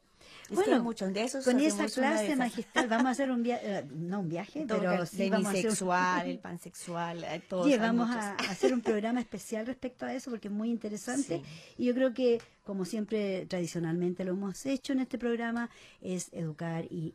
Es 0.50 0.60
hay 0.60 0.80
muchos 0.80 1.14
de 1.14 1.24
esos. 1.24 1.44
con 1.44 1.60
esa 1.60 1.88
clase 1.88 2.36
magistral 2.38 2.88
vamos 2.88 3.08
a 3.08 3.10
hacer 3.10 3.32
un 3.32 3.44
viaje, 3.44 3.86
no 3.94 4.22
un 4.22 4.30
viaje, 4.30 4.66
Todo 4.66 4.80
pero 4.80 4.92
que- 5.02 5.06
sí 5.06 5.30
a 5.30 5.36
hacer 5.38 5.66
un- 5.84 6.30
el 6.30 6.40
pansexual, 6.40 7.24
eh, 7.26 7.42
todos. 7.50 7.66
Sí, 7.68 7.78
vamos 7.78 8.10
a 8.12 8.34
hacer 8.36 8.74
un 8.74 8.82
programa 9.02 9.20
especial 9.20 9.66
respecto 9.66 10.06
a 10.06 10.14
eso 10.14 10.30
porque 10.32 10.48
es 10.48 10.54
muy 10.54 10.70
interesante 10.70 11.42
Sí. 11.44 11.74
y 11.84 11.86
yo 11.86 11.94
creo 11.94 12.14
que 12.14 12.42
como 12.64 12.86
siempre 12.86 13.46
tradicionalmente 13.46 14.24
lo 14.24 14.32
hemos 14.32 14.66
hecho 14.66 14.94
en 14.94 15.00
este 15.02 15.18
programa 15.18 15.70
es 16.02 16.30
educar 16.32 16.86
y 16.86 17.14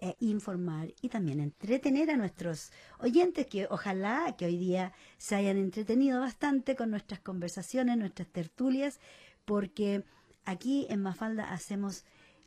e 0.00 0.16
informar 0.20 0.92
y 1.02 1.08
también 1.10 1.40
entretener 1.40 2.10
a 2.10 2.16
nuestros 2.16 2.72
oyentes 2.98 3.46
que 3.46 3.66
ojalá 3.70 4.34
que 4.36 4.46
hoy 4.46 4.56
día 4.56 4.92
se 5.18 5.34
hayan 5.34 5.56
entretenido 5.58 6.20
bastante 6.20 6.74
con 6.76 6.90
nuestras 6.90 7.20
conversaciones, 7.20 7.96
nuestras 7.98 8.28
tertulias, 8.28 8.98
porque 9.44 10.04
aquí 10.44 10.86
en 10.90 11.02
Mafalda 11.02 11.52
hacemos 11.52 12.04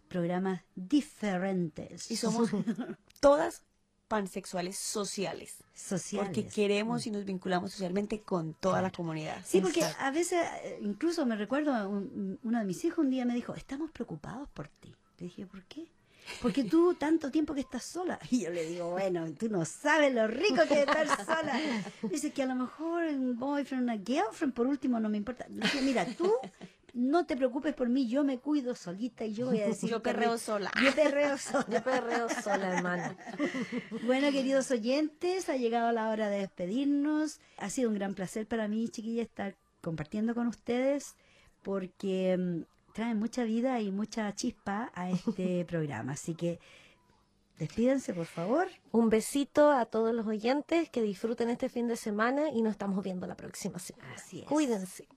programas 0.07 0.61
diferentes. 0.75 2.09
Y 2.11 2.15
somos 2.17 2.49
todas 3.19 3.63
pansexuales 4.07 4.77
sociales. 4.77 5.55
sociales. 5.73 6.27
Porque 6.29 6.47
queremos 6.47 7.07
y 7.07 7.11
nos 7.11 7.25
vinculamos 7.25 7.71
socialmente 7.71 8.21
con 8.21 8.53
toda 8.53 8.81
la 8.81 8.91
comunidad. 8.91 9.41
Sí, 9.45 9.59
porque 9.61 9.83
a 9.83 10.11
veces, 10.11 10.39
eh, 10.63 10.79
incluso 10.81 11.25
me 11.25 11.35
recuerdo, 11.35 11.89
un- 11.89 12.39
uno 12.43 12.59
de 12.59 12.65
mis 12.65 12.83
hijos 12.85 12.99
un 12.99 13.09
día 13.09 13.25
me 13.25 13.33
dijo, 13.33 13.55
estamos 13.55 13.89
preocupados 13.91 14.47
por 14.49 14.67
ti. 14.67 14.93
Le 15.17 15.25
dije, 15.25 15.45
¿por 15.47 15.63
qué? 15.63 15.87
Porque 16.41 16.63
tú 16.63 16.95
tanto 16.95 17.31
tiempo 17.31 17.53
que 17.53 17.61
estás 17.61 17.83
sola. 17.83 18.19
Y 18.29 18.41
yo 18.41 18.49
le 18.49 18.65
digo, 18.65 18.91
bueno, 18.91 19.25
tú 19.33 19.49
no 19.49 19.65
sabes 19.65 20.13
lo 20.13 20.27
rico 20.27 20.61
que 20.67 20.81
es 20.81 20.87
estar 20.87 21.07
sola. 21.25 21.59
Dice 22.03 22.31
que 22.31 22.43
a 22.43 22.47
lo 22.47 22.55
mejor 22.55 23.03
un 23.05 23.37
boyfriend, 23.37 23.83
una 23.83 23.97
girlfriend, 23.97 24.53
por 24.53 24.67
último, 24.67 24.99
no 24.99 25.09
me 25.09 25.17
importa. 25.17 25.45
Mira, 25.83 26.05
tú 26.17 26.31
no 26.93 27.25
te 27.25 27.35
preocupes 27.35 27.73
por 27.73 27.89
mí, 27.89 28.07
yo 28.07 28.23
me 28.23 28.39
cuido 28.39 28.75
solita 28.75 29.25
y 29.25 29.33
yo 29.33 29.47
voy 29.47 29.61
a 29.61 29.67
decir... 29.67 29.89
Yo 29.89 30.01
perreo 30.01 30.37
sola. 30.37 30.71
Yo 30.83 30.93
perreo 30.93 31.37
sola. 31.37 31.65
Yo 31.69 31.83
perreo 31.83 32.29
sola, 32.29 32.77
hermana. 32.77 33.17
Bueno, 34.05 34.31
queridos 34.31 34.69
oyentes, 34.71 35.49
ha 35.49 35.57
llegado 35.57 35.91
la 35.91 36.09
hora 36.09 36.29
de 36.29 36.39
despedirnos. 36.39 37.39
Ha 37.57 37.69
sido 37.69 37.89
un 37.89 37.95
gran 37.95 38.13
placer 38.13 38.47
para 38.47 38.67
mí, 38.67 38.87
chiquilla, 38.89 39.23
estar 39.23 39.55
compartiendo 39.81 40.35
con 40.35 40.47
ustedes 40.47 41.15
porque 41.63 42.37
mm, 42.37 42.61
traen 42.93 43.19
mucha 43.19 43.43
vida 43.43 43.81
y 43.81 43.91
mucha 43.91 44.33
chispa 44.33 44.91
a 44.95 45.09
este 45.09 45.65
programa. 45.67 46.13
Así 46.13 46.35
que 46.35 46.59
despídense, 47.59 48.13
por 48.13 48.25
favor. 48.25 48.67
Un 48.91 49.09
besito 49.09 49.71
a 49.71 49.85
todos 49.85 50.13
los 50.13 50.25
oyentes 50.27 50.89
que 50.89 51.01
disfruten 51.01 51.49
este 51.49 51.69
fin 51.69 51.87
de 51.87 51.97
semana 51.97 52.49
y 52.49 52.61
nos 52.61 52.71
estamos 52.71 53.03
viendo 53.03 53.27
la 53.27 53.35
próxima 53.35 53.79
semana. 53.79 54.13
Así 54.15 54.41
es. 54.41 54.45
Cuídense. 54.45 55.07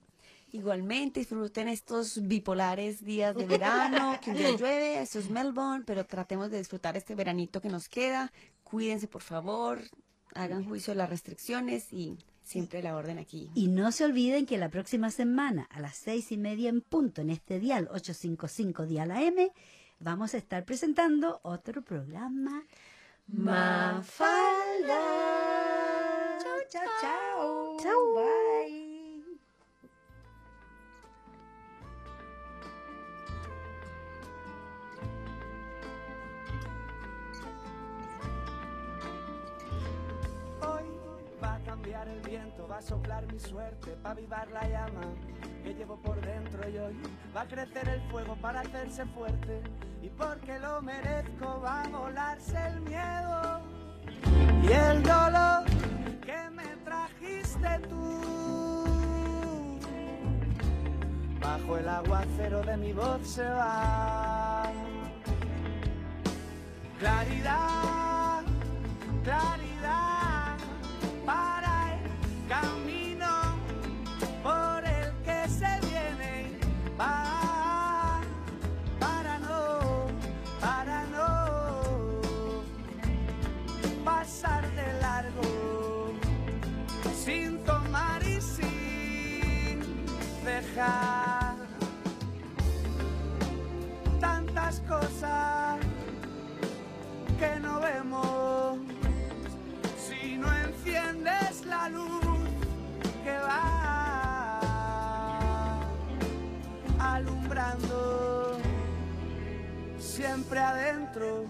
Igualmente 0.52 1.20
disfruten 1.20 1.68
estos 1.68 2.26
bipolares 2.26 3.04
días 3.04 3.34
de 3.36 3.46
verano, 3.46 4.18
que 4.22 4.30
un 4.30 4.36
día 4.36 4.50
llueve, 4.52 5.02
eso 5.02 5.18
es 5.18 5.28
Melbourne, 5.28 5.84
pero 5.86 6.06
tratemos 6.06 6.50
de 6.50 6.58
disfrutar 6.58 6.96
este 6.96 7.14
veranito 7.14 7.60
que 7.60 7.68
nos 7.68 7.88
queda. 7.88 8.32
Cuídense, 8.62 9.06
por 9.06 9.22
favor, 9.22 9.80
hagan 10.34 10.64
juicio 10.64 10.92
de 10.92 10.98
las 10.98 11.10
restricciones 11.10 11.92
y 11.92 12.16
siempre 12.46 12.82
la 12.82 12.96
orden 12.96 13.18
aquí. 13.18 13.50
Y 13.54 13.68
no 13.68 13.92
se 13.92 14.04
olviden 14.04 14.46
que 14.46 14.56
la 14.56 14.68
próxima 14.68 15.10
semana, 15.10 15.68
a 15.70 15.80
las 15.80 15.96
seis 15.96 16.32
y 16.32 16.38
media 16.38 16.70
en 16.70 16.80
punto, 16.80 17.20
en 17.20 17.30
este 17.30 17.58
dial 17.58 17.88
855 17.90 18.86
Dial 18.86 19.10
AM, 19.10 19.50
vamos 19.98 20.34
a 20.34 20.38
estar 20.38 20.64
presentando 20.64 21.40
otro 21.42 21.82
programa. 21.82 22.62
Mafalda. 23.26 25.02
Chao, 26.40 26.60
chao, 26.70 26.88
chao. 27.00 27.76
Chao. 27.82 28.14
Bye. 28.14 28.55
El 41.92 42.20
viento, 42.20 42.66
va 42.68 42.78
a 42.78 42.82
soplar 42.82 43.24
mi 43.32 43.38
suerte 43.38 43.92
para 44.02 44.12
avivar 44.12 44.50
la 44.50 44.68
llama 44.68 45.02
que 45.62 45.72
llevo 45.72 45.96
por 45.98 46.20
dentro 46.20 46.68
y 46.68 46.78
hoy 46.78 46.96
va 47.34 47.42
a 47.42 47.46
crecer 47.46 47.88
el 47.88 48.00
fuego 48.10 48.34
para 48.36 48.60
hacerse 48.60 49.06
fuerte 49.06 49.62
y 50.02 50.08
porque 50.08 50.58
lo 50.58 50.82
merezco 50.82 51.60
va 51.60 51.82
a 51.82 51.88
volarse 51.88 52.56
el 52.66 52.80
miedo 52.80 53.60
y 54.62 54.72
el 54.72 55.02
dolor 55.02 55.64
que 56.24 56.50
me 56.50 56.76
trajiste 56.84 57.78
tú. 57.88 59.78
Bajo 61.40 61.78
el 61.78 61.88
aguacero 61.88 62.62
de 62.62 62.76
mi 62.76 62.92
voz 62.92 63.26
se 63.28 63.48
va. 63.48 64.64
Claridad, 66.98 68.42
claridad 69.22 70.15
tantas 94.20 94.80
cosas 94.80 95.78
que 97.38 97.58
no 97.60 97.80
vemos 97.80 98.78
si 99.96 100.36
no 100.36 100.54
enciendes 100.54 101.64
la 101.64 101.88
luz 101.88 102.20
que 103.24 103.38
va 103.38 104.60
alumbrando 106.98 108.58
siempre 109.98 110.60
adentro. 110.60 111.46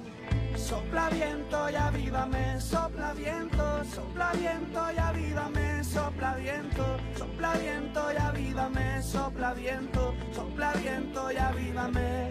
Sopla 0.67 1.09
viento 1.11 1.71
y 1.71 1.77
avívame, 1.77 2.61
sopla 2.61 3.13
viento, 3.13 3.85
sopla 3.85 4.33
viento 4.33 4.81
y 4.93 4.99
avívame, 4.99 5.85
sopla 5.85 6.35
viento, 6.35 6.97
sopla 7.17 7.53
viento 7.53 8.13
y 8.13 8.17
avívame, 8.17 9.01
sopla 9.01 9.55
viento, 9.55 10.13
sopla 10.35 10.73
viento 10.73 11.31
y 11.31 11.37
avívame. 11.37 12.31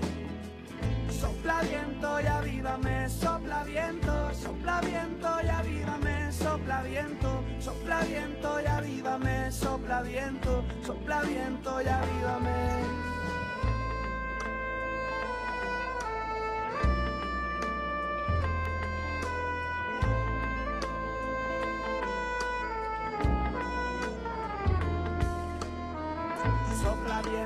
Sopla 1.10 1.62
viento 1.62 2.20
y 2.20 2.26
avívame, 2.26 3.10
sopla 3.10 3.64
viento, 3.64 4.34
sopla 4.34 4.82
viento 4.82 5.30
y 5.42 5.48
avívame, 5.48 6.32
sopla 6.34 6.82
viento, 6.82 7.42
sopla 7.60 8.02
viento 8.02 8.62
y 8.62 8.66
avívame, 8.66 9.50
sopla 9.50 10.02
viento, 10.02 10.66
sopla 10.86 11.22
viento 11.22 11.82
y 11.82 11.88
avívame. 11.88 13.15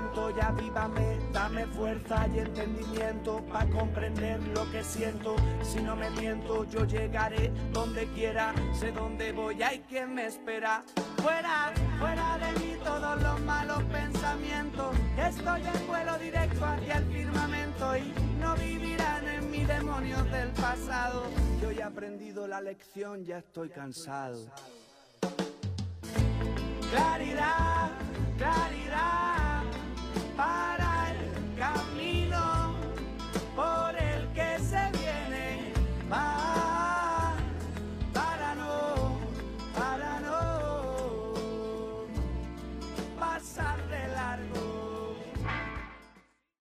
Sopla 0.09 0.29
viento 0.29 0.29
y 0.31 0.41
avívame, 0.41 1.19
dame 1.31 1.65
fuerza 1.67 2.27
y 2.33 2.39
entendimiento 2.39 3.43
para 3.45 3.69
comprender 3.69 4.41
lo 4.49 4.69
que 4.71 4.83
siento. 4.83 5.35
Si 5.61 5.79
no 5.81 5.95
me 5.95 6.09
miento, 6.11 6.65
yo 6.65 6.85
llegaré 6.85 7.51
donde 7.71 8.07
quiera, 8.13 8.53
sé 8.73 8.91
dónde 8.91 9.31
voy, 9.31 9.61
hay 9.61 9.79
quien 9.81 10.13
me 10.13 10.25
espera. 10.25 10.83
Fuera, 11.17 11.73
fuera 11.99 12.37
de 12.37 12.59
mí 12.59 12.75
todos 12.83 13.21
los 13.21 13.39
malos 13.41 13.83
pensamientos. 13.83 14.95
Estoy 15.17 15.61
en 15.61 15.87
vuelo 15.87 16.17
directo 16.17 16.65
hacia 16.65 16.97
el 16.97 17.05
firmamento 17.05 17.97
y 17.97 18.13
no 18.39 18.55
vivirán 18.55 19.27
en 19.27 19.51
mí 19.51 19.63
demonios 19.65 20.31
del 20.31 20.49
pasado. 20.51 21.23
Yo 21.61 21.71
ya 21.71 21.85
he 21.85 21.87
aprendido 21.87 22.47
la 22.47 22.61
lección, 22.61 23.25
ya 23.25 23.39
estoy 23.39 23.69
cansado. 23.69 24.39
Claridad, 26.91 27.91
claridad 28.37 29.48
para 30.39 30.88